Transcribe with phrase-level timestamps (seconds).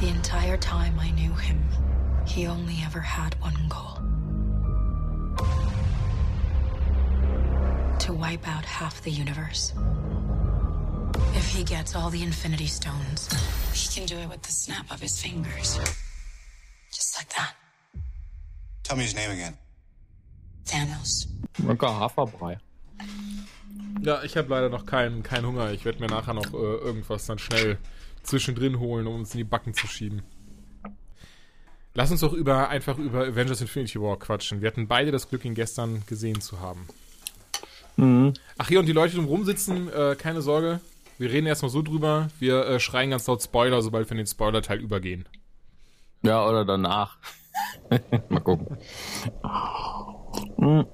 [0.00, 1.64] The entire time I knew him,
[2.26, 3.96] he only ever had one goal
[8.00, 9.72] to wipe out half the universe.
[11.34, 13.28] If he gets all the Infinity Stones,
[13.72, 15.78] he can do it with the snap of his fingers.
[16.92, 17.54] Just like that.
[18.82, 19.56] Tell me his name again.
[20.66, 21.26] Thanos.
[21.58, 22.58] Lecker Haferbrei.
[24.02, 25.72] Ja, ich habe leider noch keinen keinen Hunger.
[25.72, 27.78] Ich werde mir nachher noch äh, irgendwas dann schnell
[28.26, 30.22] zwischendrin holen, um uns in die Backen zu schieben.
[31.94, 34.60] Lass uns doch über einfach über Avengers Infinity War quatschen.
[34.60, 36.86] Wir hatten beide das Glück, ihn gestern gesehen zu haben.
[38.58, 40.80] Ach hier, und die Leute, die drumherum sitzen, äh, keine Sorge.
[41.18, 42.28] Wir reden erstmal so drüber.
[42.38, 45.24] Wir äh, schreien ganz laut Spoiler, sobald wir in den Spoiler-Teil übergehen.
[46.22, 47.16] Ja, oder danach.
[48.28, 48.76] Mal gucken.
[50.58, 50.84] Hm.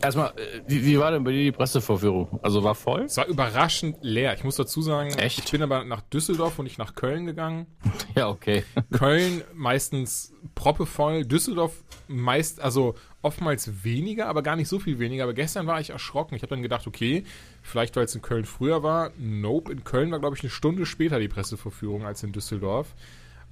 [0.00, 2.40] Erstmal, äh, wie, wie war denn bei dir die Pressevorführung?
[2.42, 3.02] Also war voll?
[3.02, 4.34] Es war überraschend leer.
[4.34, 5.38] Ich muss dazu sagen, Echt?
[5.38, 7.66] ich bin aber nach Düsseldorf und nicht nach Köln gegangen.
[8.14, 8.62] Ja, okay.
[8.92, 15.24] Köln meistens proppevoll, Düsseldorf meist, also oftmals weniger, aber gar nicht so viel weniger.
[15.24, 16.34] Aber gestern war ich erschrocken.
[16.34, 17.24] Ich habe dann gedacht, okay,
[17.62, 19.12] vielleicht weil es in Köln früher war.
[19.18, 22.94] Nope, in Köln war, glaube ich, eine Stunde später die Presseverführung als in Düsseldorf.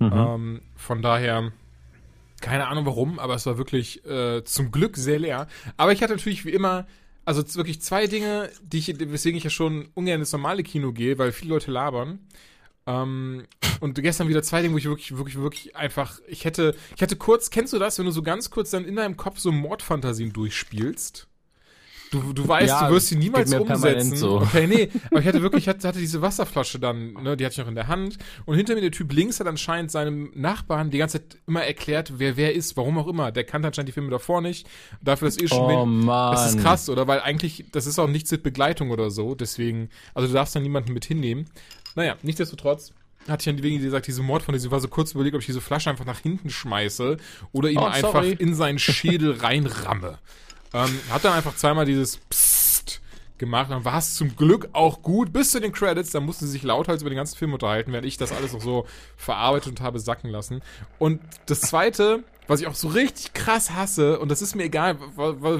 [0.00, 1.52] Ähm, von daher,
[2.40, 5.46] keine Ahnung warum, aber es war wirklich äh, zum Glück sehr leer.
[5.76, 6.86] Aber ich hatte natürlich wie immer,
[7.24, 11.18] also wirklich zwei Dinge, die ich, weswegen ich ja schon ungern ins normale Kino gehe,
[11.18, 12.20] weil viele Leute labern.
[12.86, 13.46] Ähm,
[13.80, 17.16] und gestern wieder zwei Dinge, wo ich wirklich, wirklich, wirklich einfach, ich hätte, ich hatte
[17.16, 20.32] kurz, kennst du das, wenn du so ganz kurz dann in deinem Kopf so Mordfantasien
[20.32, 21.29] durchspielst?
[22.10, 24.16] Du, du weißt, Ja, du wirst sie niemals umsetzen.
[24.16, 24.40] so.
[24.40, 27.52] Okay, nee, aber ich hatte wirklich, ich hatte, hatte diese Wasserflasche dann, ne, die hatte
[27.52, 28.18] ich noch in der Hand.
[28.46, 32.14] Und hinter mir der Typ links hat anscheinend seinem Nachbarn die ganze Zeit immer erklärt,
[32.18, 33.30] wer wer ist, warum auch immer.
[33.30, 34.66] Der kannte anscheinend die Filme davor nicht.
[35.00, 36.32] Dafür ist eh schon, Oh, Mann.
[36.32, 37.06] das ist krass, oder?
[37.06, 39.36] Weil eigentlich, das ist auch nichts mit Begleitung oder so.
[39.36, 41.46] Deswegen, also du darfst dann niemanden mit hinnehmen.
[41.94, 42.92] Naja, nichtsdestotrotz
[43.28, 45.46] hatte ich dann wegen gesagt, diese Mord von diesem war so kurz überlegt, ob ich
[45.46, 47.18] diese Flasche einfach nach hinten schmeiße
[47.52, 50.18] oder ihm Oh, einfach in seinen Schädel reinramme.
[50.72, 53.00] Ähm, hat dann einfach zweimal dieses Psst
[53.38, 53.70] gemacht.
[53.70, 56.10] Dann war es zum Glück auch gut bis zu den Credits.
[56.10, 58.60] Da mussten sie sich lauthals über den ganzen Film unterhalten, während ich das alles noch
[58.60, 58.86] so
[59.16, 60.62] verarbeitet und habe sacken lassen.
[60.98, 64.98] Und das Zweite, was ich auch so richtig krass hasse, und das ist mir egal,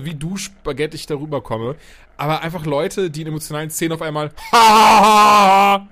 [0.05, 1.75] wie du Spaghetti ich darüber komme,
[2.17, 4.31] aber einfach Leute, die in emotionalen Szenen auf einmal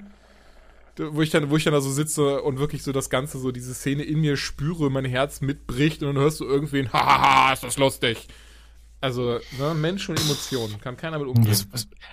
[0.99, 3.53] wo ich dann, wo ich dann da so sitze und wirklich so das Ganze, so
[3.53, 7.62] diese Szene in mir spüre, mein Herz mitbricht und dann hörst du irgendwen, hahaha, ist
[7.62, 8.28] das lustig.
[9.00, 11.56] Also, ne, Mensch und Emotionen, kann keiner mit umgehen.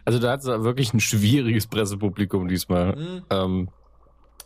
[0.06, 2.96] Also da hat es wirklich ein schwieriges Pressepublikum diesmal.
[2.96, 3.24] Mhm.
[3.30, 3.70] Ähm,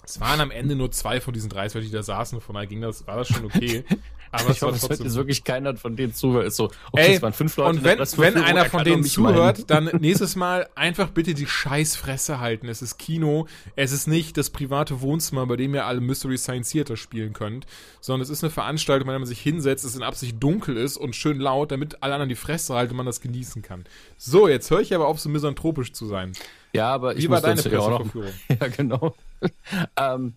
[0.06, 2.82] Es waren am Ende nur zwei von diesen 30, die da saßen, von daher ging
[2.82, 3.84] das, war das schon okay.
[4.32, 6.46] Aber ich hoffe, es hört jetzt wirklich keiner von denen zuhört.
[6.46, 9.02] Ist so, okay, Ey, es waren fünf Leute und wenn, wenn einer er von denen
[9.02, 9.36] mich meinen.
[9.36, 12.68] zuhört, dann nächstes Mal einfach bitte die Scheißfresse halten.
[12.68, 16.70] Es ist Kino, es ist nicht das private Wohnzimmer, bei dem ihr alle Mystery Science
[16.70, 17.66] Theater spielen könnt,
[18.02, 20.98] sondern es ist eine Veranstaltung, bei der man sich hinsetzt, es in Absicht dunkel ist
[20.98, 23.86] und schön laut, damit alle anderen die Fresse halten und man das genießen kann.
[24.18, 26.34] So, jetzt höre ich aber auf, so misanthropisch zu sein.
[26.74, 28.34] Ja, aber ich Wie war deine Presseverführung?
[28.62, 29.16] Ja, genau.
[29.98, 30.34] ähm,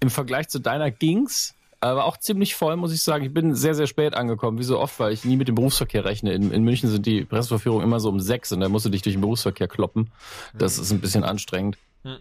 [0.00, 3.24] Im Vergleich zu deiner ging's, aber auch ziemlich voll, muss ich sagen.
[3.24, 6.04] Ich bin sehr, sehr spät angekommen, wie so oft, weil ich nie mit dem Berufsverkehr
[6.04, 6.32] rechne.
[6.34, 9.02] In, in München sind die Presseverführungen immer so um sechs und da musst du dich
[9.02, 10.10] durch den Berufsverkehr kloppen.
[10.54, 11.78] Das ist ein bisschen anstrengend.
[12.04, 12.16] Hm.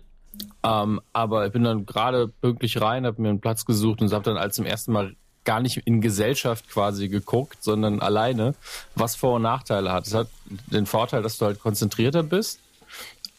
[0.63, 4.23] Ähm, aber ich bin dann gerade pünktlich rein, habe mir einen Platz gesucht und habe
[4.23, 8.55] dann als zum ersten Mal gar nicht in Gesellschaft quasi geguckt, sondern alleine,
[8.95, 10.07] was Vor- und Nachteile hat.
[10.07, 10.27] Es hat
[10.67, 12.59] den Vorteil, dass du halt konzentrierter bist.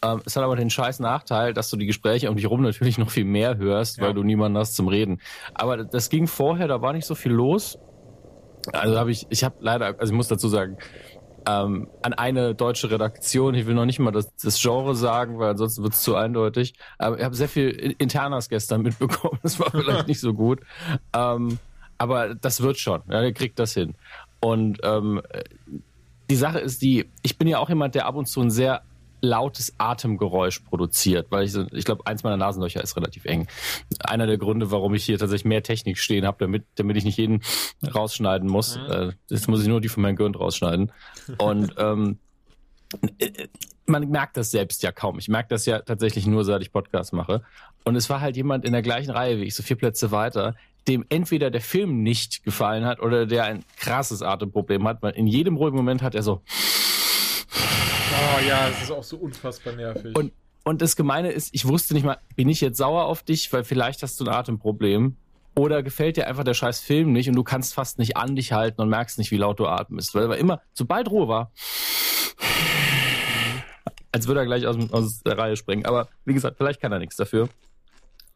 [0.03, 2.97] Ähm, es hat aber den scheiß Nachteil, dass du die Gespräche um dich rum natürlich
[2.99, 4.05] noch viel mehr hörst, Ja.
[4.07, 5.21] weil du niemanden hast zum Reden.
[5.55, 7.79] Aber das ging vorher, da war nicht so viel los.
[8.73, 10.77] Also habe ich, ich habe leider, also ich muss dazu sagen,
[11.47, 15.51] ähm, an eine deutsche Redaktion, ich will noch nicht mal das, das Genre sagen, weil
[15.51, 16.75] ansonsten wird es zu eindeutig.
[16.99, 20.61] Aber ich habe sehr viel In- Internas gestern mitbekommen, das war vielleicht nicht so gut.
[21.15, 21.59] Ähm,
[21.99, 23.95] aber das wird schon, ja, der kriegt das hin.
[24.41, 25.21] Und ähm,
[26.31, 28.83] die Sache ist die, ich bin ja auch jemand, der ab und zu ein sehr
[29.21, 33.47] lautes Atemgeräusch produziert, weil ich, ich glaube, eins meiner Nasenlöcher ist relativ eng.
[34.01, 37.19] Einer der Gründe, warum ich hier tatsächlich mehr Technik stehen habe, damit, damit ich nicht
[37.19, 37.43] jeden
[37.95, 38.77] rausschneiden muss.
[38.77, 40.93] Äh, jetzt muss ich nur die von meinem Gehirn rausschneiden.
[41.39, 42.19] Und ähm,
[43.19, 43.49] äh,
[43.87, 45.19] man merkt das selbst ja kaum.
[45.19, 47.43] Ich merke das ja tatsächlich nur, seit ich Podcast mache.
[47.85, 50.55] Und es war halt jemand in der gleichen Reihe wie ich, so vier Plätze weiter,
[50.89, 55.27] dem entweder der Film nicht gefallen hat oder der ein krasses Atemproblem hat, weil in
[55.27, 56.43] jedem ruhigen Moment hat er so.
[58.33, 60.17] Oh ja, es ist auch so unfassbar nervig.
[60.17, 60.33] Und,
[60.65, 63.65] und das Gemeine ist, ich wusste nicht mal, bin ich jetzt sauer auf dich, weil
[63.65, 65.17] vielleicht hast du ein Atemproblem.
[65.57, 68.53] Oder gefällt dir einfach der scheiß Film nicht und du kannst fast nicht an dich
[68.53, 70.15] halten und merkst nicht, wie laut du atmest.
[70.15, 71.51] Weil er immer, sobald Ruhe war,
[74.13, 75.87] als würde er gleich aus, aus der Reihe springen.
[75.87, 77.49] Aber wie gesagt, vielleicht kann er nichts dafür.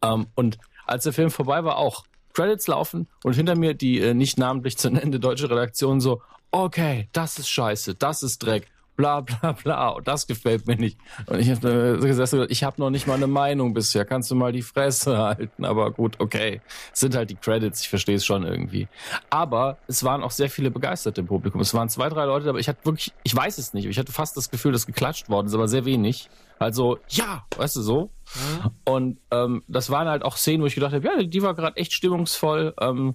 [0.02, 2.04] Ähm, und als der Film vorbei war, auch.
[2.34, 6.20] Credits laufen und hinter mir die äh, nicht namentlich zu nennende deutsche Redaktion so,
[6.50, 10.98] okay, das ist scheiße, das ist Dreck, bla bla bla, und das gefällt mir nicht.
[11.26, 14.52] Und ich habe gesagt, ich habe noch nicht mal eine Meinung bisher, kannst du mal
[14.52, 16.60] die Fresse halten, aber gut, okay.
[16.92, 18.88] Es sind halt die Credits, ich verstehe es schon irgendwie.
[19.30, 21.60] Aber es waren auch sehr viele Begeisterte im Publikum.
[21.60, 24.12] Es waren zwei, drei Leute, aber ich hatte wirklich, ich weiß es nicht, ich hatte
[24.12, 26.28] fast das Gefühl, dass geklatscht worden ist, aber sehr wenig.
[26.58, 28.10] Also, ja, weißt du so.
[28.34, 28.70] Mhm.
[28.84, 31.76] Und ähm, das waren halt auch Szenen, wo ich gedacht habe, ja, die war gerade
[31.76, 32.74] echt stimmungsvoll.
[32.80, 33.14] Ähm,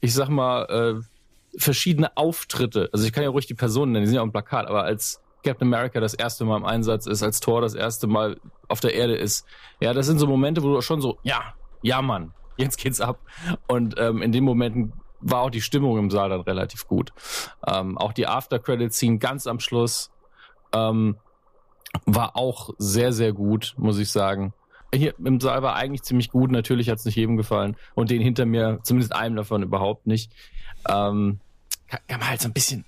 [0.00, 0.64] ich sag mal,
[1.00, 1.13] äh,
[1.58, 2.90] verschiedene Auftritte.
[2.92, 4.84] Also ich kann ja ruhig die Personen nennen, die sind ja auf dem Plakat, aber
[4.84, 8.80] als Captain America das erste Mal im Einsatz ist, als Thor das erste Mal auf
[8.80, 9.46] der Erde ist.
[9.80, 13.20] Ja, das sind so Momente, wo du schon so, ja, ja, Mann, jetzt geht's ab.
[13.68, 17.12] Und ähm, in den Momenten war auch die Stimmung im Saal dann relativ gut.
[17.66, 20.10] Ähm, auch die After-Credit-Scene ganz am Schluss.
[20.72, 21.16] Ähm,
[22.06, 24.52] war auch sehr, sehr gut, muss ich sagen.
[24.92, 26.50] Hier im Saal war eigentlich ziemlich gut.
[26.50, 27.76] Natürlich hat es nicht jedem gefallen.
[27.94, 30.32] Und den hinter mir, zumindest einem davon überhaupt nicht.
[30.88, 31.40] Ähm,
[32.08, 32.84] kann, man halt so ein bisschen.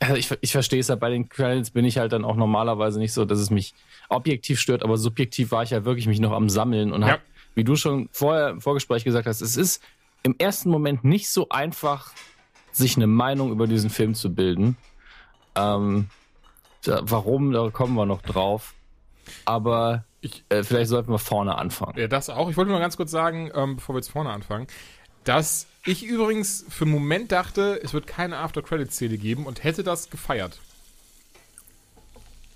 [0.00, 2.98] Also ich, ich verstehe es ja, bei den Credits bin ich halt dann auch normalerweise
[2.98, 3.74] nicht so, dass es mich
[4.08, 7.08] objektiv stört, aber subjektiv war ich ja wirklich mich noch am Sammeln und ja.
[7.08, 7.20] hab,
[7.54, 9.82] wie du schon vorher im Vorgespräch gesagt hast, es ist
[10.22, 12.12] im ersten Moment nicht so einfach,
[12.72, 14.76] sich eine Meinung über diesen Film zu bilden.
[15.54, 16.08] Ähm,
[16.86, 18.74] Warum, da kommen wir noch drauf.
[19.44, 21.98] Aber ich, äh, vielleicht sollten wir vorne anfangen.
[21.98, 22.50] Ja, das auch.
[22.50, 24.66] Ich wollte nur ganz kurz sagen, ähm, bevor wir jetzt vorne anfangen,
[25.24, 30.10] dass ich übrigens für einen Moment dachte, es wird keine After-Credit-Szene geben und hätte das
[30.10, 30.60] gefeiert.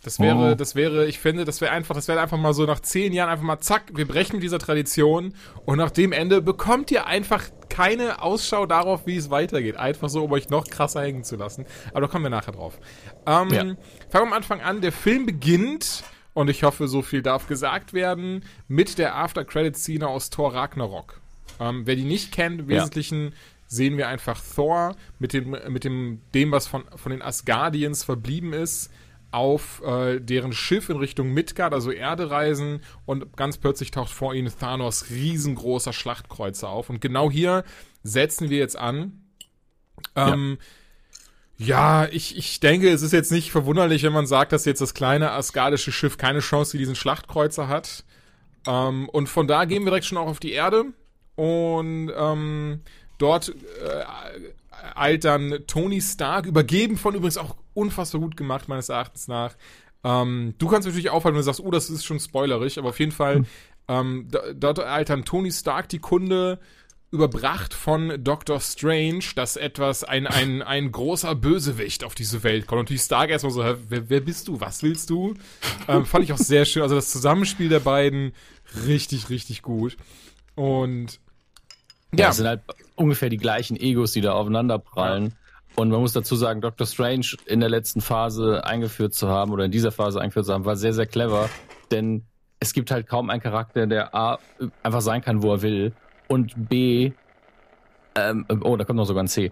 [0.02, 0.54] Das wäre, oh.
[0.54, 3.28] das wäre, ich finde, das wäre einfach, das wäre einfach mal so nach zehn Jahren
[3.28, 5.34] einfach mal zack, wir brechen mit dieser Tradition
[5.66, 9.76] und nach dem Ende bekommt ihr einfach keine Ausschau darauf, wie es weitergeht.
[9.76, 11.66] Einfach so, um euch noch krasser hängen zu lassen.
[11.90, 12.78] Aber da kommen wir nachher drauf.
[13.26, 13.60] Ähm, ja.
[13.60, 13.76] Fangen
[14.10, 14.80] wir am Anfang an.
[14.80, 20.30] Der Film beginnt, und ich hoffe, so viel darf gesagt werden, mit der After-Credit-Szene aus
[20.30, 21.20] Thor Ragnarok.
[21.60, 23.30] Ähm, wer die nicht kennt, im Wesentlichen ja.
[23.66, 28.52] sehen wir einfach Thor mit dem, mit dem, dem was von, von den Asgardians verblieben
[28.52, 28.90] ist,
[29.30, 34.34] auf äh, deren Schiff in Richtung Midgard, also Erde reisen und ganz plötzlich taucht vor
[34.34, 36.88] ihnen Thanos riesengroßer Schlachtkreuzer auf.
[36.88, 37.64] Und genau hier
[38.02, 39.24] setzen wir jetzt an.
[40.14, 40.58] Ähm,
[41.58, 42.04] ja.
[42.04, 44.94] ja, ich, ich denke, es ist jetzt nicht verwunderlich, wenn man sagt, dass jetzt das
[44.94, 48.04] kleine asgardische Schiff keine Chance für diesen Schlachtkreuzer hat.
[48.66, 50.86] Ähm, und von da gehen wir direkt schon auch auf die Erde.
[51.38, 52.80] Und ähm,
[53.18, 54.04] dort äh,
[54.96, 59.54] eilt dann Tony Stark, übergeben von übrigens auch unfassbar gut gemacht, meines Erachtens nach.
[60.02, 62.98] Ähm, du kannst natürlich auffallen, wenn du sagst, oh, das ist schon spoilerig, aber auf
[62.98, 63.44] jeden Fall,
[63.86, 66.58] ähm, dort eilt dann Tony Stark die Kunde,
[67.12, 72.80] überbracht von Doctor Strange, dass etwas, ein, ein, ein großer Bösewicht auf diese Welt kommt.
[72.80, 74.60] Und natürlich Stark erstmal so, wer, wer bist du?
[74.60, 75.34] Was willst du?
[75.86, 76.82] Ähm, fand ich auch sehr schön.
[76.82, 78.32] Also das Zusammenspiel der beiden
[78.86, 79.96] richtig, richtig gut.
[80.56, 81.20] Und
[82.12, 82.24] ja.
[82.24, 82.28] ja.
[82.30, 82.62] Es sind halt
[82.96, 85.24] ungefähr die gleichen Egos, die da aufeinander prallen.
[85.24, 85.30] Ja.
[85.76, 89.64] Und man muss dazu sagen, Doctor Strange in der letzten Phase eingeführt zu haben oder
[89.64, 91.48] in dieser Phase eingeführt zu haben, war sehr, sehr clever.
[91.90, 92.24] Denn
[92.58, 94.38] es gibt halt kaum einen Charakter, der A,
[94.82, 95.92] einfach sein kann, wo er will
[96.26, 97.12] und B,
[98.16, 99.50] ähm, oh, da kommt noch sogar ein C.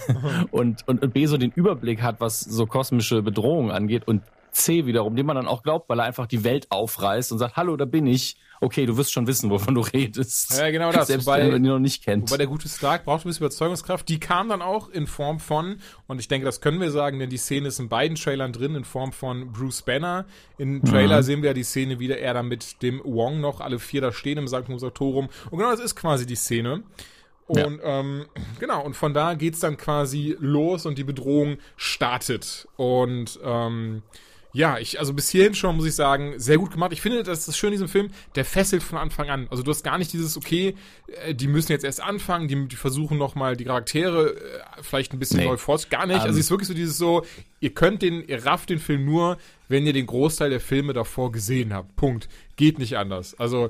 [0.50, 4.22] und, und, und B so den Überblick hat, was so kosmische Bedrohungen angeht und
[4.56, 7.56] C wiederum, dem man dann auch glaubt, weil er einfach die Welt aufreißt und sagt,
[7.56, 8.36] hallo, da bin ich.
[8.60, 10.58] Okay, du wirst schon wissen, wovon du redest.
[10.58, 11.08] Ja, genau das.
[11.08, 12.30] Selbst wobei, wenn man ihn noch nicht kennt.
[12.30, 14.08] Wobei der gute Stark braucht ein bisschen Überzeugungskraft.
[14.08, 15.76] Die kam dann auch in Form von,
[16.06, 18.74] und ich denke, das können wir sagen, denn die Szene ist in beiden Trailern drin,
[18.74, 20.24] in Form von Bruce Banner.
[20.56, 21.22] Im Trailer mhm.
[21.22, 24.10] sehen wir ja die Szene wieder, er dann mit dem Wong noch alle vier da
[24.10, 25.28] stehen im Sanctum Sanctorum.
[25.50, 26.82] Und genau das ist quasi die Szene.
[27.46, 28.00] Und ja.
[28.00, 28.26] ähm,
[28.58, 32.66] genau, und von da geht's dann quasi los und die Bedrohung startet.
[32.76, 34.02] Und ähm,
[34.56, 36.90] ja, ich, also bis hierhin schon muss ich sagen, sehr gut gemacht.
[36.92, 39.48] Ich finde, das ist das Schöne in diesem Film, der fesselt von Anfang an.
[39.50, 40.74] Also du hast gar nicht dieses, okay,
[41.26, 45.18] äh, die müssen jetzt erst anfangen, die, die versuchen nochmal die Charaktere äh, vielleicht ein
[45.18, 45.44] bisschen nee.
[45.44, 46.16] neu vor, gar nicht.
[46.16, 46.40] Um, also ähm.
[46.40, 47.22] es ist wirklich so dieses so,
[47.60, 49.36] ihr könnt den, ihr rafft den Film nur,
[49.68, 51.94] wenn ihr den Großteil der Filme davor gesehen habt.
[51.96, 52.30] Punkt.
[52.56, 53.38] Geht nicht anders.
[53.38, 53.68] Also.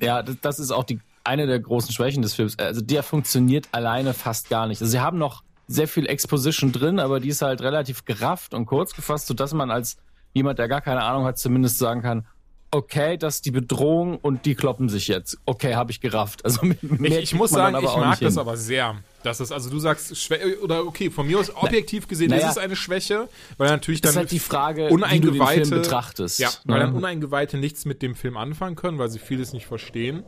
[0.00, 2.56] Ja, das, das ist auch die, eine der großen Schwächen des Films.
[2.60, 4.80] Also der funktioniert alleine fast gar nicht.
[4.82, 8.66] Also sie haben noch sehr viel Exposition drin, aber die ist halt relativ gerafft und
[8.66, 9.96] kurz gefasst, sodass man als
[10.32, 12.26] jemand, der gar keine Ahnung hat, zumindest sagen kann,
[12.72, 15.38] okay, das ist die Bedrohung und die kloppen sich jetzt.
[15.44, 16.44] Okay, habe ich gerafft.
[16.44, 16.60] Also
[17.02, 18.38] ich, ich muss sagen, ich mag das hin.
[18.38, 18.96] aber sehr.
[19.22, 22.52] Das ist, also du sagst, Schwä oder okay, von mir aus objektiv gesehen naja, ist
[22.52, 25.82] es eine Schwäche, weil natürlich dann ist halt die Frage, Uneingeweihte, wie du den Film
[25.82, 26.38] betrachtest.
[26.40, 30.24] Ja, weil dann Uneingeweihte nichts mit dem Film anfangen können, weil sie vieles nicht verstehen.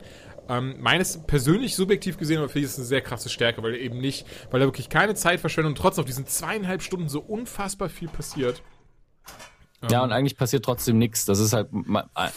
[0.47, 3.97] Ähm, meines persönlich subjektiv gesehen, aber finde ich es eine sehr krasse Stärke, weil eben
[3.97, 7.89] nicht, weil er wirklich keine Zeit verschwendet und trotzdem auf diesen zweieinhalb Stunden so unfassbar
[7.89, 8.61] viel passiert.
[9.89, 11.25] Ja, und eigentlich passiert trotzdem nichts.
[11.25, 11.67] Das ist halt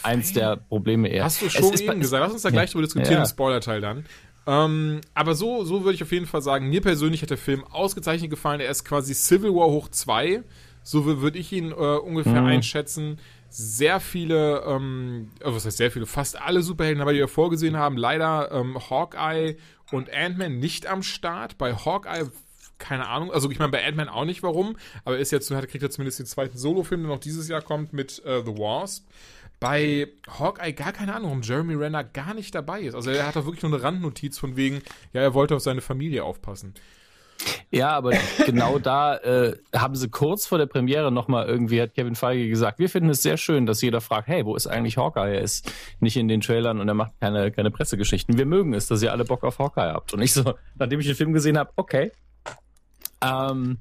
[0.02, 1.24] eins der Probleme eher.
[1.24, 2.22] Hast du Es schon ist- eben es- gesagt.
[2.22, 3.20] Lass uns da gleich drüber diskutieren Ja.
[3.22, 4.04] im Spoilerteil dann.
[4.46, 7.64] Ähm, aber so, so würde ich auf jeden Fall sagen, mir persönlich hat der Film
[7.64, 8.60] ausgezeichnet gefallen.
[8.60, 10.42] Er ist quasi Civil War hoch 2.
[10.82, 12.46] So wür- würde ich ihn äh, ungefähr Mhm.
[12.48, 13.18] einschätzen.
[13.50, 17.76] Sehr viele, ähm, äh, was heißt sehr viele, fast alle Superhelden, aber die wir vorgesehen
[17.76, 19.56] haben, leider ähm, Hawkeye
[19.92, 21.56] und Ant-Man nicht am Start.
[21.58, 22.26] Bei Hawkeye
[22.78, 25.82] keine Ahnung, also ich meine bei Ant-Man auch nicht warum, aber er ist jetzt, kriegt
[25.82, 29.06] er zumindest den zweiten Solo-Film, der noch dieses Jahr kommt mit äh, The Wasp.
[29.60, 30.06] Bei
[30.38, 32.94] Hawkeye gar keine Ahnung, warum Jeremy Renner gar nicht dabei ist.
[32.94, 34.82] Also er hat da wirklich nur eine Randnotiz von wegen,
[35.12, 36.74] ja, er wollte auf seine Familie aufpassen.
[37.70, 38.12] Ja, aber
[38.46, 42.78] genau da äh, haben sie kurz vor der Premiere nochmal irgendwie, hat Kevin Feige gesagt,
[42.78, 45.34] wir finden es sehr schön, dass jeder fragt, hey, wo ist eigentlich Hawkeye?
[45.34, 45.70] Er ist
[46.00, 48.38] nicht in den Trailern und er macht keine, keine Pressegeschichten.
[48.38, 50.14] Wir mögen es, dass ihr alle Bock auf Hawkeye habt.
[50.14, 52.12] Und ich so, nachdem ich den Film gesehen habe, okay.
[53.22, 53.78] Ähm,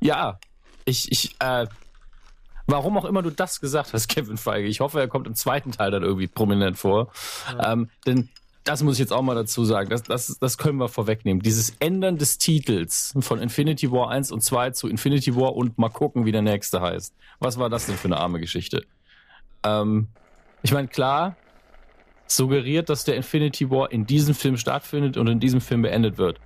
[0.00, 0.38] ja,
[0.84, 1.66] ich, ich, äh,
[2.66, 4.68] warum auch immer du das gesagt hast, Kevin Feige.
[4.68, 7.12] Ich hoffe, er kommt im zweiten Teil dann irgendwie prominent vor.
[7.64, 8.28] Ähm, denn
[8.64, 9.90] das muss ich jetzt auch mal dazu sagen.
[9.90, 11.42] Das, das, das können wir vorwegnehmen.
[11.42, 15.90] Dieses Ändern des Titels von Infinity War 1 und 2 zu Infinity War und mal
[15.90, 17.14] gucken, wie der nächste heißt.
[17.40, 18.86] Was war das denn für eine arme Geschichte?
[19.64, 20.08] Ähm,
[20.62, 21.36] ich meine, klar,
[22.26, 26.40] suggeriert, dass der Infinity War in diesem Film stattfindet und in diesem Film beendet wird.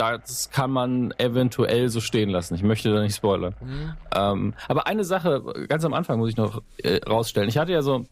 [0.00, 2.54] Das kann man eventuell so stehen lassen.
[2.54, 3.54] Ich möchte da nicht spoilern.
[4.16, 7.50] Ähm, aber eine Sache, ganz am Anfang muss ich noch äh, rausstellen.
[7.50, 8.06] Ich hatte ja so,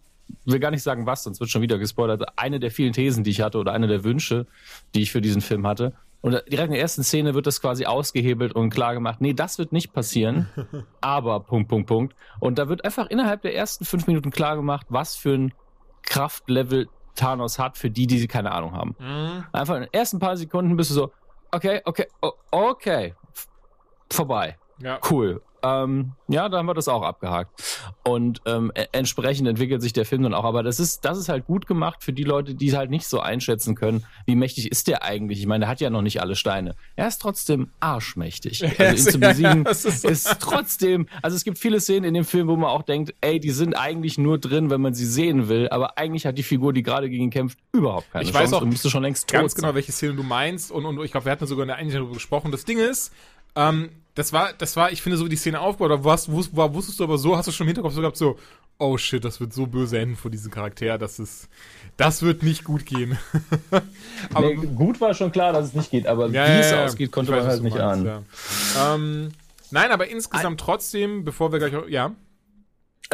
[0.45, 2.23] will gar nicht sagen was, sonst wird schon wieder gespoilert.
[2.37, 4.47] Eine der vielen Thesen, die ich hatte oder eine der Wünsche,
[4.95, 5.95] die ich für diesen Film hatte.
[6.21, 9.59] Und direkt in der ersten Szene wird das quasi ausgehebelt und klar gemacht, nee, das
[9.59, 10.47] wird nicht passieren.
[11.01, 12.17] aber Punkt, Punkt, Punkt.
[12.39, 15.55] Und da wird einfach innerhalb der ersten fünf Minuten klar gemacht, was für ein
[16.03, 18.95] Kraftlevel Thanos hat für die, die sie keine Ahnung haben.
[19.53, 21.13] Einfach in den ersten paar Sekunden bist du so,
[21.53, 22.07] okay, okay,
[22.51, 23.15] okay,
[24.11, 24.57] vorbei.
[24.79, 24.99] Ja.
[25.11, 25.41] Cool.
[25.63, 27.83] Ähm, ja, da haben wir das auch abgehakt.
[28.05, 30.45] Und ähm, e- entsprechend entwickelt sich der Film dann auch.
[30.45, 33.21] Aber das ist, das ist halt gut gemacht für die Leute, die halt nicht so
[33.21, 35.41] einschätzen können, wie mächtig ist der eigentlich.
[35.41, 36.75] Ich meine, der hat ja noch nicht alle Steine.
[36.97, 38.65] Er ist trotzdem arschmächtig.
[38.79, 40.35] Also ihn zu besiegen ist ist, so.
[40.39, 41.09] trotzdem.
[41.23, 43.75] Also es gibt viele Szenen in dem Film, wo man auch denkt, ey, die sind
[43.75, 45.69] eigentlich nur drin, wenn man sie sehen will.
[45.71, 48.53] Aber eigentlich hat die Figur, die gerade gegen ihn kämpft, überhaupt keine Ich Chance weiß
[48.55, 49.75] auch und müsste schon längst tot Ganz genau, sein.
[49.75, 52.15] welche Szene du meinst und, und ich glaube, wir hatten sogar in der Einstellung darüber
[52.19, 52.53] gesprochen.
[52.53, 53.13] Das Ding ist,
[53.57, 56.55] ähm, das war, das war, ich finde, so wie die Szene aufgebaut, da warst, wus,
[56.55, 58.37] war, wusstest du aber so, hast du schon im Hinterkopf so gehabt, so,
[58.79, 61.49] oh shit, das wird so böse enden vor diesem Charakter, das ist,
[61.97, 63.17] das wird nicht gut gehen.
[64.35, 66.71] aber Nee, gut war schon klar, dass es nicht geht, aber Ja, wie ja, es
[66.71, 66.85] ja.
[66.85, 68.25] ausgeht, konnte Ich man weiß, halt nicht meinst, ahnen.
[68.77, 68.95] Ja.
[68.95, 69.29] Ähm,
[69.71, 72.13] nein, aber insgesamt trotzdem, bevor wir gleich, ja,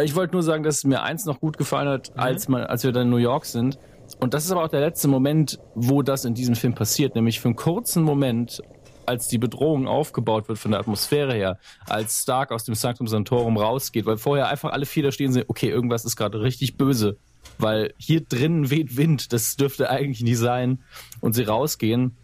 [0.03, 2.21] Ich wollte nur sagen, dass mir eins noch gut gefallen hat, Mhm.
[2.21, 3.79] als, man, als wir dann in New York sind.
[4.21, 7.15] Und das ist aber auch der letzte Moment, wo das in diesem Film passiert.
[7.15, 8.61] Nämlich für einen kurzen Moment,
[9.07, 13.57] als die Bedrohung aufgebaut wird von der Atmosphäre her, als Stark aus dem Sanctum Sanctorum
[13.57, 16.77] rausgeht, weil vorher einfach alle vier da stehen und sehen, okay, irgendwas ist gerade richtig
[16.77, 17.17] böse.
[17.59, 20.81] Weil hier drinnen weht Wind, das dürfte eigentlich nie sein.
[21.21, 22.17] Und sie rausgehen.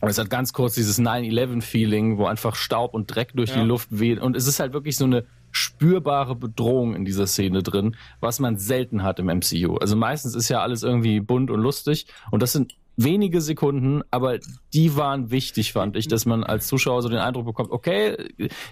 [0.00, 3.62] Und es hat ganz kurz dieses 9-11-Feeling, wo einfach Staub und Dreck durch Ja.
[3.62, 4.20] die Luft weht.
[4.20, 8.58] Und es ist halt wirklich so eine spürbare Bedrohung in dieser Szene drin, was man
[8.58, 9.76] selten hat im MCU.
[9.76, 12.06] Also meistens ist ja alles irgendwie bunt und lustig.
[12.30, 14.38] Und das sind wenige Sekunden, aber
[14.72, 18.16] die waren wichtig, fand ich, dass man als Zuschauer so den Eindruck bekommt, okay,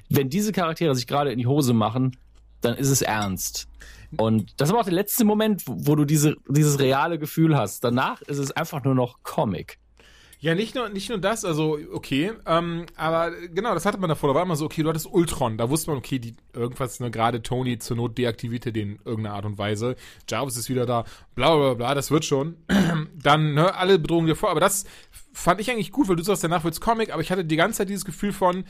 [0.08, 2.16] wenn diese Charaktere sich gerade in die Hose machen,
[2.60, 3.68] dann ist es ernst.
[4.16, 7.84] Und das aber auch der letzte Moment, wo, wo du diese, dieses reale Gefühl hast.
[7.84, 9.78] Danach ist es einfach nur noch Comic.
[10.44, 14.28] Ja, nicht nur, nicht nur das, also okay, ähm, aber genau, das hatte man davor.
[14.28, 17.10] Da war immer so, okay, du hattest Ultron, da wusste man, okay, die, irgendwas, ne,
[17.10, 19.96] gerade Tony zur Not deaktivierte den in irgendeiner Art und Weise.
[20.28, 22.58] Jarvis ist wieder da, bla bla bla, das wird schon.
[23.14, 24.84] Dann, ne, alle Bedrohungen dir vor, aber das
[25.32, 27.78] fand ich eigentlich gut, weil du sagst, danach wird's Comic, aber ich hatte die ganze
[27.78, 28.64] Zeit dieses Gefühl von,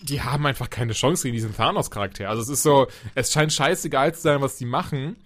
[0.00, 2.30] die haben einfach keine Chance gegen diesen Thanos-Charakter.
[2.30, 5.16] Also es ist so, es scheint scheißegal zu sein, was die machen.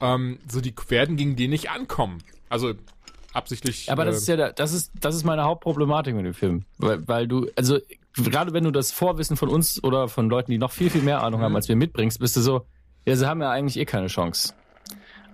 [0.00, 2.22] Ähm, so, die werden gegen den nicht ankommen.
[2.48, 2.72] Also
[3.36, 3.90] absichtlich.
[3.90, 6.64] Aber das äh, ist ja, das ist, das ist meine Hauptproblematik mit dem Film.
[6.78, 7.78] Weil, weil du, also,
[8.14, 11.22] gerade wenn du das Vorwissen von uns oder von Leuten, die noch viel, viel mehr
[11.22, 12.66] Ahnung haben, als wir mitbringst, bist du so,
[13.06, 14.54] ja, sie haben ja eigentlich eh keine Chance.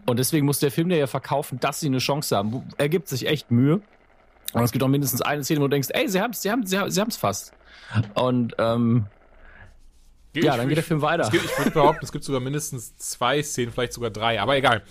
[0.07, 2.65] Und deswegen muss der Film dir ja verkaufen, dass sie eine Chance haben.
[2.77, 3.81] Er gibt sich echt Mühe.
[4.53, 6.67] Und es gibt auch mindestens eine Szene, wo du denkst, ey, sie haben's, sie haben,
[6.67, 7.55] sie haben, sie haben's fast.
[8.15, 9.07] Und, ähm,
[10.35, 11.29] ja, dann geht der Film weiter.
[11.31, 14.83] Gibt, ich würde behaupten, es gibt sogar mindestens zwei Szenen, vielleicht sogar drei, aber egal.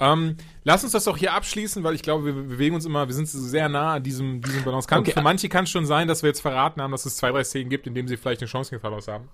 [0.00, 3.14] Ähm, lass uns das doch hier abschließen, weil ich glaube, wir bewegen uns immer, wir
[3.14, 4.86] sind sehr nah an diesem, diesem Balance.
[4.86, 5.12] Kann, Okay.
[5.12, 7.44] Für manche kann es schon sein, dass wir jetzt verraten haben, dass es zwei, drei
[7.44, 9.28] Szenen gibt, in denen sie vielleicht eine Chance gegen Thanos haben.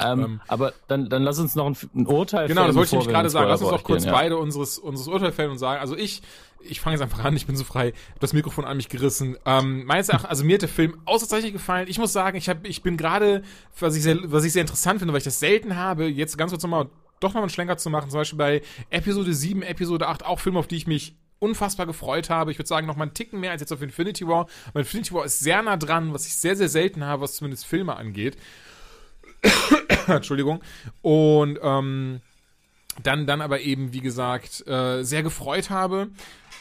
[0.00, 2.86] ähm, ähm, aber dann, dann lass uns noch ein, ein Urteil Genau, das fällen, wollte
[2.86, 3.48] ich nämlich gerade sagen.
[3.48, 4.12] Lass uns doch kurz ja.
[4.12, 6.22] beide unseres, unseres Urteil fällen und sagen, also ich,
[6.60, 9.36] ich fange jetzt einfach an, ich bin so frei, hab das Mikrofon an mich gerissen.
[9.44, 11.86] Ähm, meines Erachtens, also mir hat der Film ausgezeichnet gefallen.
[11.88, 13.42] Ich muss sagen, ich hab, ich bin gerade,
[13.78, 16.52] was ich sehr, was ich sehr interessant finde, weil ich das selten habe, jetzt ganz
[16.52, 16.88] kurz nochmal,
[17.20, 20.58] doch noch einen Schlenker zu machen, zum Beispiel bei Episode 7, Episode 8, auch Filme,
[20.58, 22.50] auf die ich mich unfassbar gefreut habe.
[22.50, 24.48] Ich würde sagen, noch mal einen Ticken mehr als jetzt auf Infinity War.
[24.68, 27.66] Aber Infinity War ist sehr nah dran, was ich sehr, sehr selten habe, was zumindest
[27.66, 28.36] Filme angeht.
[30.06, 30.62] Entschuldigung.
[31.02, 32.20] Und ähm,
[33.02, 36.08] dann, dann aber eben, wie gesagt, äh, sehr gefreut habe.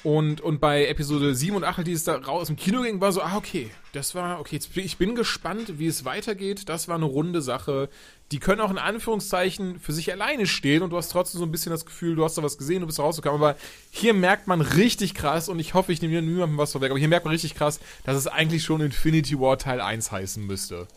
[0.03, 3.01] Und, und bei Episode 7 und 8, die es da raus aus dem Kino ging,
[3.01, 6.69] war so, ah, okay, das war, okay, jetzt, ich bin gespannt, wie es weitergeht.
[6.69, 7.89] Das war eine runde Sache.
[8.31, 11.51] Die können auch in Anführungszeichen für sich alleine stehen und du hast trotzdem so ein
[11.51, 13.41] bisschen das Gefühl, du hast da was gesehen, du bist rausgekommen.
[13.41, 13.57] Aber
[13.89, 17.07] hier merkt man richtig krass, und ich hoffe, ich nehme niemandem was vorweg, aber hier
[17.07, 20.87] merkt man richtig krass, dass es eigentlich schon Infinity War Teil 1 heißen müsste.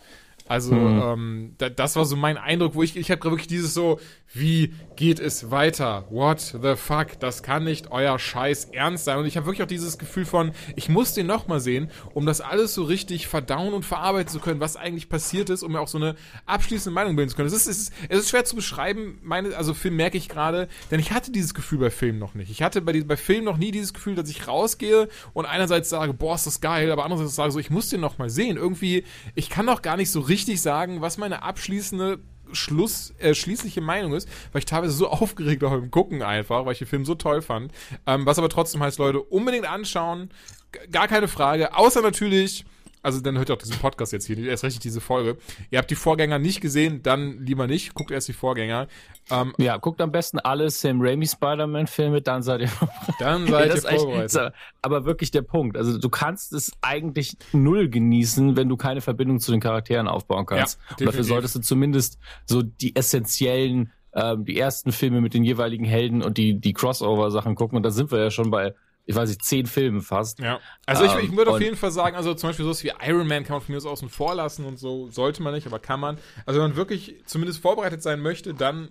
[0.50, 1.00] Also, hm.
[1.04, 4.00] ähm, da, das war so mein Eindruck, wo ich, ich habe wirklich dieses so,
[4.32, 6.06] wie geht es weiter?
[6.10, 7.20] What the fuck?
[7.20, 9.18] Das kann nicht euer Scheiß ernst sein.
[9.18, 12.40] Und ich habe wirklich auch dieses Gefühl von, ich muss den nochmal sehen, um das
[12.40, 15.86] alles so richtig verdauen und verarbeiten zu können, was eigentlich passiert ist, um mir auch
[15.86, 16.16] so eine
[16.46, 17.46] abschließende Meinung bilden zu können.
[17.46, 20.66] Es ist, es ist, es ist schwer zu beschreiben, meine, also Film merke ich gerade,
[20.90, 22.50] denn ich hatte dieses Gefühl bei Filmen noch nicht.
[22.50, 26.12] Ich hatte bei, bei Filmen noch nie dieses Gefühl, dass ich rausgehe und einerseits sage,
[26.12, 28.56] boah, ist das geil, aber andererseits sage so, ich muss den nochmal sehen.
[28.56, 29.04] Irgendwie,
[29.36, 32.18] ich kann doch gar nicht so richtig sagen, was meine abschließende
[32.52, 36.72] Schluss, äh, schließliche Meinung ist, weil ich teilweise so aufgeregt war beim Gucken einfach, weil
[36.72, 37.72] ich den Film so toll fand.
[38.06, 40.30] Ähm, was aber trotzdem heißt, Leute, unbedingt anschauen.
[40.72, 41.76] G gar keine Frage.
[41.76, 42.64] Außer natürlich,
[43.02, 45.36] also dann hört ihr auch diesen Podcast jetzt hier, erst richtig diese Folge.
[45.70, 48.88] Ihr habt die Vorgänger nicht gesehen, dann lieber nicht, guckt erst die Vorgänger.
[49.30, 52.70] Ähm, ja, guckt am besten alle Sam Raimi Spider-Man-Filme, dann seid ihr
[53.18, 54.52] Dann seid ihr vorbereitet.
[54.82, 55.76] aber wirklich der Punkt.
[55.76, 60.46] Also du kannst es eigentlich null genießen, wenn du keine Verbindung zu den Charakteren aufbauen
[60.46, 60.78] kannst.
[60.90, 65.44] Ja, Und dafür solltest du zumindest so die essentiellen, ähm, die ersten Filme mit den
[65.44, 67.76] jeweiligen Helden und die, die Crossover-Sachen gucken.
[67.76, 68.74] Und da sind wir ja schon bei
[69.10, 70.38] ich weiß nicht, zehn Filmen fast.
[70.38, 70.60] Ja.
[70.86, 73.42] Also ich, ich würde auf jeden Fall sagen, also zum Beispiel sowas wie Iron Man
[73.42, 75.98] kann man von mir aus außen vor lassen und so, sollte man nicht, aber kann
[75.98, 76.16] man.
[76.46, 78.88] Also wenn man wirklich zumindest vorbereitet sein möchte, dann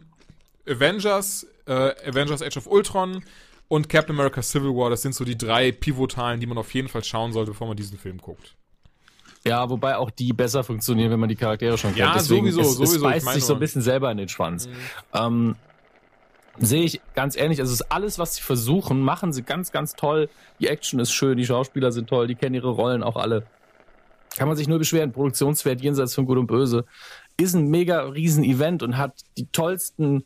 [0.67, 3.23] Avengers, äh, Avengers Age of Ultron
[3.69, 6.89] und Captain America Civil War, das sind so die drei Pivotalen, die man auf jeden
[6.89, 8.55] Fall schauen sollte, bevor man diesen Film guckt.
[9.45, 11.99] Ja, wobei auch die besser funktionieren, wenn man die Charaktere schon kennt.
[11.99, 12.95] Ja, Deswegen sowieso, es, sowieso.
[12.95, 14.67] Es beißt sich so ein bisschen selber in den Schwanz.
[14.67, 14.73] Mhm.
[15.13, 15.55] Ähm,
[16.59, 19.93] sehe ich ganz ehrlich, also es ist alles, was sie versuchen, machen sie ganz, ganz
[19.93, 20.29] toll.
[20.59, 23.43] Die Action ist schön, die Schauspieler sind toll, die kennen ihre Rollen auch alle.
[24.37, 25.11] Kann man sich nur beschweren.
[25.11, 26.85] Produktionswert jenseits von Gut und Böse
[27.37, 30.25] ist ein mega riesen Event und hat die tollsten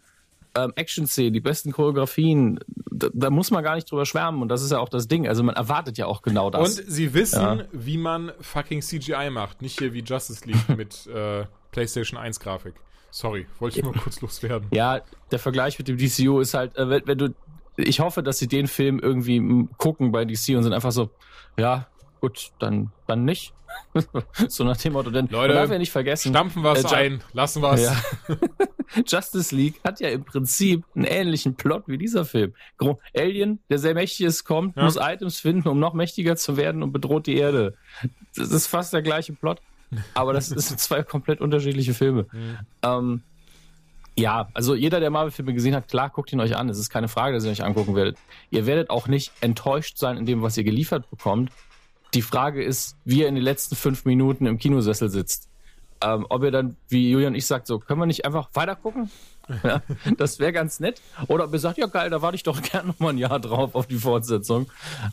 [0.55, 2.59] ähm, Action-Szenen, die besten Choreografien.
[2.91, 5.27] Da, da, muss man gar nicht drüber schwärmen und das ist ja auch das Ding.
[5.27, 6.79] Also man erwartet ja auch genau das.
[6.79, 7.65] Und sie wissen, ja.
[7.71, 12.75] wie man fucking CGI macht, nicht hier wie Justice League mit äh, PlayStation 1 Grafik.
[13.13, 14.67] Sorry, wollte ich mal kurz loswerden.
[14.71, 17.35] Ja, der Vergleich mit dem DCU ist halt, äh, wenn, wenn, du,
[17.77, 21.11] ich hoffe, dass sie den Film irgendwie gucken bei DC und sind einfach so,
[21.55, 21.85] ja,
[22.21, 23.53] gut, dann, dann nicht.
[24.47, 26.31] so nach dem Motto, denn Leute, darf ja nicht vergessen.
[26.31, 27.83] Stampfen wir es äh, ein, lassen wir es.
[27.83, 27.95] Ja.
[29.05, 32.55] Justice League hat ja im Prinzip einen ähnlichen Plot wie dieser Film.
[33.15, 34.85] Alien, der sehr mächtig ist, kommt, ja.
[34.85, 37.77] muss Items finden, um noch mächtiger zu werden und bedroht die Erde.
[38.35, 39.61] Das ist fast der gleiche Plot.
[40.13, 42.27] Aber das sind zwei komplett unterschiedliche Filme.
[42.31, 42.57] Mhm.
[42.81, 43.23] Ähm,
[44.15, 46.69] ja, also jeder, der Marvel-Filme gesehen hat, klar, guckt ihn euch an.
[46.69, 48.17] Es ist keine Frage, dass ihr euch angucken werdet.
[48.51, 51.51] Ihr werdet auch nicht enttäuscht sein in dem, was ihr geliefert bekommt.
[52.13, 55.49] Die Frage ist, wie ihr in den letzten fünf Minuten im Kinosessel sitzt.
[56.01, 58.75] Ähm, ob ihr dann, wie Julian und ich sagt, so, können wir nicht einfach weiter
[58.75, 59.09] gucken?
[59.63, 59.81] Ja,
[60.17, 61.01] das wäre ganz nett.
[61.27, 63.39] Oder ob ihr sagt, ja geil, da warte ich doch gerne noch mal ein Jahr
[63.39, 64.69] drauf auf die Fortsetzung.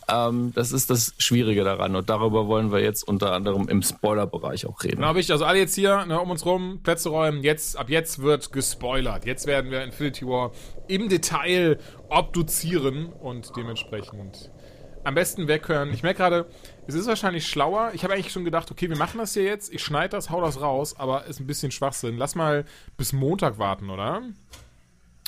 [0.09, 1.95] Ähm, das ist das Schwierige daran.
[1.95, 4.97] Und darüber wollen wir jetzt unter anderem im Spoiler-Bereich auch reden.
[4.97, 7.43] Genau, ich, also alle jetzt hier ne, um uns rum, Plätze räumen.
[7.43, 9.25] Jetzt, ab jetzt wird gespoilert.
[9.25, 10.51] Jetzt werden wir Infinity War
[10.87, 11.77] im Detail
[12.09, 14.51] obduzieren und dementsprechend
[15.03, 15.93] am besten weghören.
[15.93, 16.45] Ich merke gerade,
[16.87, 17.91] es ist wahrscheinlich schlauer.
[17.93, 19.73] Ich habe eigentlich schon gedacht, okay, wir machen das hier jetzt.
[19.73, 22.17] Ich schneide das, hau das raus, aber ist ein bisschen Schwachsinn.
[22.17, 22.65] Lass mal
[22.97, 24.21] bis Montag warten, oder?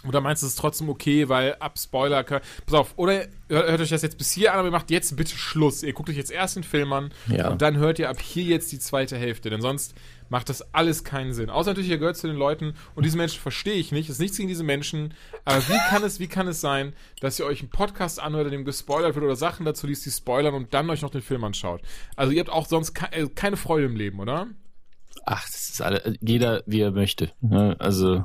[0.08, 2.24] Oder meinst du, es ist trotzdem okay, weil ab Spoiler.
[2.24, 2.42] Pass
[2.74, 5.36] auf, oder hört, hört, euch das jetzt bis hier an, aber ihr macht jetzt bitte
[5.38, 5.82] Schluss.
[5.82, 7.50] Ihr guckt euch jetzt erst den Film an ja.
[7.50, 9.50] und dann hört ihr ab hier jetzt die zweite Hälfte.
[9.50, 9.96] Denn sonst
[10.34, 11.52] macht das alles keinen Sinn.
[11.52, 14.10] Außer natürlich, ihr gehört zu den Leuten und diese Menschen verstehe ich nicht.
[14.10, 15.14] Es ist nichts gegen diese Menschen.
[15.46, 18.52] Aber wie kann es, wie kann es sein, dass ihr euch einen Podcast anhört, in
[18.52, 21.44] dem gespoilert wird oder Sachen dazu liest, die spoilern und dann euch noch den Film
[21.44, 21.82] anschaut?
[22.16, 24.48] Also ihr habt auch sonst ke äh, keine Freude im Leben, oder?
[25.24, 27.32] Ach, das ist alle, jeder wie er möchte.
[27.40, 27.76] Ne?
[27.78, 28.24] Also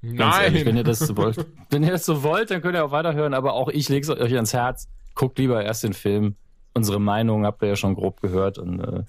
[0.00, 0.44] Nein.
[0.44, 2.92] Ehrlich, wenn ihr das so wollt, wenn ihr das so wollt, dann könnt ihr auch
[2.92, 3.34] weiterhören.
[3.34, 4.88] Aber auch ich lege es euch ans Herz.
[5.14, 6.36] Guckt lieber erst den Film.
[6.72, 8.56] Unsere Meinung habt ihr ja schon grob gehört.
[8.56, 9.04] Und äh,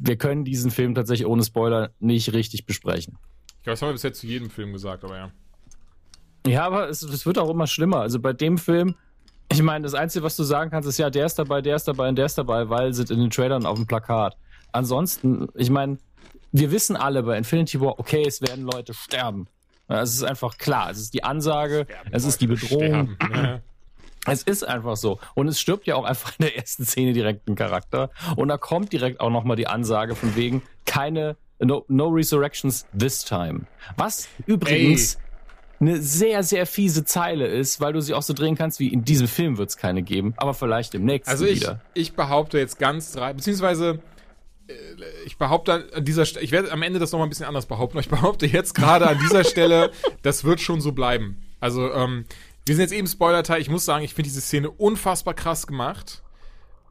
[0.00, 3.18] wir können diesen Film tatsächlich ohne Spoiler nicht richtig besprechen.
[3.58, 5.30] Ich glaube, das haben wir bis jetzt zu jedem Film gesagt, aber ja.
[6.46, 8.00] Ja, aber es, es wird auch immer schlimmer.
[8.00, 8.94] Also bei dem Film,
[9.50, 11.88] ich meine, das Einzige, was du sagen kannst, ist ja, der ist dabei, der ist
[11.88, 14.36] dabei und der ist dabei, weil sind in den Trailern auf dem Plakat.
[14.72, 15.98] Ansonsten, ich meine,
[16.52, 19.48] wir wissen alle bei Infinity War, okay, es werden Leute sterben.
[19.88, 20.90] Es ist einfach klar.
[20.90, 23.16] Es ist die Ansage, es ist die Bedrohung.
[24.26, 25.18] Es ist einfach so.
[25.34, 28.10] Und es stirbt ja auch einfach in der ersten Szene direkt ein Charakter.
[28.36, 33.24] Und da kommt direkt auch nochmal die Ansage von wegen keine no, no Resurrections this
[33.24, 33.62] time.
[33.96, 35.18] Was übrigens
[35.80, 39.04] eine sehr, sehr fiese Zeile ist, weil du sie auch so drehen kannst, wie in
[39.04, 41.80] diesem Film wird es keine geben, aber vielleicht im nächsten Also ich, wieder.
[41.94, 44.00] ich behaupte jetzt ganz drei, beziehungsweise
[44.66, 44.72] äh,
[45.24, 47.96] ich behaupte an dieser Stelle, ich werde am Ende das nochmal ein bisschen anders behaupten,
[47.96, 51.38] aber ich behaupte jetzt gerade an dieser Stelle, das wird schon so bleiben.
[51.60, 52.24] Also, ähm,
[52.68, 53.60] wir sind jetzt eben Spoiler-Teil.
[53.60, 56.22] Ich muss sagen, ich finde diese Szene unfassbar krass gemacht.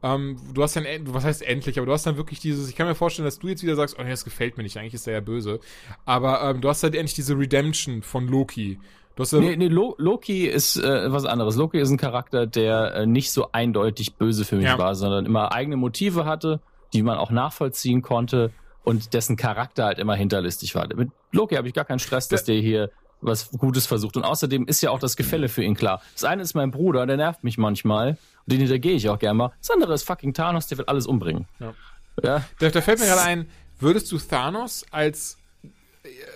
[0.02, 2.86] Ähm, du hast dann, was heißt endlich, aber du hast dann wirklich dieses, ich kann
[2.86, 5.06] mir vorstellen, dass du jetzt wieder sagst, oh nee, das gefällt mir nicht, eigentlich ist
[5.08, 5.58] er ja böse.
[6.04, 8.78] Aber ähm, du hast halt endlich diese Redemption von Loki.
[9.16, 11.56] Du hast Nee, nee, Lo Loki ist äh, was anderes.
[11.56, 14.78] Loki ist ein Charakter, der äh, nicht so eindeutig böse für mich Ja.
[14.78, 16.60] war, sondern immer eigene Motive hatte,
[16.92, 18.52] die man auch nachvollziehen konnte
[18.84, 20.86] und dessen Charakter halt immer hinterlistig war.
[20.94, 24.16] Mit Loki habe ich gar keinen Stress, dass der hier was Gutes versucht.
[24.16, 26.02] Und außerdem ist ja auch das Gefälle für ihn klar.
[26.14, 28.10] Das eine ist mein Bruder, der nervt mich manchmal.
[28.10, 29.52] Und den hintergehe ich auch gerne mal.
[29.60, 31.46] Das andere ist fucking Thanos, der wird alles umbringen.
[31.60, 31.74] Ja.
[32.22, 35.38] Ja, Da, da fällt mir gerade ein, würdest du Thanos als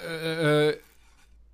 [0.06, 0.76] äh, äh,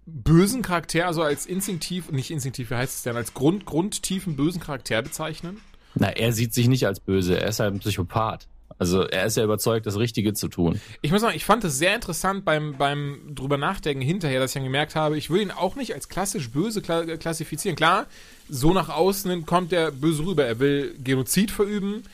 [0.05, 4.61] bösen Charakter, also als instinktiv, nicht instinktiv, wie heißt es denn, als Grund, grundtiefen bösen
[4.61, 5.61] Charakter bezeichnen?
[5.95, 7.41] Na, er sieht sich nicht als böse.
[7.41, 8.47] Er ist halt ein Psychopath.
[8.79, 10.81] Also er ist ja überzeugt, das Richtige zu tun.
[11.03, 14.55] Ich muss sagen, ich fand es sehr interessant beim, beim drüber nachdenken hinterher, dass ich
[14.55, 17.77] dann gemerkt habe, ich will ihn auch nicht als klassisch böse kla klassifizieren.
[17.77, 18.07] Klar,
[18.49, 20.47] so nach außen kommt er böse rüber.
[20.47, 22.05] Er will Genozid verüben,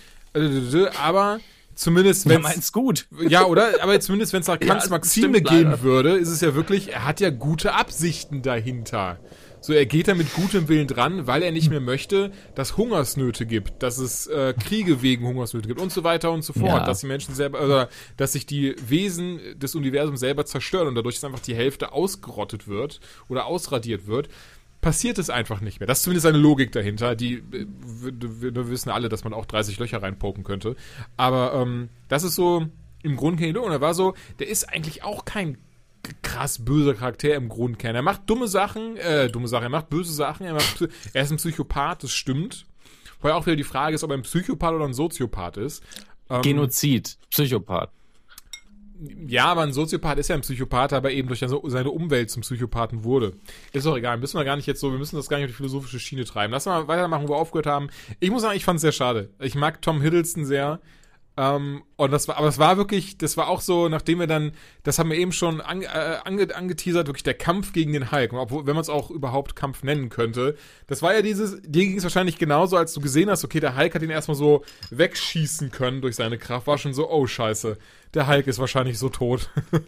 [1.03, 1.41] aber
[1.75, 3.07] zumindest wenn meint's gut.
[3.29, 3.83] Ja, oder?
[3.83, 5.83] Aber zumindest, wenn es nach Kants das Maxime gehen leider.
[5.83, 9.19] würde, ist es ja wirklich, er hat ja gute Absichten dahinter.
[9.65, 13.47] So, er geht da mit gutem Willen dran, weil er nicht mehr möchte, dass Hungersnöte
[13.47, 16.85] gibt, dass es äh, Kriege wegen Hungersnöte gibt und so weiter und so fort, Ja.
[16.85, 21.15] dass die Menschen selber, oder dass sich die Wesen des Universums selber zerstören und dadurch
[21.15, 23.01] ist einfach die Hälfte ausgerottet wird
[23.31, 24.29] oder ausradiert wird.
[24.83, 25.87] Passiert es einfach nicht mehr.
[25.87, 27.15] Das ist zumindest eine Logik dahinter.
[27.17, 27.67] Die äh,
[28.03, 30.77] wir, wir, wissen alle, dass man auch 30 Löcher reinpoken könnte.
[31.17, 32.67] Aber ähm, das ist so
[33.03, 33.57] im Grundkern.
[33.57, 35.57] Und er war so, der ist eigentlich auch kein
[36.23, 37.95] krass böser Charakter im Grundkern.
[37.95, 41.31] Er macht dumme Sachen, äh, dumme Sachen, er macht böse Sachen, er, macht, er ist
[41.31, 42.67] ein Psychopath, das stimmt.
[43.21, 45.83] Vorher auch wieder die Frage ist, ob er ein Psychopath oder ein Soziopath ist.
[46.29, 47.91] Ähm, Genozid, Psychopath.
[49.27, 53.05] ja, aber ein Soziopath ist ja ein Psychopath, aber eben durch seine Umwelt zum Psychopathen
[53.05, 53.33] wurde.
[53.73, 55.51] Ist doch egal, müssen wir gar nicht jetzt so, wir müssen das gar nicht auf
[55.53, 56.53] die philosophische Schiene treiben.
[56.53, 57.89] Lass mal weitermachen, wo wir aufgehört haben.
[58.21, 59.31] Ich muss sagen, ich fand es sehr schade.
[59.41, 60.81] Ich mag Tom Hiddleston sehr.
[61.37, 64.53] Ähm, und das war, aber es war wirklich, das war auch so, nachdem wir dann,
[64.83, 68.33] das haben wir eben schon ange, äh, ange, angeteasert, wirklich der Kampf gegen den Hulk,
[68.33, 70.57] obwohl, wenn man es auch überhaupt Kampf nennen könnte.
[70.89, 73.77] Das war ja dieses, dir ging es wahrscheinlich genauso, als du gesehen hast, okay, der
[73.77, 77.79] Hulk hat ihn erstmal so wegschießen können durch seine Kraft, war schon so, oh scheiße,
[78.15, 79.51] der Hulk ist wahrscheinlich so tot.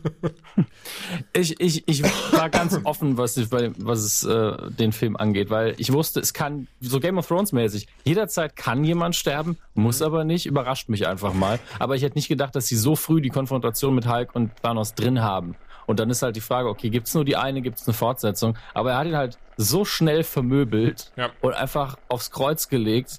[1.32, 5.50] Ich, ich, ich war ganz offen, was, ich bei, was es, äh, den Film angeht,
[5.50, 10.00] weil ich wusste, es kann, so Game of Thrones mäßig, jederzeit kann jemand sterben, muss
[10.00, 11.58] aber nicht, überrascht mich einfach mal.
[11.78, 14.94] Aber ich hätte nicht gedacht, dass sie so früh die Konfrontation mit Hulk und Thanos
[14.94, 15.56] drin haben.
[15.86, 18.56] Und dann ist halt die Frage, okay, gibt's nur die eine, gibt's eine Fortsetzung?
[18.74, 21.30] Aber er hat ihn halt so schnell vermöbelt Ja.
[21.40, 23.18] und einfach aufs Kreuz gelegt,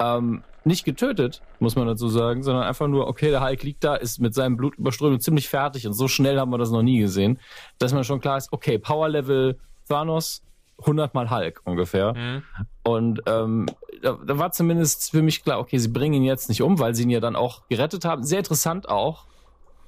[0.00, 3.94] ähm, nicht getötet, muss man dazu sagen, sondern einfach nur, okay, der Hulk liegt da,
[3.94, 6.82] ist mit seinem Blut überströmt und ziemlich fertig und so schnell haben wir das noch
[6.82, 7.38] nie gesehen,
[7.78, 10.42] dass man schon klar ist, okay, Power Level Thanos,
[10.80, 12.42] 100 mal Hulk ungefähr.
[12.82, 13.66] Und ähm,
[14.02, 16.94] da, da war zumindest für mich klar, okay, sie bringen ihn jetzt nicht um, weil
[16.94, 18.24] sie ihn ja dann auch gerettet haben.
[18.24, 19.26] Sehr interessant auch,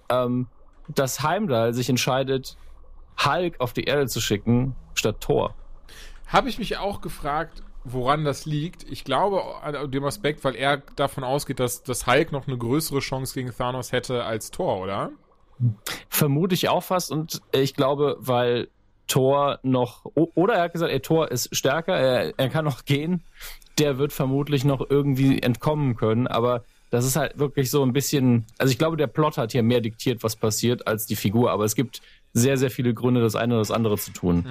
[0.09, 0.48] ähm,
[0.88, 2.57] dass Heimdall sich entscheidet,
[3.25, 5.55] Hulk auf die Erde zu schicken, statt Thor.
[6.27, 8.85] Habe ich mich auch gefragt, woran das liegt.
[8.90, 13.01] Ich glaube an dem Aspekt, weil er davon ausgeht, dass das Hulk noch eine größere
[13.01, 15.11] Chance gegen Thanos hätte als Thor, oder?
[16.09, 18.68] Vermute ich auch fast und ich glaube, weil
[19.07, 23.25] Thor noch, oder er hat gesagt, ey, Thor ist stärker, er, er kann noch gehen,
[23.78, 28.44] der wird vermutlich noch irgendwie entkommen können, aber das ist halt wirklich so ein bisschen,
[28.58, 31.64] also ich glaube, der Plot hat hier mehr diktiert, was passiert, als die Figur, aber
[31.64, 32.02] es gibt
[32.35, 34.44] sehr, sehr viele Gründe, das eine oder das andere zu tun.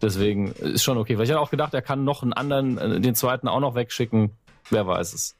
[0.00, 3.00] Deswegen ist schon okay, weil ich hatte auch gedacht, er kann noch einen anderen, äh,
[3.00, 4.30] den zweiten auch noch wegschicken,
[4.70, 5.36] wer weiß es.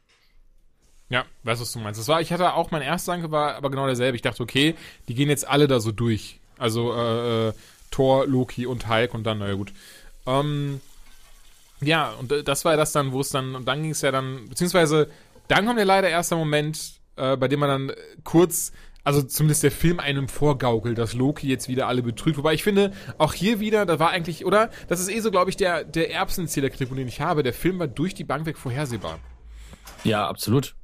[1.09, 2.01] Ja, weißt du, was du meinst.
[2.01, 4.17] Das war, ich hatte auch, mein erster Gedanke war aber genau derselbe.
[4.17, 4.75] Ich dachte, okay,
[5.09, 6.41] die gehen jetzt alle da so durch.
[6.59, 7.53] Also äh, äh,
[7.91, 9.73] Thor, Loki und Hulk und dann, naja gut.
[10.27, 10.81] Ähm,
[11.83, 14.11] ja, und äh, das war das dann, wo es dann, und dann ging es ja
[14.11, 15.09] dann, beziehungsweise
[15.49, 18.73] dann kommt ja leider erster Moment, äh, bei dem man dann kurz,
[19.05, 22.39] also zumindest der Film einem vorgaukelt, dass Loki jetzt wieder alle betrügt.
[22.39, 24.71] Wobei ich finde, auch hier wieder, da war eigentlich, oder?
[24.89, 27.43] Das ist eh so, glaube ich, der, der Erbsenzählerkritik, den ich habe.
[27.43, 29.19] Der Film war durch die Bank weg vorhersehbar.
[30.05, 30.77] Ja, absolut.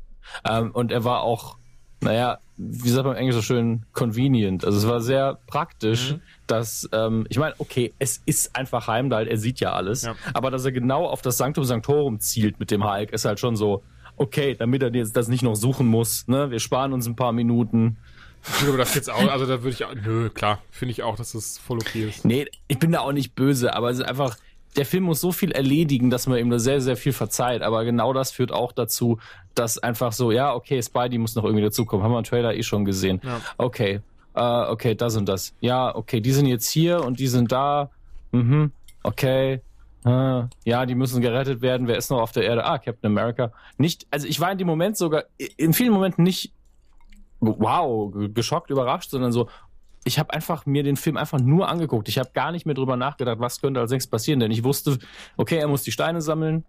[0.48, 1.58] Ähm, und er war auch,
[2.00, 4.64] naja, wie sagt man im Englisch so schön, convenient.
[4.64, 6.20] Also es war sehr praktisch, mhm.
[6.48, 10.16] dass, ähm, ich meine, okay, es ist einfach Heimdall, er sieht ja alles, ja.
[10.34, 13.54] aber dass er genau auf das Sanctum Sanctorum zielt mit dem Hulk, ist halt schon
[13.54, 13.84] so,
[14.16, 16.50] okay, damit er jetzt das nicht noch suchen muss, ne?
[16.50, 17.96] Wir sparen uns ein paar Minuten.
[18.66, 21.32] Aber das jetzt auch, also da würde ich auch, nö, klar, finde ich auch, dass
[21.32, 22.24] das voll okay ist.
[22.24, 24.36] Nee, ich bin da auch nicht böse, aber es ist einfach,
[24.76, 27.62] der Film muss so viel erledigen, dass man ihm da sehr, sehr viel verzeiht.
[27.62, 29.18] Aber genau das führt auch dazu,
[29.58, 32.04] dass einfach so, ja, okay, Spidey muss noch irgendwie dazukommen.
[32.04, 33.20] Haben wir im Trailer eh schon gesehen.
[33.24, 33.40] Ja.
[33.56, 34.00] Okay,
[34.36, 35.54] uh, okay, das und das.
[35.60, 37.90] Ja, okay, die sind jetzt hier und die sind da.
[38.32, 39.60] Mhm, okay.
[40.04, 41.88] Uh, ja, die müssen gerettet werden.
[41.88, 42.64] Wer ist noch auf der Erde?
[42.64, 43.52] Ah, Captain America.
[43.76, 45.24] Nicht, also ich war in dem Moment sogar,
[45.56, 46.52] in vielen Momenten nicht
[47.40, 49.48] wow, geschockt, überrascht, sondern so,
[50.04, 52.08] ich habe einfach mir den Film einfach nur angeguckt.
[52.08, 54.98] Ich habe gar nicht mehr drüber nachgedacht, was könnte als nächstes passieren, denn ich wusste,
[55.36, 56.64] okay, er muss die Steine sammeln,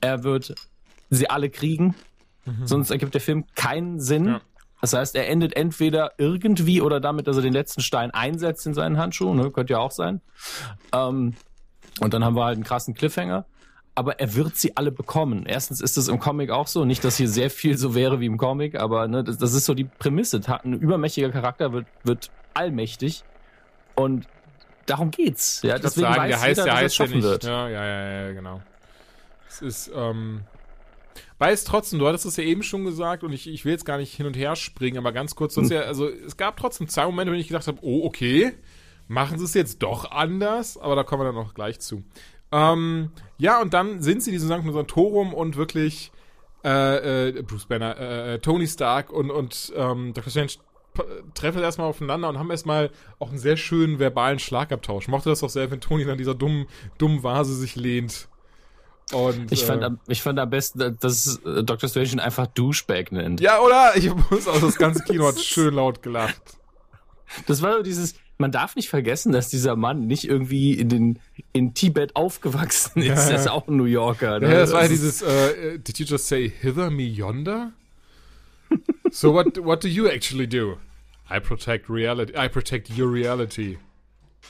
[0.00, 0.54] er wird
[1.10, 1.94] sie alle kriegen,
[2.44, 2.66] mhm.
[2.66, 4.26] sonst ergibt der Film keinen Sinn.
[4.26, 4.40] Ja.
[4.80, 8.74] Das heißt, er endet entweder irgendwie oder damit, dass er den letzten Stein einsetzt in
[8.74, 10.20] seinen Handschuh, ne, könnte ja auch sein.
[10.92, 11.34] Ähm,
[12.00, 13.44] und dann haben wir halt einen krassen Cliffhanger
[13.98, 15.44] aber er wird sie alle bekommen.
[15.44, 18.26] Erstens ist es im Comic auch so, nicht, dass hier sehr viel so wäre wie
[18.26, 20.40] im Comic, aber ne, das, das ist so die Prämisse.
[20.62, 23.24] Ein übermächtiger Charakter wird, wird allmächtig
[23.96, 24.28] und
[24.86, 25.62] darum geht's.
[25.62, 27.24] Ja, deswegen sagen, weiß der heißt, jeder, der dass heißt er schaffen nicht.
[27.24, 27.42] wird.
[27.42, 28.60] Ja, ja, ja, ja, genau.
[29.48, 30.42] Es ist, ähm,
[31.38, 33.98] weiß trotzdem, du hattest es ja eben schon gesagt und ich, ich will jetzt gar
[33.98, 35.64] nicht hin und her springen, aber ganz kurz, hm.
[35.64, 38.52] ja, also es gab trotzdem zwei Momente, wenn ich gedacht habe, oh, okay,
[39.06, 42.04] machen sie es jetzt doch anders, aber da kommen wir dann noch gleich zu.
[42.50, 44.72] Ähm, ja, und dann sind sie in diesem St.
[44.72, 46.12] Santorum und wirklich
[46.64, 50.30] äh, äh, Bruce Banner, äh, äh, Tony Stark und, und ähm, Dr.
[50.30, 50.52] Strange
[51.34, 55.04] treffen erstmal aufeinander und haben erstmal auch einen sehr schönen verbalen Schlagabtausch.
[55.04, 56.66] Ich mochte das auch sehr, wenn Tony an dieser dummen,
[56.98, 58.28] dummen Vase sich lehnt.
[59.12, 61.88] Und, ich, fand, äh, am, ich fand am besten, dass Dr.
[61.88, 63.40] Strange ihn einfach Douchebag nennt.
[63.40, 63.96] Ja, oder?
[63.96, 66.40] Ich muss auch das ganze Kino hat schön laut gelacht.
[67.46, 71.18] Das war so dieses, man darf nicht vergessen, dass dieser Mann nicht irgendwie in den
[71.52, 73.08] in Tibet aufgewachsen ist.
[73.08, 74.40] Ja, Er ist auch ein New Yorker.
[74.40, 74.50] Ne?
[74.50, 75.26] Ja, das war ja dieses uh,
[75.78, 77.72] Did you just say hither me yonder?
[79.10, 80.76] so what what do you actually do?
[81.30, 82.32] I protect reality.
[82.36, 83.78] I protect your reality.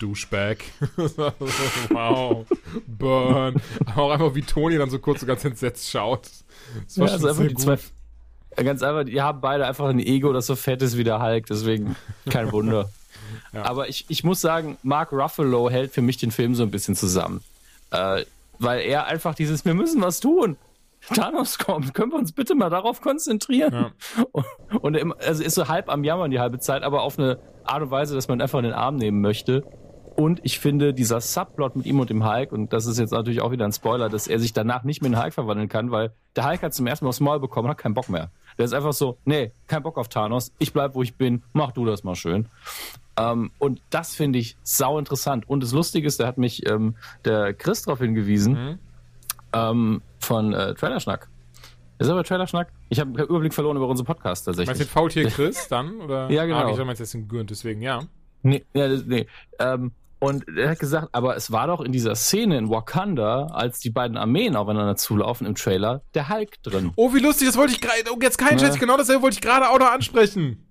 [0.00, 0.58] Douchebag.
[1.90, 2.46] wow.
[2.86, 3.60] Burn.
[3.86, 6.28] Aber auch einfach wie Tony dann so kurz so ganz entsetzt schaut.
[6.84, 7.78] Das war ja, schon also einfach die zwei
[8.64, 11.46] Ganz einfach, die haben beide einfach ein Ego, das so fett ist wie der Hulk,
[11.46, 11.96] deswegen
[12.30, 12.90] kein Wunder.
[13.52, 13.64] Ja.
[13.64, 16.94] Aber ich, ich muss sagen, Mark Ruffalo hält für mich den Film so ein bisschen
[16.94, 17.42] zusammen.
[17.90, 18.24] Äh,
[18.58, 20.56] weil er einfach dieses, wir müssen was tun.
[21.14, 23.72] Thanos kommt, können wir uns bitte mal darauf konzentrieren?
[23.72, 23.90] Ja.
[24.32, 24.44] Und,
[24.82, 27.82] und er also ist so halb am Jammern die halbe Zeit, aber auf eine Art
[27.82, 29.64] und Weise, dass man einfach in den Arm nehmen möchte.
[30.18, 33.40] Und ich finde, dieser Subplot mit ihm und dem Hulk, und das ist jetzt natürlich
[33.40, 36.12] auch wieder ein Spoiler, dass er sich danach nicht mehr in Hulk verwandeln kann, weil
[36.34, 38.30] der Hulk hat zum ersten Mal aufs Maul bekommen und hat keinen Bock mehr.
[38.58, 41.70] Der ist einfach so, nee, kein Bock auf Thanos, ich bleib, wo ich bin, mach
[41.70, 42.48] du das mal schön.
[43.16, 45.48] Ähm, und das finde ich sau interessant.
[45.48, 48.78] Und das Lustige ist, da hat mich ähm, der Chris darauf hingewiesen, mhm.
[49.52, 51.28] Ähm, von äh, Trailerschnack.
[51.98, 52.72] Ist aber Trailerschnack?
[52.90, 54.68] Ich habe den Überblick verloren über unseren Podcast tatsächlich.
[54.68, 56.00] Meinst du den Faultier Chris dann?
[56.00, 56.30] Oder?
[56.30, 56.58] ja, genau.
[56.58, 58.02] Ah, ich meinst jetzt den Gürnt, deswegen, ja.
[58.42, 59.26] Nee, ja, das, nee.
[59.58, 63.78] Ähm, und er hat gesagt, aber es war doch in dieser Szene in Wakanda, als
[63.78, 66.92] die beiden Armeen aufeinander zulaufen im Trailer, der Hulk drin.
[66.96, 69.40] Oh, wie lustig, das wollte ich gerade, oh, jetzt kein Scheiß, genau dasselbe wollte ich
[69.40, 70.67] gerade auch noch ansprechen.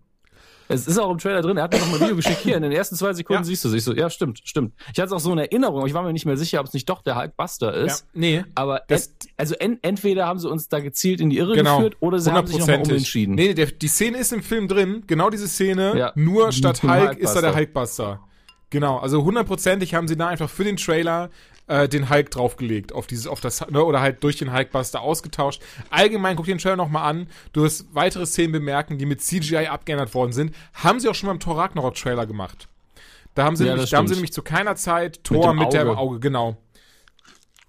[0.70, 1.58] Es ist auch im Trailer drin.
[1.58, 2.40] Er hat mir noch mal ein Video geschickt.
[2.44, 3.46] Hier, in den ersten zwei Sekunden ja.
[3.46, 3.94] siehst du sich so.
[3.94, 4.74] Ja, stimmt, stimmt.
[4.94, 5.86] Ich hatte es auch so in Erinnerung.
[5.88, 8.02] Ich war mir nicht mehr sicher, ob es nicht doch der Hulkbuster ist.
[8.14, 8.44] Ja, nee.
[8.56, 11.98] Aber ent, also en, entweder haben sie uns da gezielt in die Irre genau, geführt
[12.00, 13.36] oder sie haben sich nochmal umentschieden.
[13.36, 15.04] Nee, der, die Szene ist im Film drin.
[15.08, 15.98] Genau diese Szene.
[15.98, 16.12] Ja.
[16.16, 18.22] Nur statt Hulk ist da der Hulkbuster.
[18.70, 21.30] Genau, also hundertprozentig haben sie da einfach für den Trailer
[21.68, 25.62] äh, den Hulk draufgelegt, auf dieses, auf das, ne, oder halt durch den Hulkbuster ausgetauscht.
[25.90, 27.28] Allgemein, guck dir den Trailer nochmal an.
[27.54, 30.56] Du wirst weitere Szenen bemerken, die mit CGI abgeändert worden sind.
[30.74, 32.68] Haben sie auch schon beim Thor Ragnarok Trailer gemacht.
[33.36, 35.74] Da haben sie, ja, nämlich, da haben sie nämlich zu keiner Zeit Thor mit, mit
[35.74, 36.58] dem Auge, genau.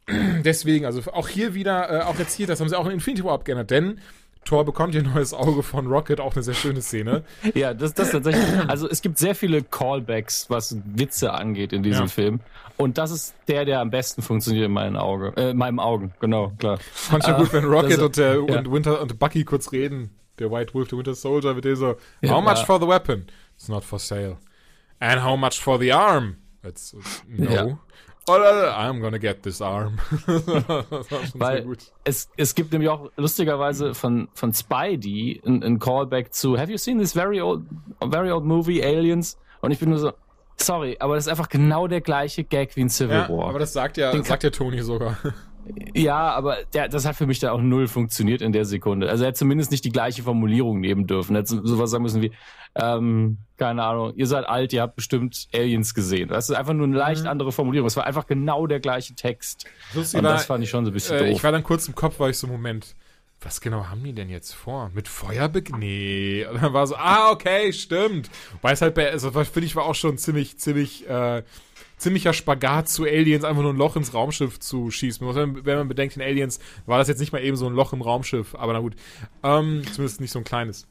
[0.08, 3.24] Deswegen, also auch hier wieder, äh, auch jetzt hier, das haben sie auch in Infinity
[3.24, 4.00] War abgeändert, denn
[4.48, 7.22] Thor bekommt ihr neues Auge von Rocket, auch eine sehr schöne Szene.
[7.54, 8.46] ja, das, das tatsächlich.
[8.68, 12.08] Also es gibt sehr viele Callbacks, was Witze angeht in diesem ja.
[12.08, 12.40] Film.
[12.78, 15.34] Und das ist der, der am besten funktioniert in meinen Augen.
[15.36, 16.78] Äh, in meinem Augen, genau, klar.
[16.78, 18.58] Fand ich ja gut, wenn Rocket das, und, der, ja.
[18.58, 20.10] und Winter und Bucky kurz reden.
[20.38, 23.26] Der White Wolf, der Winter Soldier, mit dem so, ja, how much for the weapon?
[23.54, 24.38] It's not for sale.
[24.98, 26.36] And how much for the arm?
[26.62, 27.78] It's, no.
[28.28, 29.98] Oder I'm gonna get this arm.
[31.34, 31.66] Weil
[32.04, 36.78] Es, es gibt nämlich auch lustigerweise von, von Spidey ein, ein Callback zu Have you
[36.78, 37.62] seen this very old,
[38.10, 39.38] very old movie, Aliens?
[39.60, 40.12] Und ich bin nur so,
[40.60, 43.48] Sorry, aber das ist einfach genau der gleiche Gag wie in Civil Ja, War.
[43.50, 45.16] aber das sagt ja, Den sagt ja Tony sogar.
[45.94, 49.08] Ja, aber der, das hat für mich da auch null funktioniert in der Sekunde.
[49.08, 51.34] Also er hätte zumindest nicht die gleiche Formulierung nehmen dürfen.
[51.34, 52.32] Er hätte sowas sagen müssen wie,
[52.74, 56.28] ähm, keine Ahnung, ihr seid alt, ihr habt bestimmt Aliens gesehen.
[56.28, 57.86] Das ist einfach nur eine leicht andere Formulierung.
[57.86, 59.66] Es war einfach genau der gleiche Text.
[59.94, 61.36] Lustig Und war, das fand ich schon so ein bisschen äh, doof.
[61.36, 62.94] Ich war dann kurz im Kopf, war ich so, Moment,
[63.40, 64.90] was genau haben die denn jetzt vor?
[64.94, 66.44] Mit Feuer Nee.
[66.50, 68.30] Und dann war so, ah, okay, stimmt.
[68.62, 71.42] Weil es halt bei, also finde ich, war auch schon ziemlich, ziemlich, äh,
[71.98, 75.26] ziemlicher Spagat zu Aliens, einfach nur ein Loch ins Raumschiff zu schießen.
[75.34, 77.92] Wenn wenn man bedenkt, in Aliens war das jetzt nicht mal eben so ein Loch
[77.92, 78.94] im Raumschiff, aber na gut.
[79.42, 80.86] Ähm, zumindest nicht so ein kleines.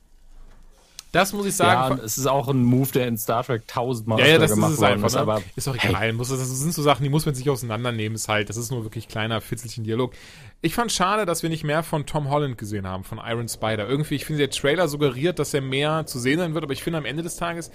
[1.13, 1.93] Das muss ich ja, sagen.
[1.95, 4.55] und es ist auch ein Move, der in Star Trek tausendmal Ja, ja, das ist
[4.57, 5.07] gemacht es worden einfach.
[5.07, 5.21] ist, Ne?
[5.21, 6.11] aber ist auch egal.
[6.13, 8.15] Muss, das sind so Sachen, die muss man sich auseinandernehmen.
[8.15, 10.13] Ist halt, das ist nur wirklich kleiner, fitzelchen Dialog.
[10.61, 13.87] Ich fand schade, dass wir nicht mehr von Tom Holland gesehen haben, von Iron Spider.
[13.87, 16.83] Irgendwie, ich finde, der Trailer suggeriert, dass er mehr zu sehen sein wird, aber ich
[16.83, 17.71] finde am Ende des Tages,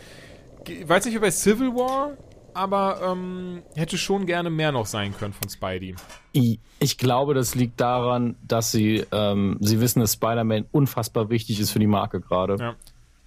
[0.85, 2.12] weiß nicht wie bei Civil War,
[2.54, 5.94] aber ähm, hätte schon gerne mehr noch sein können von Spidey.
[6.32, 11.70] Ich, glaube, das liegt daran, dass sie, ähm, sie wissen, dass Spider-Man unfassbar wichtig ist
[11.70, 12.56] für die Marke gerade.
[12.58, 12.74] Ja.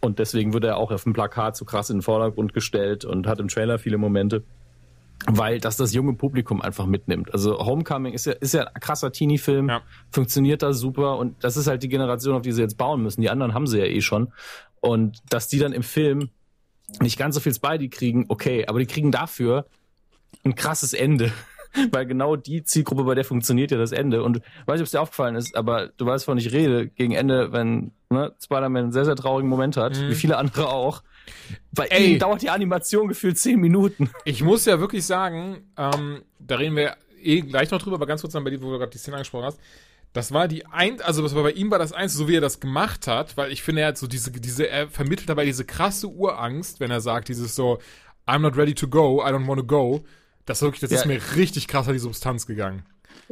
[0.01, 3.27] Und deswegen wird er auch auf dem Plakat so krass in den Vordergrund gestellt und
[3.27, 4.43] hat im Trailer viele Momente,
[5.25, 7.33] weil das das junge Publikum einfach mitnimmt.
[7.33, 9.81] Also Homecoming ist ja, ist ja ein krasser Teenie-Film, Ja.
[10.11, 13.21] funktioniert da super und das ist halt die Generation, auf die sie jetzt bauen müssen.
[13.21, 14.31] Die anderen haben sie ja eh schon.
[14.81, 16.29] Und dass die dann im Film
[17.01, 19.65] nicht ganz so viel Spidey kriegen, okay, aber die kriegen dafür
[20.43, 21.31] ein krasses Ende.
[21.91, 24.23] Weil genau die Zielgruppe, bei der funktioniert ja das Ende.
[24.23, 27.11] Und weiß nicht, ob es dir aufgefallen ist, aber du weißt, wovon ich rede, gegen
[27.11, 31.03] Ende, wenn ne, Spider-Man einen sehr, sehr traurigen Moment hat, wie viele andere auch.
[31.71, 32.13] Bei Ey.
[32.13, 34.09] ihm dauert die Animation gefühlt zehn Minuten.
[34.25, 38.21] Ich muss ja wirklich sagen, ähm, da reden wir eh gleich noch drüber, aber ganz
[38.21, 39.59] kurz dann bei dir, wo du gerade die Szene angesprochen hast.
[40.15, 42.41] Das war die ein, also das war bei ihm war das eins, so wie er
[42.41, 45.65] das gemacht hat, weil ich finde, er hat so diese, diese, er vermittelt dabei diese
[45.65, 47.79] krasse Urangst, wenn er sagt, dieses so,
[48.25, 50.03] I'm not ready to go, I don't want to go.
[50.45, 50.99] Das ist wirklich, das Ja.
[50.99, 52.83] ist mir richtig krass an die Substanz gegangen.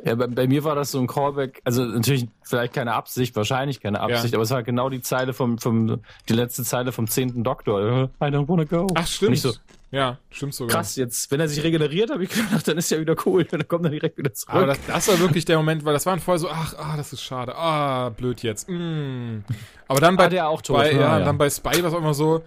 [0.04, 3.80] Ja, bei, bei mir war das so ein Callback, also natürlich vielleicht keine Absicht, wahrscheinlich
[3.80, 4.38] keine Absicht, Ja.
[4.38, 8.10] aber es war genau die Zeile vom, vom, die letzte Zeile vom zehnten Doktor.
[8.22, 8.88] I don't wanna go.
[8.96, 9.34] Ach, Und stimmt.
[9.36, 9.54] ich so,
[9.94, 10.76] ja, stimmt sogar.
[10.78, 13.68] krass, jetzt, wenn er sich regeneriert, habe ich gedacht, dann ist ja wieder cool, dann
[13.68, 14.56] kommt er direkt wieder zurück.
[14.56, 17.14] Aber das, das war wirklich der Moment, weil das waren vorher so, ach, ah, das
[17.14, 18.68] ist schade, ah, blöd jetzt.
[18.68, 19.44] Mm.
[19.88, 21.26] Aber dann bei, Ah, der auch tot, bei, ja, Ja.
[21.26, 22.44] dann bei Spy war es auch immer so,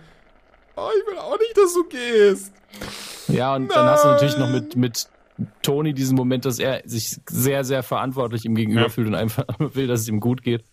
[0.76, 2.52] oh, ich will auch nicht, dass du gehst.
[3.28, 5.06] Ja, und dann hast du natürlich noch mit, mit
[5.62, 8.88] Tony diesen Moment, dass er sich sehr, sehr verantwortlich ihm gegenüber Ja.
[8.88, 10.64] fühlt und einfach will, dass es ihm gut geht.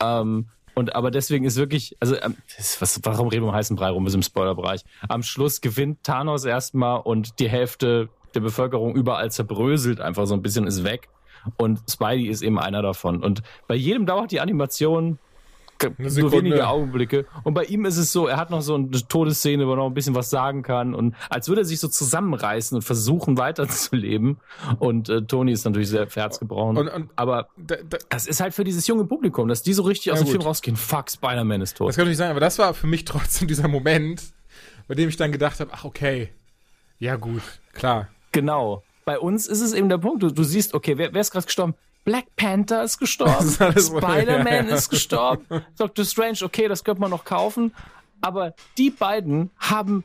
[0.00, 2.36] Ähm, und aber deswegen ist wirklich, also ähm,
[2.80, 4.82] was, warum reden wir im heißen Brei rum, sind im Spoilerbereich.
[5.08, 10.42] Am Schluss gewinnt Thanos erstmal und die Hälfte der Bevölkerung überall zerbröselt einfach so ein
[10.42, 11.08] bisschen, ist weg.
[11.56, 13.22] Und Spidey ist eben einer davon.
[13.22, 15.18] Und bei jedem dauert die Animation
[15.98, 17.26] nur wenige Augenblicke.
[17.44, 19.86] Und bei ihm ist es so, er hat noch so eine Todesszene, wo er noch
[19.86, 20.94] ein bisschen was sagen kann.
[20.94, 24.38] Und als würde er sich so zusammenreißen und versuchen weiterzuleben.
[24.78, 27.08] Und äh, Tony ist natürlich sehr herzgebrochen.
[27.16, 30.18] Aber Da, da, das ist halt für dieses junge Publikum, dass die so richtig aus
[30.18, 30.46] dem Film gut.
[30.46, 30.76] rausgehen.
[30.76, 31.88] Fuck, Spider-Man ist tot.
[31.88, 34.22] Das kann natürlich sein, aber das war für mich trotzdem dieser Moment,
[34.88, 36.30] bei dem ich dann gedacht habe, ach okay,
[36.98, 37.42] ja gut,
[37.72, 38.08] klar.
[38.30, 38.82] Genau.
[39.04, 40.22] Bei uns ist es eben der Punkt.
[40.22, 41.74] Du, du siehst, okay, wer, wer ist gerade gestorben?
[42.04, 45.44] Black Panther ist gestorben, Spider-Man ja, ist gestorben,
[45.78, 47.74] Doctor Strange, okay, das könnte man noch kaufen.
[48.20, 50.04] Aber die beiden haben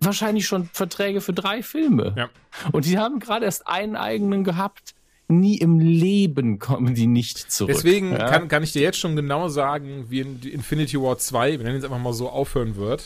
[0.00, 2.14] wahrscheinlich schon Verträge für drei Filme.
[2.16, 2.28] Ja.
[2.72, 4.94] Und die haben gerade erst einen eigenen gehabt.
[5.30, 7.74] Nie im Leben kommen die nicht zurück.
[7.74, 8.30] Deswegen ja?
[8.30, 11.76] kann, kann ich dir jetzt schon genau sagen, wie in Infinity War 2, wir nennen
[11.78, 13.04] es einfach mal so, aufhören wird.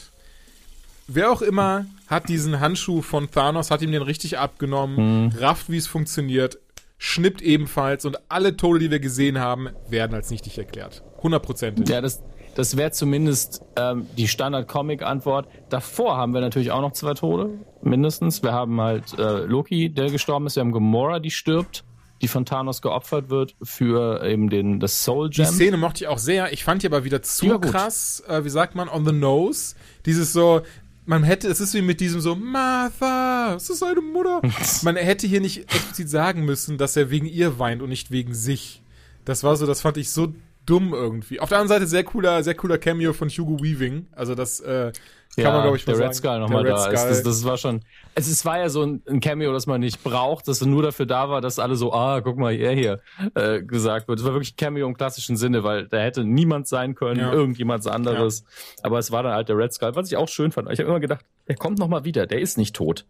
[1.08, 5.32] Wer auch immer hat diesen Handschuh von Thanos, hat ihm den richtig abgenommen, Mhm.
[5.38, 6.58] rafft, wie es funktioniert,
[7.04, 11.02] schnippt ebenfalls und alle Tode, die wir gesehen haben, werden als nichtig erklärt.
[11.20, 11.88] Hundertprozentig.
[11.88, 12.22] Ja, das,
[12.54, 15.48] das wäre zumindest ähm, die Standard-Comic-Antwort.
[15.68, 18.44] Davor haben wir natürlich auch noch zwei Tode, mindestens.
[18.44, 20.54] Wir haben halt äh, Loki, der gestorben ist.
[20.54, 21.82] Wir haben Gamora, die stirbt,
[22.20, 25.46] die von Thanos geopfert wird für eben den, das Soul Die Gem.
[25.46, 26.52] Szene mochte ich auch sehr.
[26.52, 29.74] Ich fand die aber wieder Die zu krass, äh, wie sagt man, on the nose.
[30.06, 30.60] Dieses so,
[31.04, 34.40] man hätte, es ist wie mit diesem so, Martha, es ist seine Mutter.
[34.82, 38.34] man hätte hier nicht explizit sagen müssen, dass er wegen ihr weint und nicht wegen
[38.34, 38.82] sich.
[39.24, 40.34] Das war so, das fand ich so
[40.66, 41.40] dumm irgendwie.
[41.40, 44.06] Auf der anderen Seite sehr cooler, sehr cooler Cameo von Hugo Weaving.
[44.12, 44.92] Also das äh,
[45.36, 46.14] kann ja, man, glaube ich, der Red.
[46.14, 46.98] Skull nochmal da ist.
[46.98, 47.08] Skull.
[47.08, 47.80] Das, das war schon.
[48.14, 51.06] Es ist, war ja so ein, ein Cameo, das man nicht braucht, das nur dafür
[51.06, 53.00] da war, dass alle so, ah, guck mal, er hier
[53.34, 54.18] äh, gesagt wird.
[54.18, 57.32] Es war wirklich ein Cameo im klassischen Sinne, weil da hätte niemand sein können, Ja.
[57.32, 58.44] irgendjemand anderes.
[58.82, 60.70] Aber es war dann halt der Red Skull, was ich auch schön fand.
[60.70, 63.06] Ich habe immer gedacht, der kommt nochmal wieder, der ist nicht tot.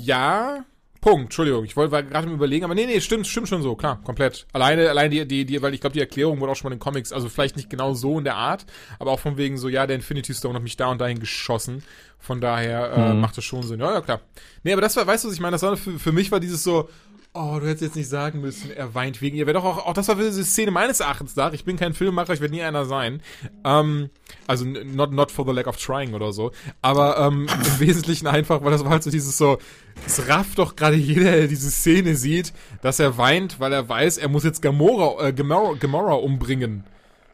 [0.00, 0.64] ja,
[1.02, 4.46] Punkt, Entschuldigung, ich wollte gerade überlegen, aber nee, nee, stimmt, stimmt schon so, klar, komplett.
[4.52, 6.78] Alleine, allein die, die, die, weil ich glaube, die Erklärung wurde auch schon mal in
[6.78, 8.64] den Comics, also vielleicht nicht genau so in der Art,
[9.00, 11.82] aber auch von wegen so, ja, der Infinity Stone hat mich da und dahin geschossen.
[12.20, 13.20] Von daher äh, Mhm.
[13.20, 13.80] macht das schon Sinn.
[13.80, 14.20] Ja, ja, klar.
[14.62, 15.56] Nee, aber das war, weißt du, was ich meine?
[15.56, 16.88] Das war für, für mich war dieses so,
[17.34, 19.46] oh, du hättest jetzt nicht sagen müssen, er weint wegen ihr.
[19.46, 21.52] Wäre doch auch, auch das war diese Szene meines Erachtens nach.
[21.52, 23.22] Ich bin kein Filmemacher, ich werde nie einer sein.
[23.64, 24.10] Ähm,
[24.46, 26.52] also not, not for the lack of trying oder so.
[26.82, 29.58] Aber ähm, im Wesentlichen einfach, weil das war halt so dieses so,
[30.06, 32.52] es rafft doch gerade jeder, der diese Szene sieht,
[32.82, 36.84] dass er weint, weil er weiß, er muss jetzt Gamora, äh, Gamora, Gamora umbringen.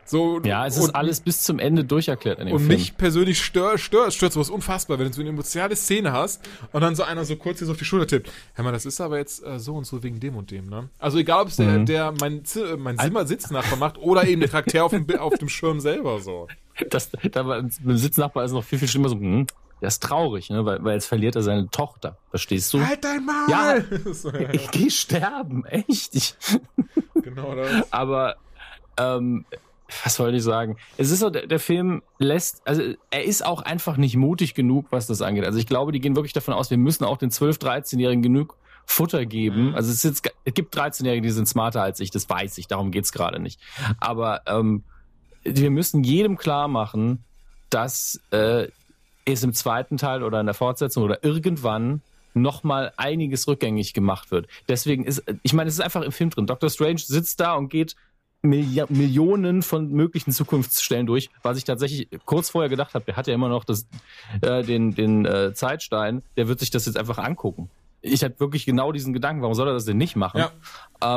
[0.09, 2.73] So, Ja, es ist alles bis zum Ende durcherklärt in dem und Film.
[2.73, 6.81] mich persönlich stört, stört, stört sowas unfassbar, wenn du so eine emotionale Szene hast und
[6.81, 8.33] dann so einer so kurz hier so auf die Schulter tippt.
[8.55, 10.89] Hör mal, das ist aber jetzt äh, so und so wegen dem und dem, ne?
[10.99, 14.49] Also egal, ob es der, der mein, äh, mein Zimmer Sitznachbar macht oder eben der
[14.49, 16.49] Charakter auf dem, auf dem Schirm selber so.
[16.91, 19.49] Das, da dem Sitznachbar ist noch viel, viel schlimmer so, hm,
[19.81, 22.17] der ist traurig, ne, weil, weil jetzt verliert er seine Tochter.
[22.31, 22.87] Verstehst du?
[22.87, 23.51] Halt dein Maul!
[23.51, 23.77] Ja.
[24.41, 26.15] ja, Ich geh sterben, echt.
[26.15, 26.35] Ich,
[27.15, 27.85] genau das.
[27.93, 28.37] aber
[28.97, 29.45] ähm,
[30.05, 30.77] was wollte ich sagen?
[30.97, 34.87] Es ist so, der, der Film lässt, also er ist auch einfach nicht mutig genug,
[34.91, 35.45] was das angeht.
[35.45, 38.57] Also ich glaube, die gehen wirklich davon aus, wir müssen auch den 12-, 13-Jährigen genug
[38.85, 39.75] Futter geben.
[39.75, 42.67] Also es, ist jetzt, es gibt 13-Jährige, die sind smarter als ich, das weiß ich,
[42.69, 43.61] darum geht's gerade nicht.
[44.01, 44.85] Aber ähm,
[45.43, 47.25] wir müssen jedem klar machen,
[47.71, 48.69] dass äh,
[49.25, 52.03] es im zweiten Teil oder in der Fortsetzung oder irgendwann
[52.35, 54.49] nochmal einiges rückgängig gemacht wird.
[54.69, 56.47] Deswegen ist, ich meine, es ist einfach im Film drin.
[56.47, 56.71] Dr.
[56.71, 57.95] Strange sitzt da und geht
[58.43, 63.27] Milli Millionen von möglichen Zukunftsstellen durch, was ich tatsächlich kurz vorher gedacht habe, der hat
[63.27, 63.87] ja immer noch das,
[64.43, 67.69] äh, den, den äh, Zeitstein, der wird sich das jetzt einfach angucken.
[68.01, 70.39] Ich hatte wirklich genau diesen Gedanken, warum soll er das denn nicht machen?
[70.39, 70.53] Ja.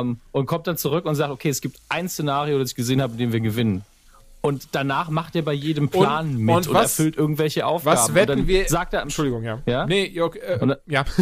[0.00, 3.00] Ähm, und kommt dann zurück und sagt, okay, es gibt ein Szenario, das ich gesehen
[3.00, 3.84] habe, in dem wir gewinnen.
[4.40, 7.96] Und danach macht er bei jedem Plan Und- mit und und, was- erfüllt irgendwelche Aufgaben.
[7.96, 8.68] Was wetten wir?
[8.68, 9.60] Sagt er, Entschuldigung, ja.
[9.66, 9.86] Ja?
[9.86, 11.04] Nee, Jörg, äh, ja.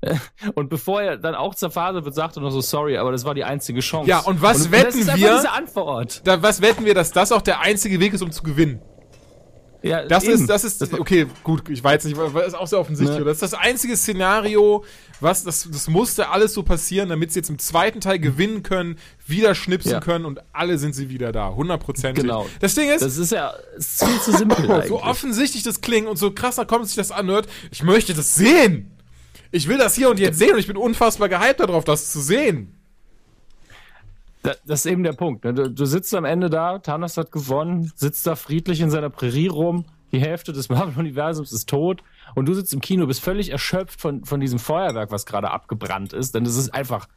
[0.54, 3.34] und bevor er dann auch zerfasert wird, sagt er noch so, sorry, aber das war
[3.34, 4.08] die einzige Chance.
[4.08, 5.12] Ja, und was das wetten ist wir?
[5.14, 6.20] Einfach diese Antwort.
[6.24, 8.80] Da, was wetten wir, dass das auch der einzige Weg ist, um zu gewinnen?
[9.80, 10.32] Ja, Das eben.
[10.34, 13.18] ist, das ist, okay, gut, ich weiß nicht, das ist auch sehr offensichtlich.
[13.20, 13.24] Ne.
[13.24, 14.84] Das ist das einzige Szenario,
[15.20, 18.98] was, das, das musste alles so passieren, damit sie jetzt im zweiten Teil gewinnen können,
[19.26, 20.00] wieder schnipsen Ja.
[20.00, 22.24] können und alle sind sie wieder da, hundertprozentig.
[22.24, 22.46] Genau.
[22.60, 26.16] Das Ding ist, Das ist ja ist viel zu simpel so offensichtlich das klingt und
[26.16, 28.97] so krass kommt sich das anhört, ich möchte das sehen.
[29.50, 32.20] Ich will das hier und jetzt sehen und ich bin unfassbar gehypt darauf, das zu
[32.20, 32.74] sehen.
[34.42, 35.44] Da- Das ist eben der Punkt.
[35.44, 35.54] ne?
[35.54, 39.48] Du, du sitzt am Ende da, Thanos hat gewonnen, sitzt da friedlich in seiner Prärie
[39.48, 42.02] rum, die Hälfte des Marvel-Universums ist tot
[42.34, 46.12] und du sitzt im Kino, bist völlig erschöpft von, von diesem Feuerwerk, was gerade abgebrannt
[46.12, 47.08] ist, denn es ist einfach,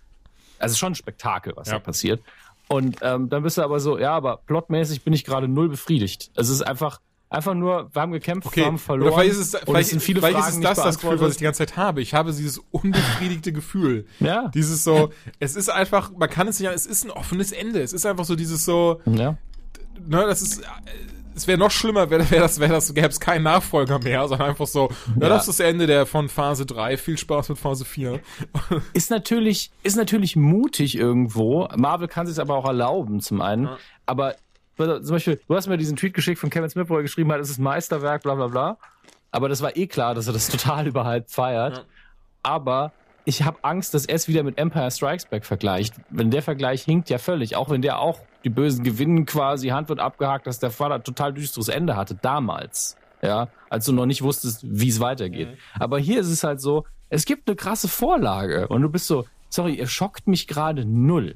[0.59, 1.73] also schon ein Spektakel, was Ja.
[1.75, 2.21] da passiert.
[2.67, 6.31] Und ähm, dann bist du aber so, ja, aber plotmäßig bin ich gerade null befriedigt.
[6.35, 7.01] Es ist einfach,
[7.31, 9.07] einfach nur, wir haben gekämpft, Okay, wir haben verloren.
[9.13, 11.19] oder vielleicht ist es, vielleicht, es sind viele vielleicht Fragen ist es das das Gefühl,
[11.21, 12.01] was ich die ganze Zeit habe.
[12.01, 14.05] Ich habe dieses unbefriedigte Gefühl.
[14.19, 14.49] Ja.
[14.53, 15.09] Dieses so,
[15.39, 17.81] es ist einfach, man kann es nicht, es ist ein offenes Ende.
[17.81, 19.37] Es ist einfach so dieses so, Ja.
[20.05, 20.65] ne, das ist, äh,
[21.33, 24.49] es wäre noch schlimmer, wäre wär das, wäre das, gäbe es keinen Nachfolger mehr, sondern
[24.49, 25.29] einfach so, ja, Ja.
[25.29, 26.97] das ist das Ende der von Phase 3.
[26.97, 28.19] Viel Spaß mit Phase 4.
[28.93, 31.69] ist natürlich, ist natürlich mutig irgendwo.
[31.77, 33.63] Marvel kann sich aber auch erlauben, zum einen.
[33.63, 33.77] Ja.
[34.05, 34.35] Aber
[35.01, 37.39] zum Beispiel, du hast mir diesen Tweet geschickt von Kevin Smith, wo er geschrieben hat,
[37.39, 38.77] es ist Meisterwerk, bla bla bla.
[39.31, 41.77] Aber das war eh klar, dass er das total überhyped feiert.
[41.77, 41.83] Ja.
[42.43, 42.91] Aber
[43.25, 45.93] ich habe Angst, dass er es wieder mit Empire Strikes Back vergleicht.
[46.09, 49.89] Wenn der Vergleich hinkt ja völlig, auch wenn der auch die Bösen gewinnen quasi, Hand
[49.89, 52.97] wird abgehakt, dass der Vater total düsteres Ende hatte, damals.
[53.21, 55.49] Ja, als du noch nicht wusstest, wie es weitergeht.
[55.79, 59.25] Aber hier ist es halt so, es gibt eine krasse Vorlage und du bist so,
[59.49, 61.35] sorry, ihr schockt mich gerade null.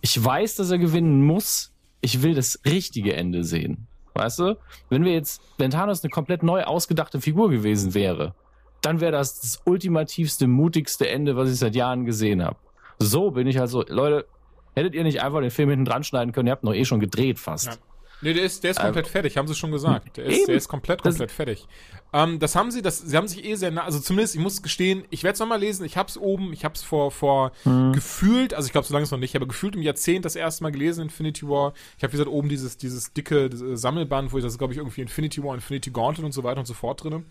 [0.00, 1.71] Ich weiß, dass er gewinnen muss.
[2.02, 3.86] Ich will das richtige Ende sehen.
[4.14, 4.58] Weißt du?
[4.90, 8.34] Wenn wir jetzt, wenn Thanos eine komplett neu ausgedachte Figur gewesen wäre,
[8.82, 12.56] dann wäre das das ultimativste, mutigste Ende, was ich seit Jahren gesehen habe.
[12.98, 14.26] So bin ich halt so, Leute,
[14.74, 16.48] hättet ihr nicht einfach den Film hinten dran schneiden können?
[16.48, 17.66] Ihr habt noch eh schon gedreht fast.
[17.66, 17.76] Ja.
[18.22, 20.16] Nee, der ist, der ist komplett fertig, haben sie schon gesagt.
[20.16, 21.66] Der ist, der ist komplett, Das- komplett fertig.
[22.14, 24.62] Ähm, das haben sie, das, sie haben sich eh sehr nah, also zumindest, ich muss
[24.62, 27.52] gestehen, ich werde es nochmal lesen, ich hab's oben, ich hab's vor, vor
[27.92, 30.62] gefühlt, also ich glaube so lange ist noch nicht, aber gefühlt im Jahrzehnt das erste
[30.62, 31.72] Mal gelesen, Infinity War.
[31.96, 35.00] Ich habe wie gesagt oben dieses, dieses dicke Sammelband, wo ich das glaube ich irgendwie
[35.00, 37.22] Infinity War, Infinity Gauntlet und so weiter und so fort drinne.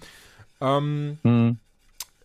[0.59, 1.57] Ähm, Hm.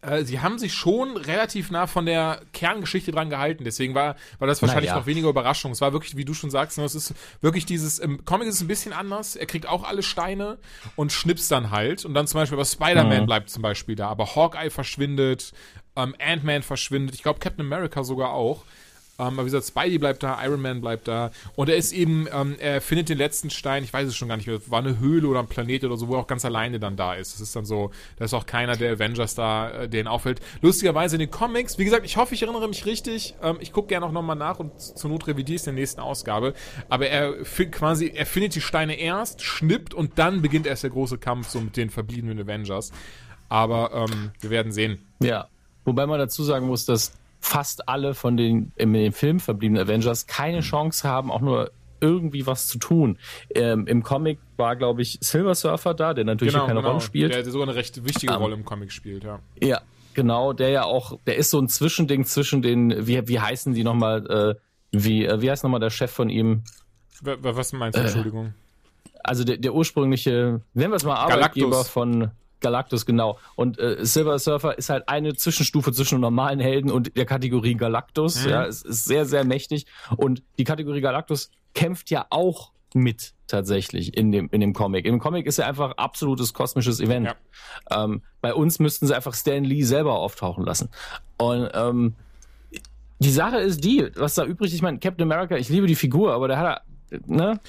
[0.07, 3.65] Äh, sie haben sich schon relativ nah von der Kerngeschichte dran gehalten.
[3.65, 5.01] Deswegen war, war das wahrscheinlich Naja.
[5.01, 5.73] noch weniger Überraschung.
[5.73, 8.57] Es war wirklich, wie du schon sagst, ne, es ist wirklich dieses, im Comic ist
[8.57, 9.37] es ein bisschen anders.
[9.37, 10.59] Er kriegt auch alle Steine
[10.95, 12.05] und schnipst dann halt.
[12.05, 13.27] Und dann zum Beispiel, aber Spider-Man Mhm.
[13.27, 14.09] bleibt zum Beispiel da.
[14.09, 15.53] Aber Hawkeye verschwindet,
[15.97, 17.15] ähm, Ant-Man verschwindet.
[17.15, 18.65] Ich glaube, Captain America sogar auch.
[19.19, 21.31] Ähm, aber wie gesagt, Spidey bleibt da, Iron Man bleibt da.
[21.55, 24.37] Und er ist eben, ähm, er findet den letzten Stein, ich weiß es schon gar
[24.37, 26.79] nicht mehr, war eine Höhle oder ein Planet oder so, wo er auch ganz alleine
[26.79, 27.35] dann da ist.
[27.35, 30.41] Das ist dann so, da ist auch keiner der Avengers da, äh, der ihn auffällt.
[30.61, 33.35] Lustigerweise in den Comics, wie gesagt, ich hoffe, ich erinnere mich richtig.
[33.43, 36.55] Ähm, ich gucke gerne auch nochmal nach und zur Not revidiere in der nächsten Ausgabe.
[36.89, 37.35] Aber er
[37.71, 41.61] quasi, er findet die Steine erst, schnippt und dann beginnt erst der große Kampf so
[41.61, 42.93] mit den verbliebenen Avengers.
[43.49, 44.99] Aber ähm, wir werden sehen.
[45.21, 45.49] Ja.
[45.85, 50.27] Wobei man dazu sagen muss, dass fast alle von den in dem Film verbliebenen Avengers
[50.27, 51.71] keine Chance haben, auch nur
[52.01, 53.19] irgendwie was zu tun.
[53.55, 56.91] Ähm, Im Comic war, glaube ich, Silver Surfer da, der natürlich genau, keine genau.
[56.93, 57.33] Rolle spielt.
[57.33, 59.41] Der sogar eine recht wichtige um, Rolle im Comic spielt, ja.
[59.61, 59.81] Ja,
[60.15, 63.85] genau, der ja auch, der ist so ein Zwischending zwischen den, wie, wie heißen die
[63.85, 64.55] nochmal, äh,
[64.93, 66.65] wie, äh, wie heißt nochmal der Chef von ihm?
[67.23, 68.55] Was meinst du, Entschuldigung?
[69.23, 71.89] Also der, der ursprüngliche, nennen wir es mal Arbeitgeber Galactus.
[71.89, 72.31] von
[72.67, 73.39] Galactus, genau.
[73.55, 78.45] Und äh, Silver Surfer ist halt eine Zwischenstufe zwischen normalen Helden und der Kategorie Galactus.
[78.45, 78.51] Mhm.
[78.51, 79.87] Ja, es ist sehr, sehr mächtig.
[80.17, 85.07] Und die Kategorie Galactus kämpft ja auch mit tatsächlich in dem, in dem Comic.
[85.07, 87.27] Im Comic ist er einfach absolutes kosmisches Event.
[87.27, 88.05] Ja.
[88.05, 90.89] Ähm, bei uns müssten sie einfach Stan Lee selber auftauchen lassen.
[91.37, 92.15] Und ähm,
[93.21, 95.95] die Sache ist die, was da übrig ist, ich meine, Captain America, ich liebe die
[95.95, 96.83] Figur, aber der hat
[97.27, 97.61] ne?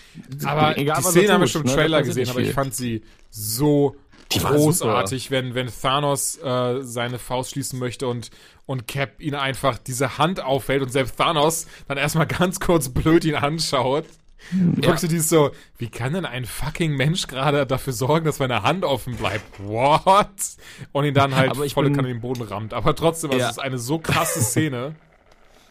[0.44, 2.74] Aber Egal, die er Szene haben wir schon im ne, Trailer gesehen, aber ich fand
[2.74, 3.96] sie so
[4.32, 8.30] Die großartig, wenn, wenn Thanos äh, seine Faust schließen möchte und,
[8.66, 13.24] und Cap ihn einfach diese Hand aufhält und selbst Thanos dann erstmal ganz kurz blöd
[13.26, 14.06] ihn anschaut.
[14.52, 14.90] Du Ja.
[14.90, 18.86] guckst dieses so, wie kann denn ein fucking Mensch gerade dafür sorgen, dass meine Hand
[18.86, 19.44] offen bleibt?
[19.60, 20.28] What?
[20.92, 22.74] Und ihn dann halt volle Kanne in den Boden rammt.
[22.74, 23.50] Aber trotzdem, also Ja.
[23.50, 24.96] es ist eine so krasse Szene.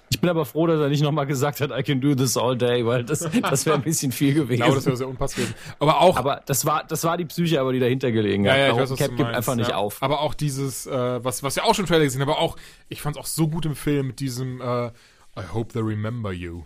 [0.09, 2.57] Ich bin aber froh, dass er nicht nochmal gesagt hat, I can do this all
[2.57, 4.53] day, weil das, das wäre ein bisschen viel gewesen.
[4.53, 5.55] Ich glaube, das wäre sehr unpassend gewesen.
[5.81, 8.59] Aber auch, aber das war, das war die Psyche, aber die dahinter gelegen Ja, hat.
[8.59, 9.77] ja, ich Warum weiß, Cap du gibt meinst, einfach nicht ja.
[9.77, 10.03] auf.
[10.03, 12.57] Aber auch dieses, äh, was, was wir auch schon Trailer gesehen haben, aber auch,
[12.89, 14.93] ich fand es auch so gut im Film mit diesem äh, I
[15.53, 16.63] hope they remember you.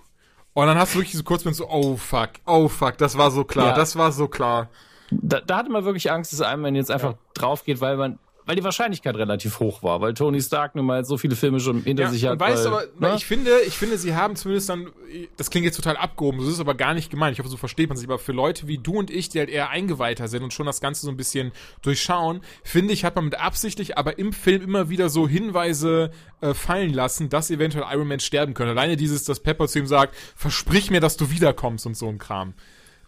[0.53, 3.31] Und dann hast du wirklich so kurz mit so, oh fuck, oh fuck, das war
[3.31, 3.75] so klar, Ja.
[3.75, 4.69] das war so klar.
[5.11, 8.19] Da, da hatte man wirklich Angst, dass einem jetzt einfach drauf geht, weil man,
[8.51, 11.85] weil die Wahrscheinlichkeit relativ hoch war, weil Tony Stark nun mal so viele Filme schon
[11.85, 12.41] hinter sich hat.
[12.41, 13.15] weißt weil, aber ne?
[13.17, 14.91] ich finde, ich finde, sie haben zumindest dann,
[15.37, 17.35] das klingt jetzt total abgehoben, das ist aber gar nicht gemeint.
[17.35, 18.09] Ich hoffe, so versteht man sich.
[18.09, 20.81] Aber für Leute wie du und ich, die halt eher eingeweihter sind und schon das
[20.81, 24.89] Ganze so ein bisschen durchschauen, finde ich, hat man mit absichtlich, aber im Film immer
[24.91, 28.73] wieder so Hinweise äh, fallen lassen, dass eventuell Iron Man sterben könnte.
[28.73, 32.19] Alleine dieses, dass Pepper zu ihm sagt, versprich mir, dass du wiederkommst und so ein
[32.19, 32.55] Kram.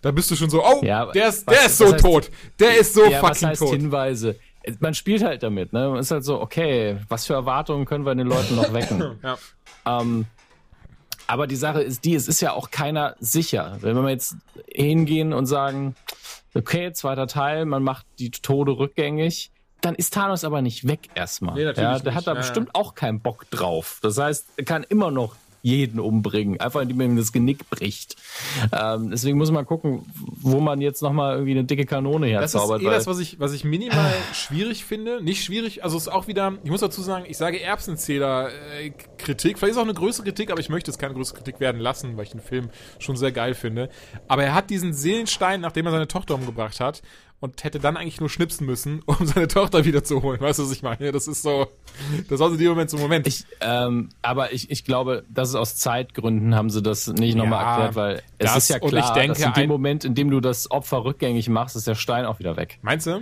[0.03, 2.01] Da bist du schon so, oh, Ja, der ist, was- der ist so was heißt-
[2.03, 2.31] tot.
[2.59, 3.71] Der ist so ja, was fucking heißt tot.
[3.71, 4.37] Hinweise?
[4.81, 5.89] Man spielt halt damit, ne?
[5.89, 9.19] Man ist halt so, okay, was für Erwartungen können wir den Leuten noch wecken?
[9.23, 9.37] Ja.
[9.85, 10.27] Ähm,
[11.27, 13.79] aber die Sache ist die, es ist ja auch keiner sicher.
[13.81, 14.37] Wenn wir jetzt
[14.73, 15.95] hingehen und sagen,
[16.55, 19.51] okay, zweiter Teil, man macht die Tode rückgängig,
[19.81, 21.55] dann ist Thanos aber nicht weg erstmal.
[21.55, 22.17] Nee, natürlich ja, der nicht.
[22.17, 23.99] hat da Ja, bestimmt auch keinen Bock drauf.
[24.03, 28.17] Das heißt, er kann immer noch jeden umbringen, einfach indem man ihm das Genick bricht.
[28.73, 30.05] Ähm, deswegen muss man gucken,
[30.41, 32.83] wo man jetzt nochmal irgendwie eine dicke Kanone Das ist herzaubert.
[32.83, 35.23] eh das, was ich, was ich minimal schwierig finde.
[35.23, 39.59] Nicht schwierig, also es ist auch wieder, ich muss dazu sagen, ich sage Erbsenzähler-Kritik.
[39.59, 42.17] Vielleicht ist auch eine größere Kritik, aber ich möchte es keine größere Kritik werden lassen,
[42.17, 43.89] weil ich den Film schon sehr geil finde.
[44.29, 47.03] Aber er hat diesen Seelenstein, nachdem er seine Tochter umgebracht hat,
[47.43, 50.41] und hätte dann eigentlich nur schnipsen müssen, um seine Tochter wiederzuholen.
[50.41, 51.11] Weißt du, was ich meine?
[51.13, 51.67] Das ist so,
[52.29, 53.27] das war so die Moment zum Moment.
[53.27, 57.63] Ich, ähm, aber ich, ich glaube, das ist aus Zeitgründen haben sie das nicht nochmal
[57.65, 60.15] Ja, erklärt, weil es das- ist ja klar, ich denke, dass in dem Moment, in
[60.15, 62.79] dem du das Opfer rückgängig machst, ist der Stein auch wieder weg.
[62.83, 63.21] Meinst du?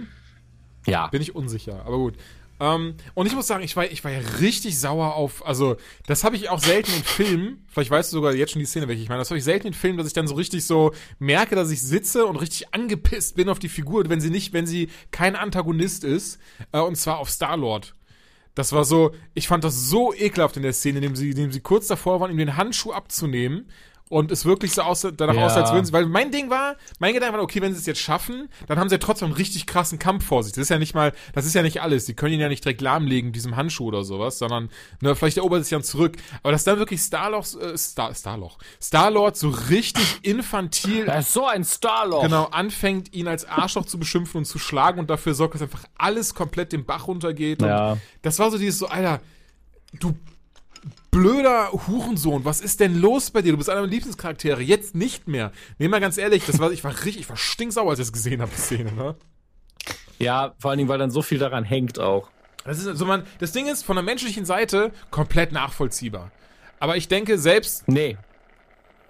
[0.86, 1.08] Ja.
[1.08, 2.14] Bin ich unsicher, aber gut.
[2.60, 6.24] Ähm, und ich muss sagen, ich war, ich war ja richtig sauer auf, also, das
[6.24, 9.02] habe ich auch selten in Filmen, vielleicht weißt du sogar jetzt schon die Szene, welche
[9.02, 11.56] ich meine, das habe ich selten in Filmen, dass ich dann so richtig so merke,
[11.56, 14.90] dass ich sitze und richtig angepisst bin auf die Figur, wenn sie nicht, wenn sie
[15.10, 16.38] kein Antagonist ist,
[16.72, 17.94] äh, und zwar auf Star-Lord.
[18.54, 21.60] Das war so, ich fand das so ekelhaft in der Szene, indem sie, indem sie
[21.60, 23.70] kurz davor waren, ihm den Handschuh abzunehmen.
[24.10, 25.46] Und es wirklich so aussah, danach Ja.
[25.46, 27.86] aussah, als würden sie, weil mein Ding war, mein Gedanke war, okay, wenn sie es
[27.86, 30.52] jetzt schaffen, dann haben sie ja trotzdem einen richtig krassen Kampf vor sich.
[30.52, 32.06] Das ist ja nicht mal, das ist ja nicht alles.
[32.06, 34.68] Sie können ihn ja nicht direkt lahmlegen, mit diesem Handschuh oder sowas, sondern,
[35.00, 36.16] ne, vielleicht erobert sich dann zurück.
[36.42, 41.46] Aber dass dann wirklich Starloch, äh, Star, Starloch, Starlord so richtig infantil Er ist so
[41.46, 42.22] ein Starloch.
[42.24, 45.84] genau anfängt, ihn als Arschloch zu beschimpfen und zu schlagen und dafür sorgt, dass einfach
[45.96, 47.62] alles komplett den Bach runtergeht.
[47.62, 47.92] Ja.
[47.92, 49.20] Und das war so dieses so, Alter,
[50.00, 50.16] du
[51.10, 53.52] blöder Hurensohn, was ist denn los bei dir?
[53.52, 55.52] Du bist einer meiner Lieblingscharaktere, jetzt nicht mehr.
[55.78, 58.12] Nee, mal ganz ehrlich, das war, ich war richtig, ich war stinksauer, als ich das
[58.12, 59.16] gesehen habe, die Szene, ne?
[60.18, 62.28] Ja, vor allen Dingen, weil dann so viel daran hängt auch.
[62.64, 66.30] Das ist so man, das Ding ist von der menschlichen Seite komplett nachvollziehbar.
[66.78, 68.16] Aber ich denke selbst, Nee.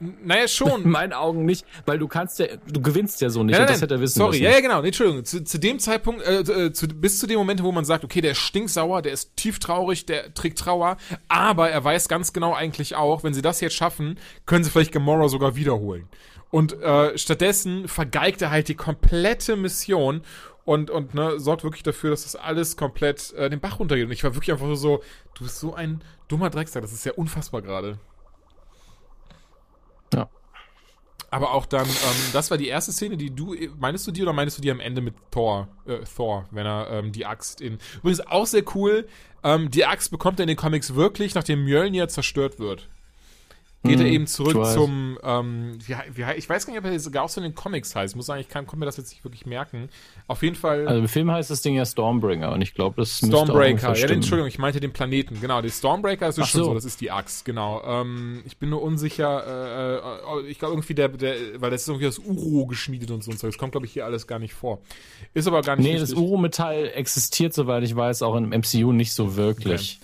[0.00, 0.88] Naja, In schon.
[0.88, 3.52] meinen Augen nicht, weil du kannst ja, du gewinnst ja so nicht.
[3.52, 4.44] Nein, nein, das hätte er wissen Sorry, müssen.
[4.44, 4.80] ja, ja, genau.
[4.80, 5.24] Nee, Entschuldigung.
[5.24, 8.20] Zu, zu dem Zeitpunkt, äh, äh, zu, bis zu dem Moment, wo man sagt, okay,
[8.20, 10.96] der ist stinksauer, der ist tief traurig, der trägt Trauer,
[11.28, 14.92] aber er weiß ganz genau eigentlich auch, wenn sie das jetzt schaffen, können sie vielleicht
[14.92, 16.08] Gamora sogar wiederholen.
[16.50, 20.22] Und äh, stattdessen vergeigt er halt die komplette Mission
[20.64, 24.06] und, und ne, sorgt wirklich dafür, dass das alles komplett äh, den Bach runtergeht.
[24.06, 25.02] Und ich war wirklich einfach so,
[25.34, 27.98] du bist so ein dummer Drecksack, das ist ja unfassbar gerade.
[30.14, 30.28] Ja.
[31.30, 34.32] Aber auch dann, ähm, das war die erste Szene, die du, meinst du die oder
[34.32, 37.78] meinst du die am Ende mit Thor, äh, Thor, wenn er ähm, die Axt in,
[37.98, 39.06] übrigens auch sehr cool,
[39.44, 42.88] ähm, die Axt bekommt er in den Comics wirklich, nachdem Mjölnir zerstört wird.
[43.82, 47.00] Geht er Hm, eben zurück zum, ähm, wie, wie, ich weiß gar nicht, ob er
[47.00, 48.12] sogar auch so in den Comics heißt.
[48.12, 49.88] Ich muss sagen, ich kann, konnte mir das jetzt nicht wirklich merken.
[50.26, 50.86] Auf jeden Fall.
[50.86, 54.08] Also im Film heißt das Ding ja Stormbringer und ich glaube, das auch Stormbreaker, ja.
[54.08, 55.62] Entschuldigung, ich meinte den Planeten, genau.
[55.62, 56.66] Die Stormbreaker ist Ach schon so.
[56.66, 56.74] so.
[56.74, 57.82] das ist die Axt, genau.
[57.82, 61.88] Ähm, ich bin nur unsicher, äh, äh, ich glaube irgendwie der, der, weil das ist
[61.88, 63.46] irgendwie aus Uro geschmiedet und so und so.
[63.46, 64.80] Das kommt, glaube ich, hier alles gar nicht vor.
[65.32, 66.22] Ist aber gar nicht Nee, das wichtig.
[66.22, 70.00] Uro-Metall existiert, soweit ich weiß, auch im MCU nicht so wirklich.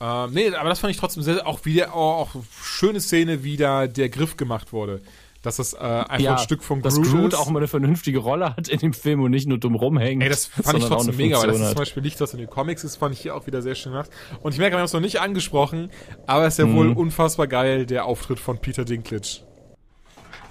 [0.00, 3.56] Ähm, nee, aber das fand ich trotzdem sehr, auch wieder, auch, auch schöne Szene, wie
[3.56, 5.00] da der Griff gemacht wurde.
[5.42, 7.38] Dass das äh, einfach ein Stück von dass Groot, Groot ist.
[7.38, 10.22] auch mal eine vernünftige Rolle hat in dem Film und nicht nur dumm rumhängt.
[10.22, 12.50] Ey, das fand ich trotzdem mega, weil das ist zum Beispiel nicht, was in den
[12.50, 14.10] Comics ist, fand ich hier auch wieder sehr schön gemacht.
[14.42, 15.90] Und ich merke, wir haben es noch nicht angesprochen,
[16.26, 16.96] aber es ist ja wohl Mhm.
[16.98, 19.40] unfassbar geil, der Auftritt von Peter Dinklage.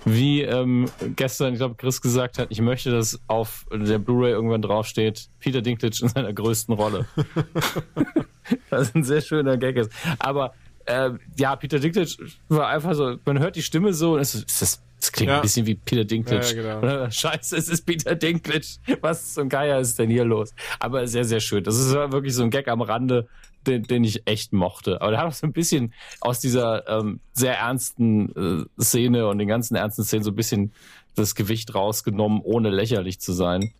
[0.05, 4.61] Wie ähm, gestern, ich glaube, Chris gesagt hat, ich möchte, dass auf der Blu-ray irgendwann
[4.61, 7.05] draufsteht, Peter Dinklage in seiner größten Rolle.
[8.69, 9.91] Was ein sehr schöner Gag ist.
[10.19, 10.53] Aber
[10.85, 12.09] äh, ja, Peter Dinklage
[12.47, 15.35] war einfach so, man hört die Stimme so und es ist, das, das klingt Ja.
[15.37, 16.63] ein bisschen wie Peter Dinklage.
[16.63, 17.09] Ja, genau.
[17.11, 18.65] Scheiße, es ist Peter Dinklage.
[19.01, 20.53] Was zum Geier ist denn hier los?
[20.79, 21.63] Aber sehr, sehr schön.
[21.63, 23.27] Das ist wirklich so ein Gag am Rande,
[23.67, 25.01] den, den ich echt mochte.
[25.01, 29.37] Aber der hat auch so ein bisschen aus dieser ähm, sehr ernsten äh, Szene und
[29.39, 30.73] den ganzen ernsten Szenen so ein bisschen
[31.15, 33.73] das Gewicht rausgenommen, ohne lächerlich zu sein.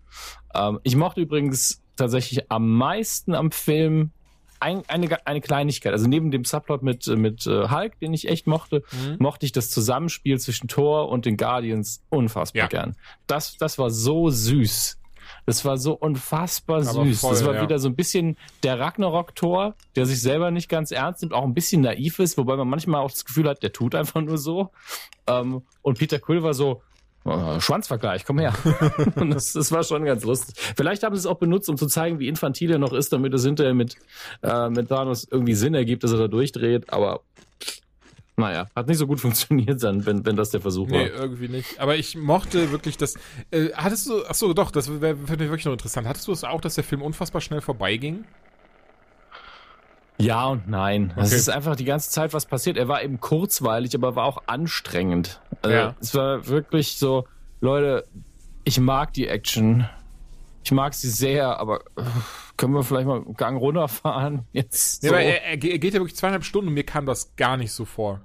[0.54, 4.12] Ähm, ich mochte übrigens tatsächlich am meisten am Film
[4.62, 5.94] ein, eine, eine Kleinigkeit.
[5.94, 8.84] Also neben dem Subplot mit, mit äh, Hulk, den ich echt mochte,
[9.18, 12.68] mochte ich das Zusammenspiel zwischen Thor und den Guardians unfassbar Ja.
[12.68, 12.96] gern.
[13.26, 14.99] Das, das war so süß.
[15.46, 17.22] Das war so unfassbar Aber süß.
[17.22, 17.62] voll, das war ja.
[17.62, 21.54] wieder so ein bisschen der Ragnarok-Tor, der sich selber nicht ganz ernst nimmt, auch ein
[21.54, 24.70] bisschen naiv ist, wobei man manchmal auch das Gefühl hat, der tut einfach nur so.
[25.28, 26.82] Ähm, und Peter Quill war so,
[27.26, 28.54] äh, Schwanzvergleich, komm her.
[29.16, 30.56] und das, das war schon ganz lustig.
[30.76, 33.34] Vielleicht haben sie es auch benutzt, um zu zeigen, wie infantil er noch ist, damit
[33.34, 33.96] es hinterher mit,
[34.42, 36.92] äh, mit Thanos irgendwie Sinn ergibt, dass er da durchdreht.
[36.94, 37.22] Aber
[38.40, 41.20] naja, hat nicht so gut funktioniert dann, wenn, wenn das der Versuch Nee, war.
[41.22, 41.80] irgendwie nicht.
[41.80, 43.16] Aber ich mochte wirklich das.
[43.52, 46.08] Äh, hattest du, ach so, doch, das wäre wär wirklich noch interessant.
[46.08, 48.26] Hattest du es auch, dass der Film unfassbar schnell vorbeiging?
[50.18, 51.14] Ja und nein.
[51.16, 51.36] Es Okay.
[51.38, 52.76] ist einfach die ganze Zeit was passiert.
[52.78, 55.40] Er war eben kurzweilig, aber war auch anstrengend.
[55.62, 55.96] Also, Ja.
[56.02, 57.26] Es war wirklich so,
[57.62, 58.06] Leute,
[58.66, 59.88] ich mag die Action.
[60.62, 61.82] Ich mag sie sehr, aber
[62.58, 64.46] können wir vielleicht mal einen Gang runterfahren?
[64.52, 65.16] Jetzt Nee, so.
[65.16, 67.86] aber er, er geht ja wirklich zweieinhalb Stunden und mir kam das gar nicht so
[67.86, 68.20] vor.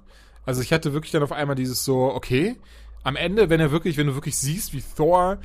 [0.47, 2.57] Also ich hatte wirklich dann auf einmal dieses so, okay,
[3.03, 5.38] am Ende, wenn er wirklich, wenn du wirklich siehst, wie Thor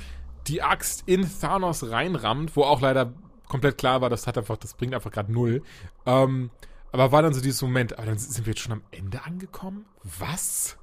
[0.46, 3.12] die Axt in Thanos reinrammt, wo auch leider
[3.48, 5.62] komplett klar war, das hat einfach, das bringt einfach gerade null.
[6.06, 6.50] Ähm,
[6.92, 9.84] aber war dann so dieses Moment, aber dann sind wir jetzt schon am Ende angekommen?
[10.18, 10.76] Was?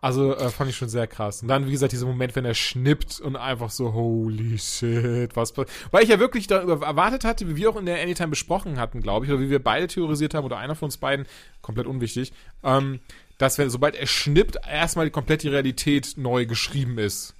[0.00, 1.42] Also äh, fand ich schon sehr krass.
[1.42, 5.56] Und dann, wie gesagt, dieser Moment, wenn er schnippt und einfach so, holy shit, was.
[5.56, 9.00] Weil ich ja wirklich da erwartet hatte, wie wir auch in der Anytime besprochen hatten,
[9.00, 11.26] glaube ich, oder wie wir beide theorisiert haben, oder einer von uns beiden,
[11.62, 12.32] komplett unwichtig,
[12.62, 13.00] ähm,
[13.38, 15.10] dass wenn, sobald er schnippt, erstmal die
[15.48, 17.34] Realität neu geschrieben ist.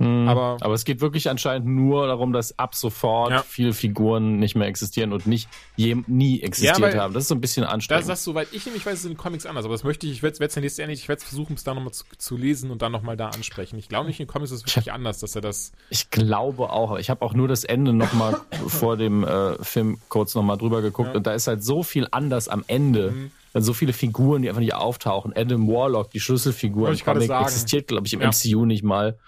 [0.00, 3.42] Aber, Aber es geht wirklich anscheinend nur darum, dass ab sofort Ja.
[3.46, 7.14] viele Figuren nicht mehr existieren und nicht je, nie existiert weil- haben.
[7.14, 8.08] Das ist so ein bisschen das, anstrengend.
[8.08, 9.64] das soweit ich nämlich weiß, ist in den Comics anders.
[9.64, 12.04] Aber das möchte ich, ich werde es nächste ich werde versuchen, es da nochmal zu,
[12.18, 13.78] zu lesen und dann nochmal da ansprechen.
[13.78, 15.70] Ich glaube nicht, in den Comics ist es wirklich anders, dass er das.
[15.90, 16.98] Ich glaube auch.
[16.98, 21.14] Ich habe auch nur das Ende nochmal vor dem äh, Film kurz nochmal drüber geguckt
[21.14, 23.12] und da ist halt so viel anders am Ende.
[23.12, 23.30] Mhm.
[23.54, 25.32] So viele Figuren, die einfach nicht auftauchen.
[25.36, 28.28] Adam Warlock, die Schlüsselfigur im ich Comic, existiert, glaube ich, im Ja.
[28.30, 29.18] MCU nicht mal.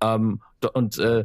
[0.00, 0.40] Ähm,
[0.74, 1.24] und äh,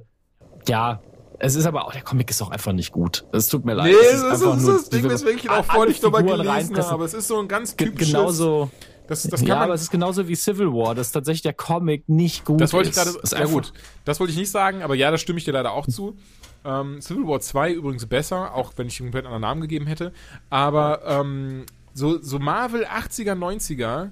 [0.68, 1.02] ja,
[1.40, 3.26] es ist aber auch, der Comic ist auch einfach nicht gut.
[3.32, 3.94] Es tut mir leid.
[3.94, 6.92] Es einfach nur- weswegen alle Figuren reinpressen.
[6.92, 8.12] aber es ist so ein ganz typisches.
[8.14, 8.72] Genauso.
[9.08, 11.54] Das, das kann ja, man, aber es ist genauso wie Civil War, dass tatsächlich der
[11.54, 13.04] Comic nicht gut Das wollte ich ist.
[13.06, 13.18] gerade.
[13.20, 13.72] Ist Ja gut,
[14.04, 16.18] das wollte ich nicht sagen, aber ja, da stimme ich dir leider auch zu.
[16.66, 20.12] Ähm, Civil War 2 übrigens besser, auch wenn ich ihm komplett anderen Namen gegeben hätte.
[20.50, 21.66] Aber ähm,
[21.98, 24.12] so, so Marvel 80er, 90er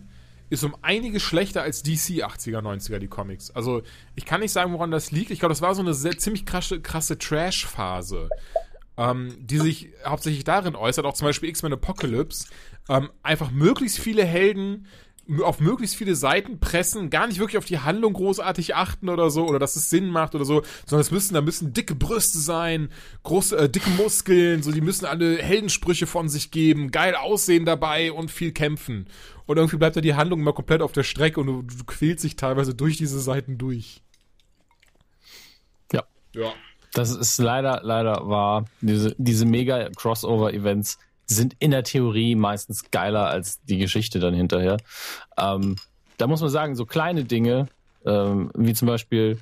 [0.49, 3.51] ist um einiges schlechter als DC 80er, 90er, die Comics.
[3.51, 3.83] Also
[4.15, 5.31] ich kann nicht sagen, woran das liegt.
[5.31, 8.29] Ich glaube, das war so eine sehr, ziemlich krasse, krasse Trash-Phase.
[8.97, 12.47] Ähm, die sich hauptsächlich darin äußert, auch zum Beispiel X-Men Apocalypse,
[12.87, 14.87] ähm, einfach möglichst viele Helden
[15.43, 19.47] auf möglichst viele Seiten pressen, gar nicht wirklich auf die Handlung großartig achten oder so,
[19.47, 22.89] oder dass es Sinn macht oder so, sondern es müssen, da müssen dicke Brüste sein,
[23.23, 28.11] große, äh, dicke Muskeln, so, die müssen alle Heldensprüche von sich geben, geil aussehen dabei
[28.11, 29.07] und viel kämpfen.
[29.47, 32.23] Und irgendwie bleibt da die Handlung immer komplett auf der Strecke und du, du quälst
[32.23, 34.01] dich teilweise durch diese Seiten durch.
[35.91, 36.03] Ja.
[36.33, 36.53] Ja.
[36.93, 38.65] Das ist leider, leider wahr.
[38.81, 40.97] Diese, diese mega Crossover-Events
[41.27, 44.77] sind in der Theorie meistens geiler als die Geschichte dann hinterher.
[45.37, 45.75] Ähm,
[46.17, 47.67] da muss man sagen, so kleine Dinge,
[48.05, 49.39] ähm, wie zum Beispiel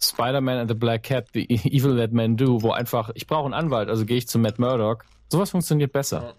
[0.00, 3.54] Spider-Man and the Black Cat, The Evil That Men Do, wo einfach, ich brauche einen
[3.54, 5.04] Anwalt, also gehe ich zu Matt Murdock.
[5.28, 6.34] Sowas funktioniert besser.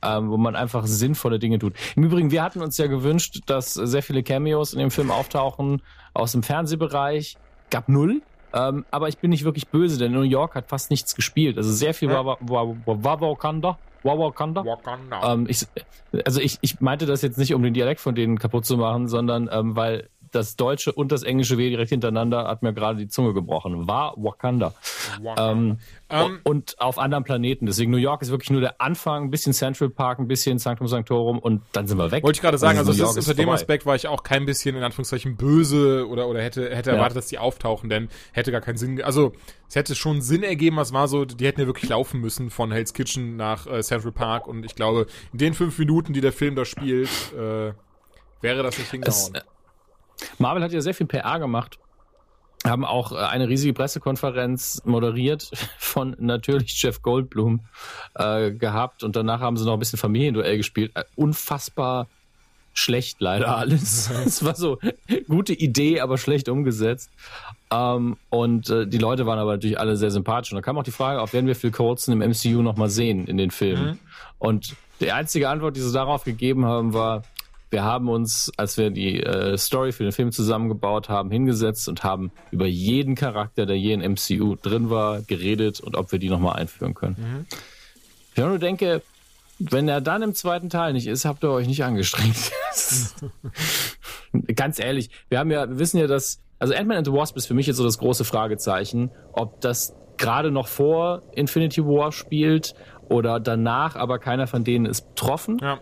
[0.00, 1.74] Ähm, wo man einfach sinnvolle Dinge tut.
[1.96, 5.82] Im Übrigen, wir hatten uns ja gewünscht, dass sehr viele Cameos in dem Film auftauchen
[6.14, 7.36] aus dem Fernsehbereich.
[7.70, 8.22] Gab null.
[8.54, 11.58] Ähm, aber ich bin nicht wirklich böse, denn New York hat fast nichts gespielt.
[11.58, 13.78] Also sehr viel war Wakanda.
[14.04, 14.64] Wakanda.
[14.64, 15.34] Wakanda.
[15.34, 15.66] Ähm, ich,
[16.24, 19.08] also ich, ich meinte das jetzt nicht, um den Dialekt von denen kaputt zu machen,
[19.08, 23.08] sondern ähm, weil das Deutsche und das Englische W direkt hintereinander hat mir gerade die
[23.08, 23.86] Zunge gebrochen.
[23.88, 24.74] War Wakanda.
[25.36, 25.78] Ähm,
[26.10, 27.66] Ähm, und auf anderen Planeten.
[27.66, 30.88] Deswegen New York ist wirklich nur der Anfang, ein bisschen Central Park, ein bisschen Sanctum
[30.88, 32.24] Sanctorum und dann sind wir weg.
[32.24, 33.54] Wollte ich gerade sagen, also, es York ist, unter dem vorbei.
[33.60, 36.96] Aspekt war ich auch kein bisschen in Anführungszeichen böse oder, oder hätte, hätte Ja.
[36.96, 39.32] erwartet, dass die auftauchen, denn hätte gar keinen Sinn, also
[39.68, 42.72] es hätte schon Sinn ergeben, es war so, die hätten ja wirklich laufen müssen von
[42.72, 46.32] Hell's Kitchen nach äh, Central Park und ich glaube, in den fünf Minuten, die der
[46.32, 47.72] Film da spielt, äh,
[48.40, 49.34] wäre das nicht Es, hingehauen.
[49.34, 49.40] äh,
[50.38, 51.78] Marvel hat ja sehr viel PR gemacht.
[52.64, 57.60] Haben auch äh, eine riesige Pressekonferenz moderiert von natürlich Jeff Goldblum
[58.14, 60.92] äh, gehabt und danach haben sie noch ein bisschen Familienduell gespielt.
[60.94, 62.08] Äh, unfassbar
[62.74, 64.10] schlecht leider alles.
[64.26, 64.78] Es war so
[65.28, 67.10] gute Idee, aber schlecht umgesetzt.
[67.70, 70.52] Ähm, und äh, die Leute waren aber natürlich alle sehr sympathisch.
[70.52, 73.26] Und da kam auch die Frage auf, werden wir Phil Coulson im MCU nochmal sehen
[73.26, 73.98] in den Filmen?
[74.38, 77.22] Und die einzige Antwort, die sie darauf gegeben haben, war,
[77.70, 82.02] wir haben uns, als wir die äh, Story für den Film zusammengebaut haben, hingesetzt und
[82.02, 86.30] haben über jeden Charakter, der je in MCU drin war, geredet und ob wir die
[86.30, 87.46] nochmal einführen können.
[88.34, 89.02] Ich nur denke,
[89.58, 92.52] wenn er dann im zweiten Teil nicht ist, habt ihr euch nicht angestrengt.
[94.54, 97.46] Ganz ehrlich, wir haben ja, wir wissen ja, dass, also Ant-Man and the Wasp ist
[97.46, 102.74] für mich jetzt so das große Fragezeichen, ob das gerade noch vor Infinity War spielt
[103.08, 105.58] oder danach, aber keiner von denen ist betroffen.
[105.60, 105.80] ja.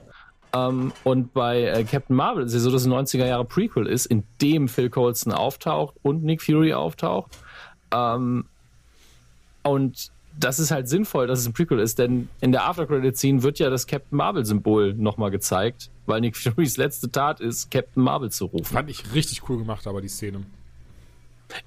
[0.53, 3.87] Ähm, und bei äh, Captain Marvel ist es so, dass es ein 90er Jahre Prequel
[3.87, 7.39] ist, in dem Phil Coulson auftaucht und Nick Fury auftaucht.
[7.93, 8.47] Ähm,
[9.63, 13.59] und das ist halt sinnvoll, dass es ein Prequel ist, denn in der After-Credit-Scene wird
[13.59, 18.47] ja das Captain Marvel-Symbol nochmal gezeigt, weil Nick Furys letzte Tat ist, Captain Marvel zu
[18.47, 18.65] rufen.
[18.65, 20.43] Fand ich richtig cool gemacht, aber die Szene.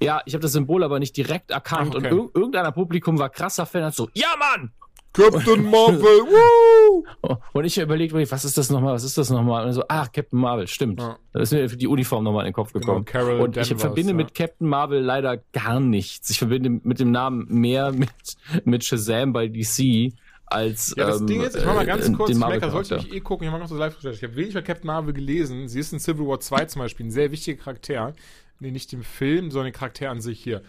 [0.01, 2.11] Ja, ich habe das Symbol aber nicht direkt erkannt okay.
[2.11, 4.71] und irg irgendeiner Publikum war krasser Fan, hat so, ja Mann!
[5.19, 7.05] Captain Marvel, woo!
[7.53, 9.65] Und ich überlegt, was ist das nochmal, was ist das nochmal?
[9.65, 10.99] Und so, ach, Captain Marvel, stimmt.
[10.99, 11.17] Ja.
[11.33, 13.05] Da ist mir die Uniform nochmal in den Kopf gekommen.
[13.05, 14.15] Genau, Carol und ich Danvers, verbinde ja.
[14.15, 16.29] mit Captain Marvel leider gar nichts.
[16.29, 18.09] Ich verbinde mit dem Namen mehr mit,
[18.63, 20.13] mit Shazam bei DC
[20.49, 22.95] als Ja, das ähm, Ding ist, ich mach mal ganz äh, kurz, ich merke, sollte
[22.95, 25.13] ich eh gucken, ich mache noch so live recherche Ich habe wenig über Captain Marvel
[25.13, 25.67] gelesen.
[25.67, 28.13] Sie ist in Civil War 2 zum Beispiel ein sehr wichtiger Charakter.
[28.59, 30.61] Nee, nicht im Film, sondern den Charakter an sich hier.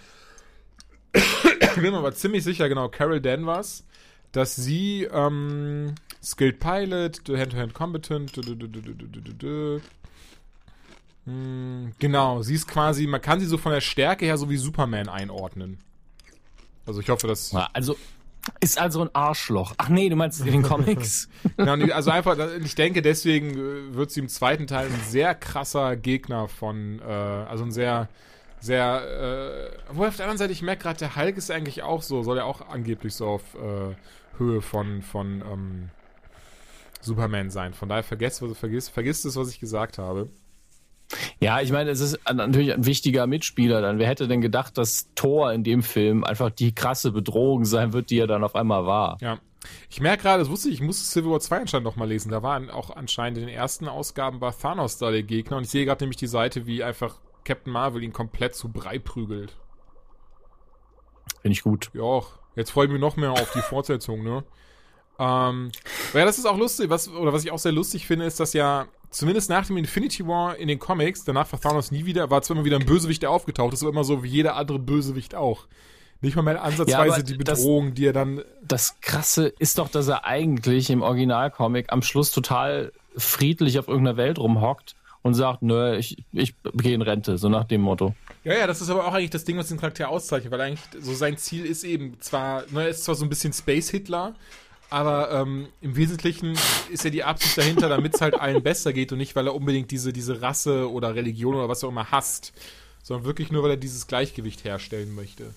[1.14, 3.84] ich bin mir aber ziemlich sicher, genau, Carol Danvers,
[4.33, 9.81] dass sie ähm, Skilled Pilot, Hand-to-Hand Combatant, dü- dü- dü- dü- dü- dü- dü- dü.
[11.26, 14.57] Hm, genau, sie ist quasi, man kann sie so von der Stärke her so wie
[14.57, 15.78] Superman einordnen.
[16.87, 17.97] Also ich hoffe, dass Also
[18.61, 19.74] ist also ein Arschloch.
[19.76, 21.28] Ach nee, du meinst in den Comics?
[21.57, 25.97] Genau, also einfach, ich denke, deswegen äh, wird sie im zweiten Teil ein sehr krasser
[25.97, 28.09] Gegner von, äh, also ein sehr,
[28.61, 32.03] sehr, äh, wo auf der anderen Seite, ich merke gerade, der Hulk ist eigentlich auch
[32.03, 33.95] so, soll ja auch angeblich so auf äh,
[34.41, 35.91] Höhe von, von ähm,
[37.01, 37.72] Superman sein.
[37.74, 40.28] Von daher vergesst, was, vergisst, vergisst es, was ich gesagt habe.
[41.41, 43.99] Ja, ich meine, es ist natürlich ein wichtiger Mitspieler dann.
[43.99, 48.11] Wer hätte denn gedacht, dass Thor in dem Film einfach die krasse Bedrohung sein wird,
[48.11, 49.18] die er dann auf einmal war?
[49.20, 49.38] Ja.
[49.91, 52.30] Ich merke gerade, das wusste ich, ich musste Civil War 2 anscheinend noch mal lesen.
[52.30, 55.64] Da war an- auch anscheinend in den ersten Ausgaben war Thanos da der Gegner und
[55.64, 59.57] ich sehe gerade nämlich die Seite, wie einfach Captain Marvel ihn komplett zu Brei prügelt.
[61.43, 61.91] Finde ich gut.
[61.95, 62.38] Ja, auch.
[62.57, 64.44] Jetzt freue ich mich noch mehr auf die Fortsetzung, ne?
[65.18, 65.70] Ähm,
[66.12, 68.40] weil ja, das ist auch lustig, was, oder was ich auch sehr lustig finde, ist,
[68.40, 72.30] dass ja, zumindest nach dem Infinity War in den Comics, danach war Thanos nie wieder,
[72.30, 74.78] war zwar immer wieder ein Bösewicht, der aufgetaucht ist, aber immer so wie jeder andere
[74.78, 75.66] Bösewicht auch.
[76.22, 79.88] Nicht mal mehr ansatzweise aber die das- Bedrohung, die er dann, Das Krasse ist doch,
[79.88, 85.62] dass er eigentlich im Originalcomic am Schluss total friedlich auf irgendeiner Welt rumhockt und sagt,
[85.62, 88.14] nö, ich, ich gehe in Rente, so nach dem Motto.
[88.45, 90.81] Ja, ja, das ist aber auch eigentlich das Ding, was den Charakter auszeichnet, weil eigentlich
[91.01, 94.35] so sein Ziel ist eben zwar, ne, er ist zwar so ein bisschen Space Hitler,
[94.89, 96.57] aber ähm, im Wesentlichen
[96.91, 99.55] ist ja die Absicht dahinter, damit es halt allen besser geht und nicht, weil er
[99.55, 102.53] unbedingt diese, diese Rasse oder Religion oder was auch immer hasst,
[103.03, 105.55] sondern wirklich nur, weil er dieses Gleichgewicht herstellen möchte.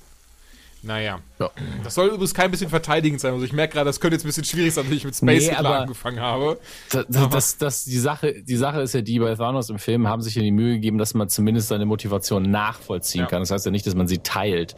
[0.84, 1.19] Naja.
[1.39, 1.49] Ja.
[1.84, 3.34] Das soll übrigens kein bisschen verteidigend sein.
[3.34, 5.47] Also ich merke gerade, das könnte jetzt ein bisschen schwierig sein, wenn ich mit Space
[5.47, 6.59] Nee, angefangen habe.
[6.91, 10.07] Das, das, das, das, die, Sache, die Sache ist ja die, bei Thanos im Film
[10.07, 13.27] haben sich ja die Mühe gegeben, dass man zumindest seine Motivation nachvollziehen Ja.
[13.27, 13.41] kann.
[13.41, 14.75] Das heißt ja nicht, dass man sie teilt.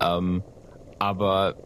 [0.00, 0.42] Ähm,
[0.98, 1.56] aber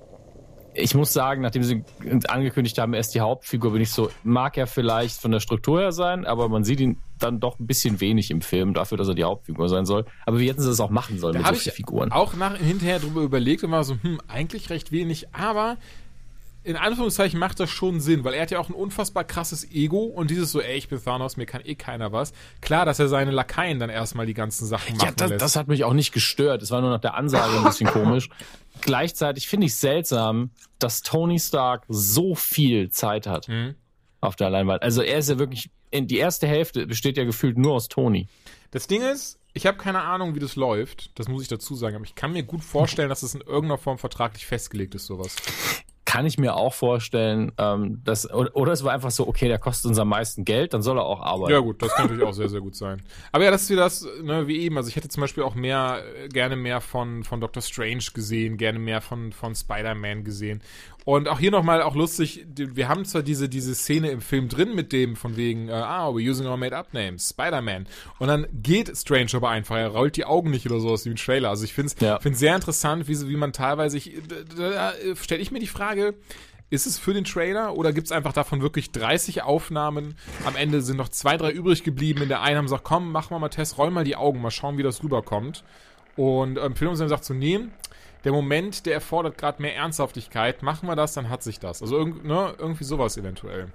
[0.75, 1.83] ich muss sagen, nachdem sie
[2.29, 5.81] angekündigt haben, er ist die Hauptfigur, bin ich so, mag er vielleicht von der Struktur
[5.81, 9.09] her sein, aber man sieht ihn dann doch ein bisschen wenig im Film dafür, dass
[9.09, 10.05] er die Hauptfigur sein soll.
[10.27, 12.13] Aber wie hätten sie das auch machen sollen mit so vielen ich Figuren?
[12.13, 15.77] auch nach, hinterher drüber überlegt und war so, hm, eigentlich recht wenig, aber
[16.63, 20.01] in Anführungszeichen macht das schon Sinn, weil er hat ja auch ein unfassbar krasses Ego
[20.01, 22.33] und dieses so, ey, ich bin Thanos, mir kann eh keiner was.
[22.61, 25.69] Klar, dass er seine Lakaien dann erstmal die ganzen Sachen machen Ja, das, das hat
[25.69, 26.63] mich auch nicht gestört.
[26.63, 28.29] Es war nur nach der Ansage ein bisschen komisch.
[28.81, 33.75] Gleichzeitig finde ich seltsam, dass Tony Stark so viel Zeit hat Mhm.
[34.21, 34.83] auf der Leinwand.
[34.83, 38.29] Also er ist ja wirklich, in die erste Hälfte besteht ja gefühlt nur aus Tony.
[38.71, 41.11] Das Ding ist, ich habe keine Ahnung, wie das läuft.
[41.19, 41.97] Das muss ich dazu sagen.
[41.97, 45.35] Aber ich kann mir gut vorstellen, dass es in irgendeiner Form vertraglich festgelegt ist, sowas.
[46.11, 49.59] Kann ich mir auch vorstellen, ähm, dass, oder, oder es war einfach so, okay, der
[49.59, 51.53] kostet uns am meisten Geld, dann soll er auch arbeiten.
[51.53, 53.01] Ja gut, das kann natürlich auch sehr, sehr gut sein.
[53.31, 54.77] Aber ja, das ist wieder das, ne, wie eben.
[54.77, 58.57] Also ich hätte zum Beispiel auch mehr, äh, gerne mehr von, von Doctor Strange gesehen,
[58.57, 60.63] gerne mehr von, von Spider-Man gesehen.
[61.07, 64.75] Und auch hier nochmal auch lustig, wir haben zwar diese, diese Szene im Film drin
[64.75, 67.87] mit dem von wegen, äh, ah, we're using our made-up names, Spider-Man.
[68.19, 71.17] Und dann geht Strange aber einfach, er rollt die Augen nicht oder sowas wie im
[71.17, 71.49] Trailer.
[71.49, 72.21] Also ich finde es Ja.
[72.21, 74.13] find's sehr interessant, wie, so- wie man teilweise, ich,
[74.57, 76.15] da, da stelle ich mir die Frage,
[76.69, 80.15] ist es für den Trailer oder gibt es einfach davon wirklich 30 Aufnahmen?
[80.45, 82.23] Am Ende sind noch zwei, drei übrig geblieben.
[82.23, 84.51] In der einen haben gesagt, komm, mach mal mal Test, roll mal die Augen, mal
[84.53, 85.65] schauen, wie das rüberkommt.
[86.17, 87.59] Und ähm, Film gesagt, so, nee,
[88.25, 90.63] der Moment, der erfordert gerade mehr Ernsthaftigkeit.
[90.63, 91.83] Machen wir das, dann hat sich das.
[91.83, 93.69] Also irgend, ne, irgendwie sowas eventuell.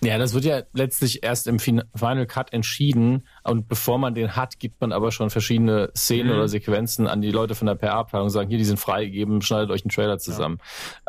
[0.00, 3.26] Ja, das wird ja letztlich erst im Fin Final Cut entschieden.
[3.42, 6.34] Und bevor man den hat, gibt man aber schon verschiedene Szenen Mhm.
[6.34, 9.70] oder Sequenzen an die Leute von der PR-Abteilung und sagen, hier, die sind freigegeben, schneidet
[9.70, 10.58] euch einen Trailer zusammen.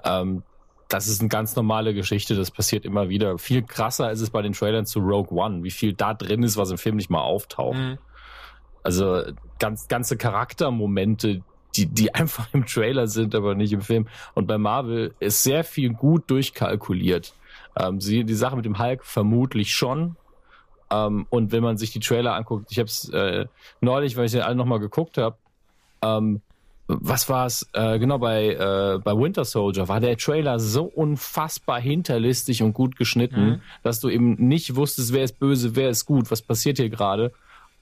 [0.04, 0.42] Ähm,
[0.88, 3.38] das ist eine ganz normale Geschichte, das passiert immer wieder.
[3.38, 6.58] Viel krasser ist es bei den Trailern zu Rogue One, wie viel da drin ist,
[6.58, 7.78] was im Film nicht mal auftaucht.
[7.78, 8.00] Mhm.
[8.82, 9.22] Also
[9.60, 11.42] ganz, ganze Charaktermomente,
[11.76, 14.08] die, die einfach im Trailer sind, aber nicht im Film.
[14.34, 17.34] Und bei Marvel ist sehr viel gut durchkalkuliert.
[17.78, 20.16] Ähm, sie, die Sache mit dem Hulk vermutlich schon.
[20.92, 23.46] Ähm, und wenn man sich die Trailer anguckt, ich habe es äh,
[23.82, 25.38] neulich, weil ich sie alle nochmal geguckt habe,
[26.02, 26.42] ähm,
[26.92, 27.70] was war es?
[27.74, 32.96] Äh, genau bei, äh, bei Winter Soldier war der Trailer so unfassbar hinterlistig und gut
[32.96, 36.90] geschnitten, dass du eben nicht wusstest, wer ist böse, wer ist gut, was passiert hier
[36.90, 37.32] gerade.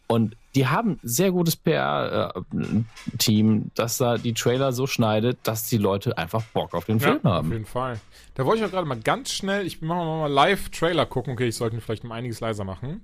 [0.07, 2.41] Und die haben sehr gutes PR-Team,
[3.75, 7.29] das da die Trailer so schneidet, dass die Leute einfach Bock auf den Film ja,
[7.29, 7.47] haben.
[7.47, 7.99] Auf jeden Fall.
[8.35, 11.33] Da wollte ich auch gerade mal ganz schnell, ich mache mal, mal live Trailer gucken.
[11.33, 13.01] Okay, ich sollte ihn vielleicht um einiges leiser machen.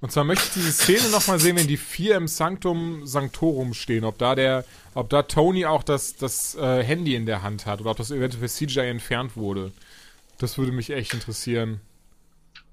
[0.00, 4.04] Und zwar möchte ich diese Szene nochmal sehen, wenn die vier im Sanctum Sanctorum stehen,
[4.04, 7.80] ob da der, ob da Tony auch das, das äh, Handy in der Hand hat
[7.80, 9.72] oder ob das eventuell für CGI entfernt wurde.
[10.38, 11.80] Das würde mich echt interessieren.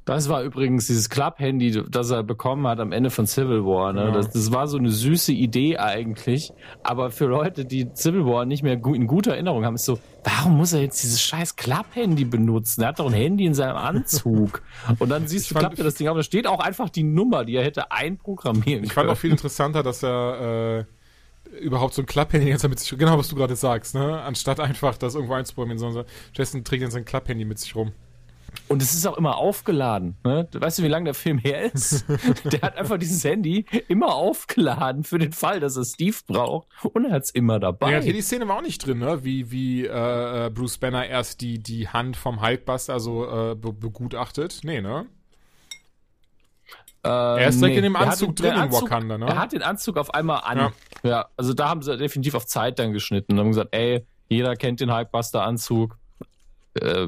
[0.08, 3.92] Das war übrigens dieses Club-Handy, das er bekommen hat am Ende von Civil War.
[3.94, 4.06] Ne?
[4.06, 4.12] Ja.
[4.12, 6.52] Das, das war so eine süße Idee eigentlich.
[6.82, 10.58] Aber für Leute, die Civil War nicht mehr in guter Erinnerung haben, ist so, warum
[10.58, 12.82] muss er jetzt dieses scheiß Club-Handy benutzen?
[12.84, 14.62] Er hat doch ein Handy in seinem Anzug.
[14.98, 16.16] Und dann siehst Ich du, fand- klappt er das Ding auf.
[16.16, 19.10] Da steht auch einfach die Nummer, die er hätte einprogrammieren Ich fand können.
[19.16, 20.86] auch viel interessanter, dass er
[21.52, 24.22] äh, überhaupt so ein Klapphandy Zeit mit sich genau was du gerade sagst, ne?
[24.22, 27.92] Anstatt einfach das irgendwo einzuprogrammieren, sondern Jason trägt dann sein Klapphandy mit sich rum.
[28.68, 30.18] Und es ist auch immer aufgeladen.
[30.24, 30.48] Ne?
[30.52, 32.06] Weißt du, wie lange der Film her ist?
[32.44, 36.68] der hat einfach dieses Handy immer aufgeladen für den Fall, dass er Steve braucht.
[36.84, 37.92] Und er hat es immer dabei.
[37.92, 39.24] Ja, hier die Szene war auch nicht drin, ne?
[39.24, 43.72] Wie, wie äh, äh, Bruce Banner erst die, die Hand vom Hulkbuster so äh, be
[43.72, 44.60] begutachtet.
[44.64, 45.06] Nee, ne?
[47.04, 49.28] er ist direkt in dem Anzug drin in Anzug, Wakanda, ne?
[49.28, 50.58] Er hat den Anzug auf einmal an.
[50.58, 50.74] Ja.
[51.04, 51.26] Ja.
[51.38, 54.82] also da haben sie definitiv auf Zeit dann geschnitten und haben gesagt, ey, jeder kennt
[54.82, 55.98] den Hulkbuster-Anzug.
[56.74, 57.08] Äh,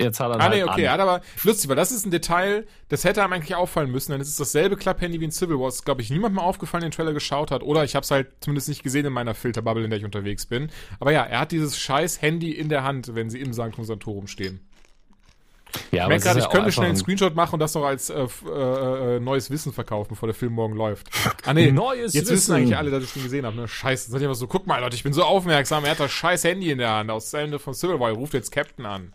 [0.00, 0.94] jetzt hat er Ah, halt nee, okay, an.
[0.94, 4.20] hat aber lustig, weil das ist ein Detail, das hätte einem eigentlich auffallen müssen, denn
[4.20, 5.66] es ist dasselbe Klapphandy wie in Civil War.
[5.66, 7.62] Das ist, glaube ich, niemandem aufgefallen, der den Trailer geschaut hat.
[7.62, 10.46] Oder ich habe es halt zumindest nicht gesehen in meiner Filterbubble, in der ich unterwegs
[10.46, 10.70] bin.
[10.98, 14.26] Aber ja, er hat dieses scheiß Handy in der Hand, wenn sie im Sanctum Sanctorum
[14.26, 14.60] stehen.
[15.92, 17.74] Ja, Ich aber merke es gerade, ich ja könnte schnell einen Screenshot machen und das
[17.74, 21.08] noch als äh, äh, äh, neues Wissen verkaufen, bevor der Film morgen läuft.
[21.46, 22.54] Ah nee, Neues jetzt wissen Wissen.
[22.56, 23.54] eigentlich alle, dass ich den gesehen habe.
[23.54, 23.68] Ne?
[23.68, 26.10] Scheiße, dann ihr einfach so, guck mal Leute, ich bin so aufmerksam, er hat das
[26.10, 29.12] scheiß Handy in der Hand aus Ende von Civil War, er ruft jetzt Captain an.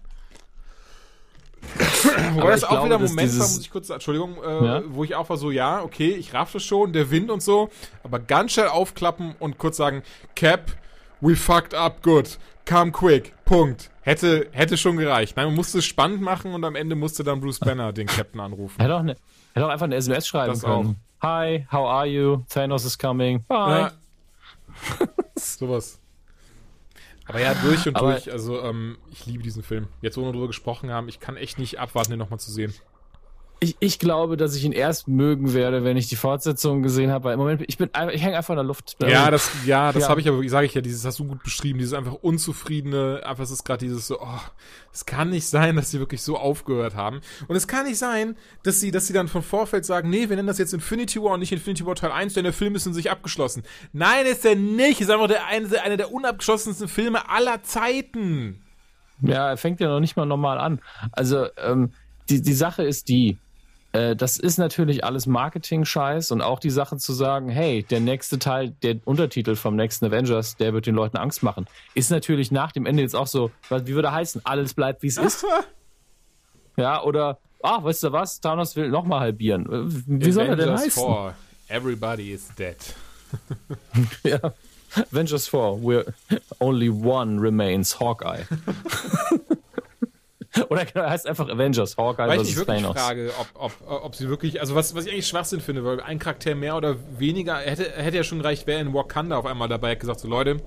[2.33, 4.83] Wobei das auch glaube, wieder ein Moment war, dieses- muss ich kurz, Entschuldigung, äh, Ja?
[4.87, 7.69] wo ich auch war so, ja, okay, ich raff das schon, der Wind und so,
[8.03, 10.03] aber ganz schnell aufklappen und kurz sagen,
[10.35, 10.71] Cap,
[11.21, 12.37] we fucked up good,
[12.67, 13.89] come quick, Punkt.
[14.01, 15.35] Hätte, hätte schon gereicht.
[15.35, 18.39] Nein, man musste es spannend machen und am Ende musste dann Bruce Banner den Captain
[18.39, 18.79] anrufen.
[18.79, 19.15] Hätte auch, eine,
[19.53, 20.97] hätte auch einfach eine SMS schreiben Das können.
[21.23, 22.43] Hi, how are you?
[22.49, 23.43] Thanos is coming.
[23.47, 23.79] Bye.
[23.79, 23.91] Ja.
[25.35, 25.99] Sowas.
[27.27, 28.31] Aber ja, durch und Aber- durch.
[28.31, 29.87] Also, ähm, ich liebe diesen Film.
[30.01, 32.73] Jetzt, wo wir darüber gesprochen haben, ich kann echt nicht abwarten, den nochmal zu sehen.
[33.65, 37.23] Ich, ich glaube, dass ich ihn erst mögen werde, wenn ich die Fortsetzung gesehen habe,
[37.25, 38.95] weil im Moment, ich bin ich hänge einfach in der Luft.
[39.01, 40.09] Ja, das, ja, das Ja.
[40.09, 43.43] habe ich aber, sage ich ja, dieses hast du gut beschrieben, dieses einfach unzufriedene, einfach
[43.43, 44.39] es ist gerade dieses so, oh,
[44.93, 47.21] es kann nicht sein, dass sie wirklich so aufgehört haben.
[47.47, 50.35] Und es kann nicht sein, dass sie, dass sie dann von Vorfeld sagen, nee, wir
[50.35, 52.85] nennen das jetzt Infinity War und nicht Infinity War Teil 1, denn der Film ist
[52.85, 53.63] in sich abgeschlossen.
[53.93, 55.01] Nein, ist er nicht.
[55.01, 58.61] Ist einfach der eine, einer der unabgeschlossensten Filme aller Zeiten.
[59.21, 60.81] Ja, er fängt ja noch nicht mal normal an.
[61.11, 61.91] Also, ähm,
[62.29, 63.37] die, die Sache ist die,
[63.95, 68.39] äh, das ist natürlich alles Marketing-Scheiß und auch die Sache zu sagen, hey, der nächste
[68.39, 72.73] Teil, der Untertitel vom nächsten Avengers, der wird den Leuten Angst machen, ist natürlich nach
[72.73, 74.41] dem Ende jetzt auch so, wie würde er heißen?
[74.43, 75.45] Alles bleibt, wie es ist.
[76.77, 79.65] Ja, oder, ah, weißt du was, Thanos will nochmal halbieren.
[79.65, 81.03] Äh, Wie soll er denn Avengers heißen?
[81.03, 81.33] 4,
[81.69, 82.75] Everybody is dead.
[84.23, 84.53] Ja.
[85.09, 86.13] Avengers 4, where
[86.59, 88.43] only one remains, Hawkeye.
[90.69, 92.97] Oder er heißt einfach Avengers, Hawkeye Weil ich mich wirklich Thanos.
[92.97, 96.19] frage, ob, ob, ob sie wirklich, also was, was ich eigentlich Schwachsinn finde, weil ein
[96.19, 99.91] Charakter mehr oder weniger, hätte, hätte ja schon reicht, wäre in Wakanda auf einmal dabei,
[99.91, 100.61] hätte gesagt so, Leute,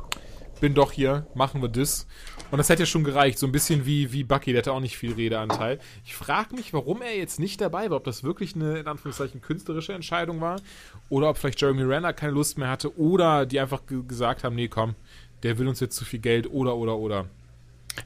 [0.61, 2.07] bin doch hier, machen wir das.
[2.51, 4.81] Und das hätte ja schon gereicht, so ein bisschen wie, wie Bucky, der hatte auch
[4.81, 5.79] nicht viel Redeanteil.
[6.05, 9.41] Ich frage mich, warum er jetzt nicht dabei war, ob das wirklich eine, in Anführungszeichen,
[9.41, 10.61] künstlerische Entscheidung war,
[11.09, 14.57] oder ob vielleicht Jeremy Renner keine Lust mehr hatte, oder die einfach ge gesagt haben,
[14.57, 14.95] nee, komm,
[15.43, 17.27] der will uns jetzt zu viel Geld, oder, oder, oder.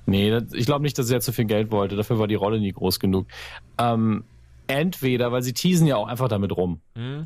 [0.07, 1.97] Nee, ich glaube nicht, dass er zu viel Geld wollte.
[1.97, 3.27] Dafür war die Rolle nie groß genug.
[3.79, 4.25] Ähm,
[4.67, 6.81] entweder, weil sie teasen ja auch einfach damit rum.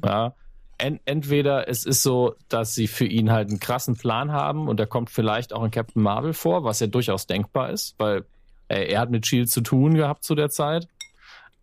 [0.05, 0.35] Ja,
[0.79, 4.79] en, entweder es ist so, dass sie für ihn halt einen krassen Plan haben und
[4.79, 8.25] der kommt vielleicht auch in Captain Marvel vor, was ja durchaus denkbar ist, weil
[8.69, 10.89] äh, er hat mit Shield zu tun gehabt zu der Zeit.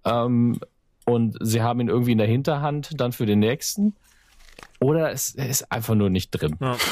[0.05, 0.59] Ähm,
[1.05, 3.95] und sie haben ihn irgendwie in der Hinterhand dann für den nächsten.
[4.79, 6.57] Oder es, er ist einfach nur nicht drin.
[6.59, 6.77] Ja.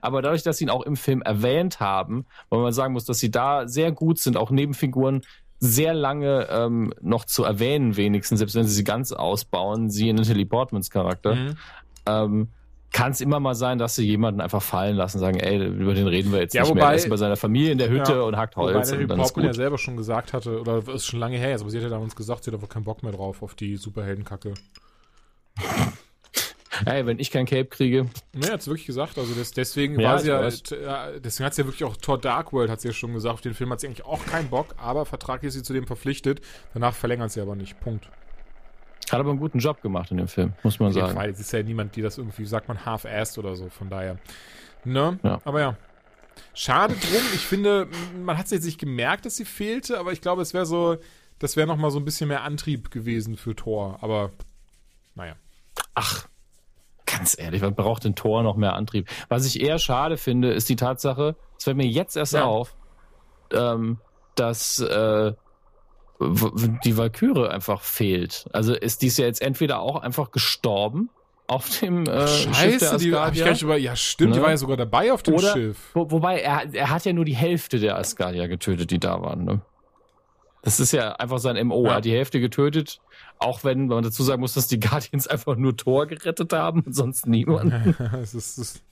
[0.00, 3.18] Aber dadurch, dass sie ihn auch im Film erwähnt haben, weil man sagen muss, dass
[3.18, 5.22] sie da sehr gut sind, auch Nebenfiguren
[5.58, 10.16] sehr lange ähm, noch zu erwähnen, wenigstens, selbst wenn sie sie ganz ausbauen, sie in
[10.16, 11.56] Natalie Portmans Charakter, Mhm.
[12.06, 12.48] ähm,
[12.92, 16.06] kann es immer mal sein, dass sie jemanden einfach fallen lassen, sagen, ey, über den
[16.06, 16.88] reden wir jetzt Ja, nicht wobei- mehr.
[16.90, 18.20] Er ist bei seiner Familie in der Hütte Ja.
[18.22, 20.82] und hackt Wobei Holz der und dann ist Portman ja selber schon gesagt hatte, oder
[20.94, 22.84] ist schon lange her jetzt, aber sie hat ja damals gesagt, sie hat einfach keinen
[22.84, 24.54] Bock mehr drauf auf die Superheldenkacke.
[26.84, 30.12] Ey, wenn ich kein Cape kriege, Ne, hat sie wirklich gesagt, also das, deswegen Ja,
[30.12, 30.62] war sie ja, weiß.
[30.70, 33.34] ja, deswegen hat sie ja wirklich auch Thor Dark World, hat sie ja schon gesagt,
[33.34, 35.86] auf den Film hat sie eigentlich auch keinen Bock, aber vertraglich ist sie zu dem
[35.86, 36.40] verpflichtet,
[36.74, 38.08] danach verlängert sie aber nicht, Punkt.
[39.10, 41.14] hat aber einen guten Job gemacht in dem Film, muss man sagen.
[41.14, 44.18] Fall, es ist ja niemand, die das irgendwie, sagt man, half-assed oder so, von daher.
[44.84, 45.40] Ne, Ja.
[45.44, 45.76] aber ja.
[46.52, 47.88] Schade drum, ich finde,
[48.22, 50.96] man hat es jetzt nicht gemerkt, dass sie fehlte, aber ich glaube, es wäre so,
[51.38, 54.32] das wäre nochmal so ein bisschen mehr Antrieb gewesen für Thor, aber
[55.14, 55.34] naja.
[55.94, 56.26] Ach,
[57.06, 59.08] ganz ehrlich, was braucht denn Tor noch mehr Antrieb?
[59.28, 62.44] Was ich eher schade finde, ist die Tatsache, es fällt mir jetzt erst Ja.
[62.44, 62.76] auf,
[63.52, 63.98] ähm,
[64.34, 65.32] dass äh,
[66.20, 68.46] die Valkyrie einfach fehlt.
[68.52, 71.10] Also ist dies ja jetzt entweder auch einfach gestorben
[71.46, 73.76] auf dem äh, Schiff der Scheiße, die hab ich gar nicht über.
[73.76, 74.44] Ja, stimmt, die Ne?
[74.44, 75.90] war ja sogar dabei auf dem oder, Schiff.
[75.94, 79.44] Wo, wobei er, er hat ja nur die Hälfte der Asgardier getötet, die da waren.
[79.44, 79.60] Ne?
[80.66, 81.84] Das ist ja einfach sein MO.
[81.84, 81.90] Ja.
[81.90, 83.00] Er hat die Hälfte getötet,
[83.38, 86.92] auch wenn man dazu sagen muss, dass die Guardians einfach nur Thor gerettet haben und
[86.92, 87.72] sonst niemand.
[88.24, 88.82] ist,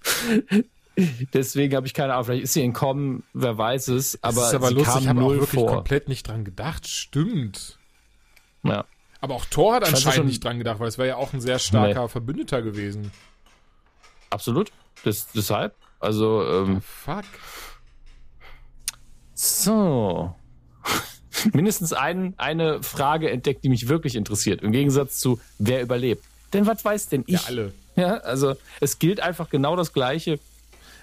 [1.35, 2.27] Deswegen habe ich keine Ahnung.
[2.27, 4.23] Vielleicht ist sie entkommen, wer weiß es.
[4.23, 5.67] Aber, ist aber sie lustig, ich habe auch wirklich vor.
[5.67, 6.87] komplett nicht dran gedacht.
[6.87, 7.77] Stimmt.
[8.63, 8.85] Ja.
[9.21, 11.33] Aber auch Thor hat das anscheinend schon- nicht dran gedacht, weil es wäre ja auch
[11.33, 13.11] ein sehr starker Verbündeter gewesen.
[14.31, 14.71] Absolut.
[15.03, 15.75] Das, deshalb.
[15.99, 17.25] Also, ähm, Fuck.
[19.35, 20.37] so.
[21.53, 24.63] Mindestens ein, eine Frage entdeckt, die mich wirklich interessiert.
[24.63, 26.25] Im Gegensatz zu, wer überlebt.
[26.53, 27.35] Denn was weiß denn ich?
[27.35, 27.73] Ja, alle.
[27.97, 30.39] Ja, also es gilt einfach genau das Gleiche,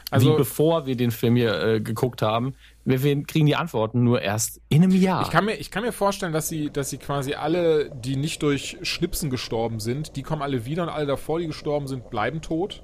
[0.09, 2.53] Also- wie bevor wir den Film hier äh, geguckt haben.
[2.83, 5.21] Wir, wir kriegen die Antworten nur erst in einem Jahr.
[5.23, 8.41] Ich kann mir, ich kann mir vorstellen, dass sie, dass sie quasi alle, die nicht
[8.41, 12.41] durch Schnipsen gestorben sind, die kommen alle wieder und alle davor, die gestorben sind, bleiben
[12.41, 12.81] tot.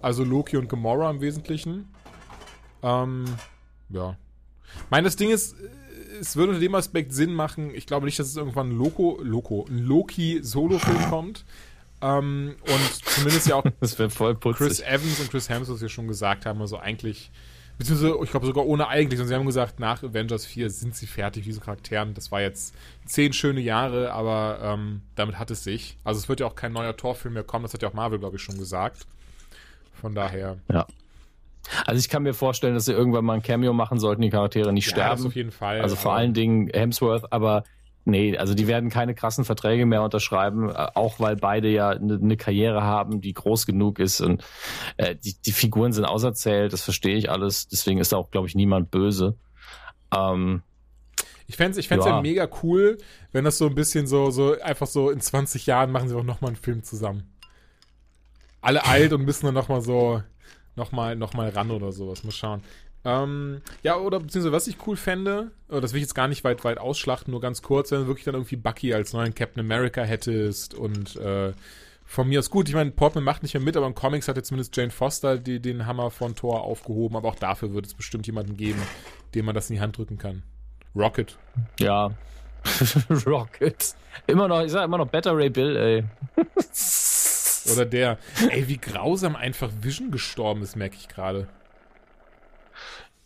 [0.00, 1.88] Also Loki und Gamora im Wesentlichen.
[2.82, 3.24] Ähm,
[3.88, 4.16] ja.
[4.90, 5.56] Meines Ding ist,
[6.20, 9.18] es würde unter dem Aspekt Sinn machen, ich glaube nicht, dass es irgendwann ein Loco,
[9.22, 11.44] Loco, ein Loki-Solo-Film kommt.
[12.02, 13.64] Ähm, und zumindest ja auch.
[14.58, 17.30] Chris Evans und Chris Hemsworth ja schon gesagt haben, also eigentlich,
[17.78, 21.06] beziehungsweise ich glaube sogar ohne eigentlich, sondern sie haben gesagt, nach Avengers 4 sind sie
[21.06, 22.12] fertig, diese Charakteren.
[22.14, 22.74] Das war jetzt
[23.06, 25.96] zehn schöne Jahre, aber ähm, damit hat es sich.
[26.04, 28.18] Also es wird ja auch kein neuer Torfilm mehr kommen, das hat ja auch Marvel,
[28.18, 29.06] glaube ich, schon gesagt.
[29.94, 30.86] Von daher, Ja.
[31.86, 34.72] Also ich kann mir vorstellen, dass sie irgendwann mal ein Cameo machen sollten, die Charaktere
[34.72, 35.16] nicht Ja, sterben.
[35.16, 35.80] das auf jeden Fall.
[35.80, 37.64] Also vor allen Dingen Hemsworth, aber
[38.04, 42.14] nee, also die werden keine krassen Verträge mehr unterschreiben, äh, auch weil beide ja eine,
[42.14, 44.44] eine Karriere haben, die groß genug ist und
[44.96, 48.46] äh, die, die Figuren sind auserzählt, das verstehe ich alles, deswegen ist da auch, glaube
[48.46, 49.36] ich, niemand böse.
[50.14, 50.62] Ähm,
[51.48, 52.12] Ich fände es ich fänd's ja.
[52.16, 52.22] Ja.
[52.22, 52.98] mega cool,
[53.32, 56.22] wenn das so ein bisschen so, so einfach so in 20 Jahren machen sie auch
[56.22, 57.32] nochmal einen Film zusammen.
[58.60, 60.22] Alle alt und müssen dann nochmal so,
[60.76, 62.24] nochmal noch mal ran oder sowas.
[62.24, 62.62] Mal schauen.
[63.04, 66.42] Ähm, ja, oder beziehungsweise was ich cool fände, oder das will ich jetzt gar nicht
[66.42, 69.60] weit, weit ausschlachten, nur ganz kurz, wenn du wirklich dann irgendwie Bucky als neuen Captain
[69.60, 71.52] America hättest und äh,
[72.04, 74.36] von mir aus gut, ich meine, Portman macht nicht mehr mit, aber in Comics hat
[74.36, 77.94] ja zumindest Jane Foster die, den Hammer von Thor aufgehoben, aber auch dafür wird es
[77.94, 78.82] bestimmt jemanden geben,
[79.34, 80.42] dem man das in die Hand drücken kann.
[80.96, 81.38] Rocket.
[81.78, 82.10] ja.
[83.26, 83.94] Rocket.
[84.26, 86.04] Immer noch, ich sag immer noch Better Ray Bill, ey.
[87.72, 88.18] Oder der.
[88.50, 91.48] Ey, wie grausam einfach Vision gestorben ist, merke ich gerade.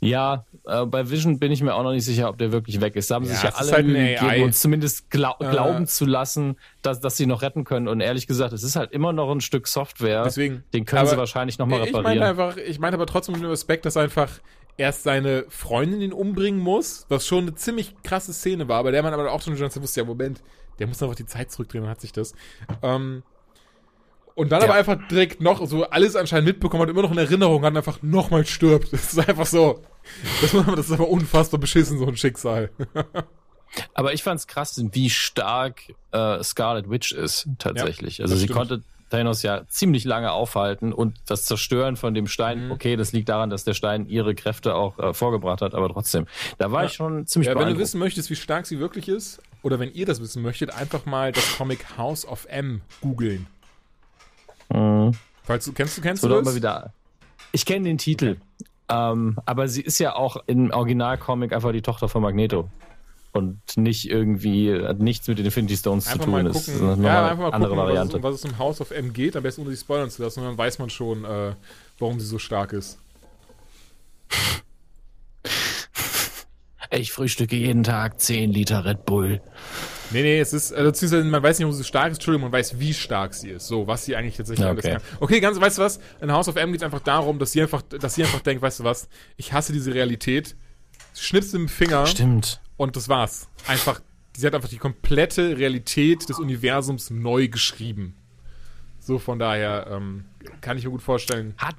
[0.03, 2.97] Ja, äh, bei Vision bin ich mir auch noch nicht sicher, ob der wirklich weg
[2.97, 3.11] ist.
[3.11, 5.51] Da haben Ja, sich ja alle halt Mühe gegeben, uns zumindest glau Äh.
[5.51, 7.87] glauben zu lassen, dass, dass sie noch retten können.
[7.87, 10.23] Und ehrlich gesagt, es ist halt immer noch ein Stück Software.
[10.25, 10.65] Deswegen.
[10.73, 12.23] Den können aber sie wahrscheinlich nochmal Ich meine reparieren.
[12.23, 14.31] einfach, ich meine aber trotzdem mit dem Respekt, dass einfach
[14.79, 19.03] erst seine Freundin ihn umbringen muss, was schon eine ziemlich krasse Szene war, aber der
[19.03, 20.43] man aber auch schon schon wusste, ja, Moment,
[20.79, 22.33] der muss einfach die Zeit zurückdrehen und hat sich das.
[22.83, 23.23] Ähm,
[24.41, 24.69] und dann Ja.
[24.69, 28.03] aber einfach direkt noch so alles anscheinend mitbekommen hat, immer noch in Erinnerung hat einfach
[28.03, 28.89] nochmal stirbt.
[28.93, 29.83] Das ist einfach so.
[30.41, 32.71] Das, das ist aber unfassbar beschissen, so ein Schicksal.
[33.95, 38.21] Aber ich fand's krass, wie stark äh, Scarlet Witch ist, tatsächlich.
[38.21, 38.59] also das sie stimmt.
[38.59, 42.71] konnte Thanos ja ziemlich lange aufhalten und das Zerstören von dem Stein, Mhm.
[42.73, 46.27] okay, das liegt daran, dass der Stein ihre Kräfte auch äh, vorgebracht hat, aber trotzdem,
[46.59, 46.89] da war Ja.
[46.89, 49.93] ich schon ziemlich Ja, wenn du wissen möchtest, wie stark sie wirklich ist, oder wenn
[49.93, 53.47] ihr das wissen möchtet, einfach mal das Comic House of M googeln.
[54.73, 55.13] Mhm.
[55.43, 56.47] Falls du kennst du kennst wird du das?
[56.47, 56.93] immer wieder.
[57.53, 58.37] Ich kenne den Titel.
[58.89, 62.69] Ähm, aber sie ist ja auch im Originalcomic einfach die Tochter von Magneto.
[63.33, 66.51] Und nicht irgendwie, hat nichts mit den Infinity Stones Einfach zu mal tun.
[66.51, 68.17] Ist gucken, eine ja, einfach mal andere gucken, was es, Variante.
[68.17, 70.41] um was es im House of M geht, am besten ohne sich spoilern zu lassen,
[70.41, 71.55] und dann weiß man schon, äh,
[72.01, 72.99] warum sie so stark ist.
[76.93, 79.41] Ich frühstücke jeden Tag 10 Liter Red Bull.
[80.13, 82.53] Nee, nee, es ist, also beziehungsweise man weiß nicht, warum sie stark ist, Entschuldigung, man
[82.59, 83.67] weiß, wie stark sie ist.
[83.69, 84.95] So, was sie eigentlich tatsächlich Ja, alles okay.
[84.95, 85.03] kann.
[85.21, 86.01] Okay, ganz, weißt du was?
[86.21, 88.63] In House of M geht es einfach darum, dass sie einfach, dass sie einfach denkt,
[88.63, 90.57] weißt du was, ich hasse diese Realität,
[91.17, 92.61] schnippst mit dem Finger Stimmt.
[92.77, 93.49] und das war's.
[93.67, 94.01] Einfach,
[94.37, 98.17] sie hat einfach die komplette Realität des Universums neu geschrieben.
[98.99, 100.25] So, von daher, ähm,
[100.61, 101.55] kann ich mir gut vorstellen.
[101.57, 101.75] Hat,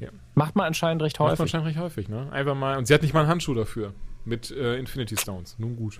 [0.00, 0.08] Ja.
[0.34, 1.40] Macht man anscheinend recht Macht man häufig.
[1.42, 2.30] anscheinend recht häufig, ne?
[2.32, 3.92] Einfach mal, und sie hat nicht mal einen Handschuh dafür.
[4.24, 5.56] Mit äh, Infinity Stones.
[5.58, 5.98] Nun gut.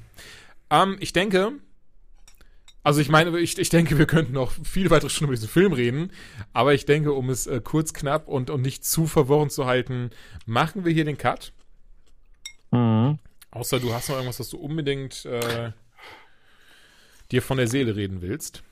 [0.70, 1.52] Ähm, ich denke,
[2.82, 5.72] also ich meine, ich, ich denke, wir könnten noch viel weitere Stunden über diesen Film
[5.72, 6.12] reden,
[6.52, 10.10] aber ich denke, um es äh, kurz, knapp und, und nicht zu verworren zu halten,
[10.46, 11.52] machen wir hier den Cut.
[12.70, 13.18] Mhm.
[13.50, 15.72] Außer du hast noch irgendwas, was du unbedingt äh,
[17.30, 18.62] dir von der Seele reden willst.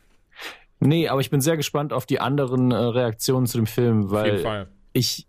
[0.80, 4.24] Nee, aber ich bin sehr gespannt auf die anderen äh, Reaktionen zu dem Film, Auf
[4.24, 4.68] jeden weil Fall.
[4.92, 5.26] Ich,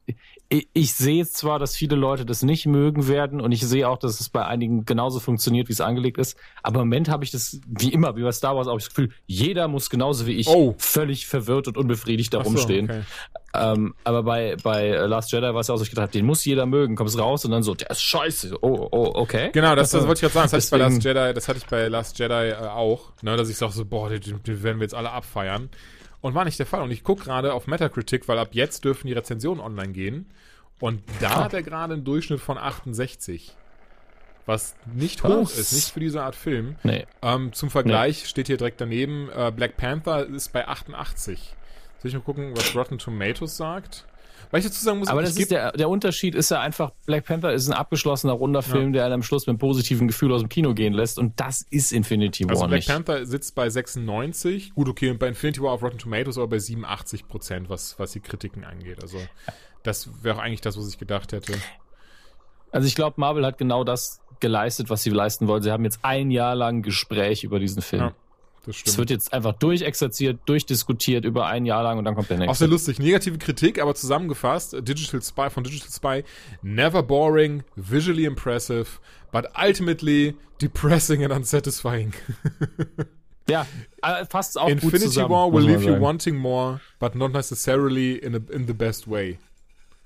[0.50, 3.98] ich, ich sehe zwar, dass viele Leute das nicht mögen werden und ich sehe auch,
[3.98, 6.38] dass es bei einigen genauso funktioniert, wie es angelegt ist.
[6.64, 9.12] Aber im Moment habe ich das, wie immer, wie bei Star Wars, auch das Gefühl,
[9.28, 10.74] jeder muss genauso wie ich Oh.
[10.80, 12.90] völlig verwirrt und unbefriedigt da Ach so, rumstehen.
[12.90, 13.02] okay.
[13.54, 16.46] Ähm, aber bei, bei Last Jedi war es ja auch so, ich gedacht, den muss
[16.46, 18.58] jeder mögen, kommst raus und dann so, der ist scheiße.
[18.62, 19.50] Oh, oh, okay.
[19.54, 20.52] Genau, das, das wollte ich gerade sagen.
[20.52, 23.12] Das hatte ich bei Last Deswegen- Jedi, das hatte ich bei Last Jedi äh, auch,
[23.24, 25.70] ne, dass ich sag so, boah, den, den werden wir jetzt alle abfeiern.
[26.22, 26.82] Und war nicht der Fall.
[26.82, 30.26] Und ich gucke gerade auf Metacritic, weil ab jetzt dürfen die Rezensionen online gehen.
[30.80, 31.44] Und da Ah.
[31.46, 33.56] hat er gerade einen Durchschnitt von 68.
[34.46, 35.32] Was nicht Was?
[35.32, 36.76] hoch ist, nicht für diese Art Film.
[36.84, 37.06] Nee.
[37.22, 41.56] Ähm, zum Vergleich steht hier direkt daneben, äh, Black Panther ist bei 88.
[42.00, 44.06] Soll ich mal gucken, was Rotten Tomatoes sagt?
[44.52, 47.26] Weil ich dazu sagen muss, Aber das ist der, der Unterschied ist ja einfach, Black
[47.26, 50.42] Panther ist ein abgeschlossener runder Film, der einen am Schluss mit einem positiven Gefühl aus
[50.42, 52.88] dem Kino gehen lässt und das ist Infinity War Also Black nicht.
[52.88, 54.74] Panther sitzt bei 96.
[54.74, 58.12] Gut, okay, und bei Infinity War auf Rotten Tomatoes aber bei 87 Prozent, was, was
[58.14, 59.02] die Kritiken angeht.
[59.02, 59.20] Also
[59.84, 61.54] das wäre auch eigentlich das, was ich gedacht hätte.
[62.72, 65.64] Also ich glaube, Marvel hat genau das geleistet, was sie leisten wollten.
[65.64, 68.02] Sie haben jetzt ein Jahr lang Gespräch über diesen Film.
[68.04, 68.14] Ja,
[68.66, 68.98] das Es stimmt.
[68.98, 72.58] wird jetzt einfach durchexerziert, durchdiskutiert über ein Jahr lang und dann kommt der Auch nächste.
[72.60, 73.00] sehr lustig.
[73.00, 74.74] Negative Kritik, aber zusammengefasst.
[74.82, 76.24] Digital Spy von Digital Spy.
[76.62, 78.88] Never boring, visually impressive,
[79.32, 82.14] but ultimately depressing and unsatisfying.
[83.50, 83.66] Ja,
[84.04, 85.32] äh, fasst auch gut Infinity zusammen.
[85.32, 89.40] War will leave you wanting more, but not necessarily in, a, in the best way.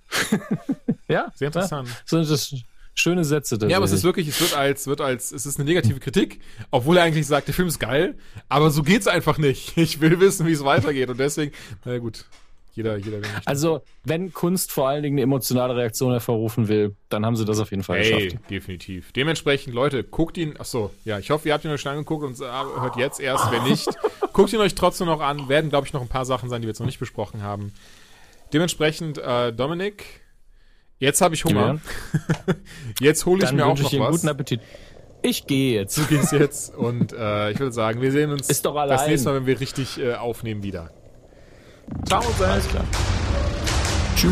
[1.09, 1.89] Ja, Sehr interessant.
[1.89, 2.55] Ja, so das
[2.95, 3.57] schöne Sätze.
[3.67, 6.39] Ja, aber es ist wirklich, es wird als, wird als, es ist eine negative Kritik,
[6.71, 8.15] obwohl er eigentlich sagt, der Film ist geil,
[8.49, 9.73] aber so geht's einfach nicht.
[9.83, 11.51] Ich will wissen, wie es weitergeht und deswegen,
[11.85, 12.25] na gut.
[12.75, 13.29] Jeder, jeder will.
[13.45, 17.59] Also, wenn Kunst vor allen Dingen eine emotionale Reaktion hervorrufen will, dann haben sie das
[17.59, 18.49] auf jeden Fall Ey, geschafft.
[18.49, 19.11] definitiv.
[19.11, 20.57] Dementsprechend, Leute, guckt ihn.
[20.57, 23.51] Achso, ja, ich hoffe, ihr habt ihn euch schon angeguckt und äh, hört jetzt erst.
[23.51, 23.87] Wenn nicht,
[24.33, 25.49] guckt ihn euch trotzdem noch an.
[25.49, 27.73] Werden, glaube ich, noch ein paar Sachen sein, die wir jetzt noch nicht besprochen haben.
[28.53, 30.05] Dementsprechend, äh, Dominik,
[31.03, 31.79] jetzt habe ich Hunger.
[32.99, 34.11] jetzt hole ich Dann mir auch wünsche noch ich Ihnen was.
[34.11, 34.61] guten Appetit.
[35.21, 35.97] Ich gehe jetzt.
[35.97, 39.29] Du gehst jetzt und äh, ich würde sagen, wir sehen uns Ist doch das nächste
[39.29, 40.91] Mal, wenn wir richtig äh, aufnehmen, wieder.
[42.05, 42.85] Ciao, Alles klar.
[44.15, 44.31] Tschüss.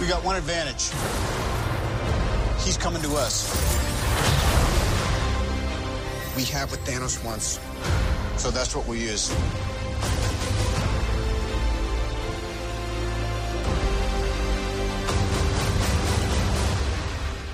[0.00, 0.90] We got one advantage.
[2.64, 3.48] He's coming to us.
[6.36, 7.58] We have what Thanos wants.
[8.36, 9.30] So that's what we use.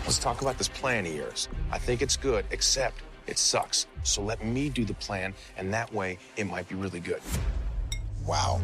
[0.05, 1.49] Let's talk about this plan of yours.
[1.71, 3.87] I think it's good, except it sucks.
[4.03, 7.21] So let me do the plan, and that way it might be really good.
[8.25, 8.61] Wow.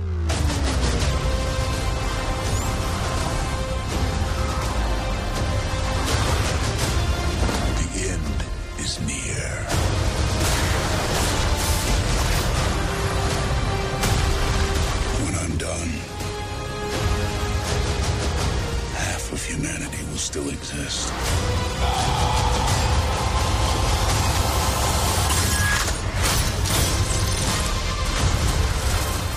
[20.63, 21.09] Exist.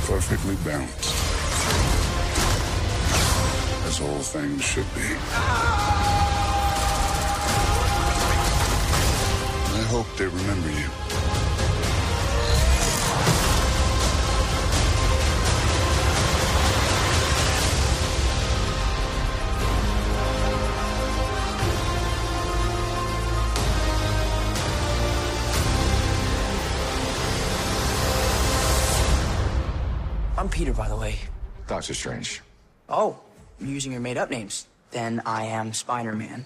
[0.05, 1.13] Perfectly balanced.
[3.87, 5.17] As all things should be.
[9.73, 11.04] I hope they remember you.
[31.75, 32.41] Doctor Strange.
[32.87, 33.19] Oh,
[33.59, 34.65] you're using your made up names.
[34.91, 36.45] Then I am Spider Man.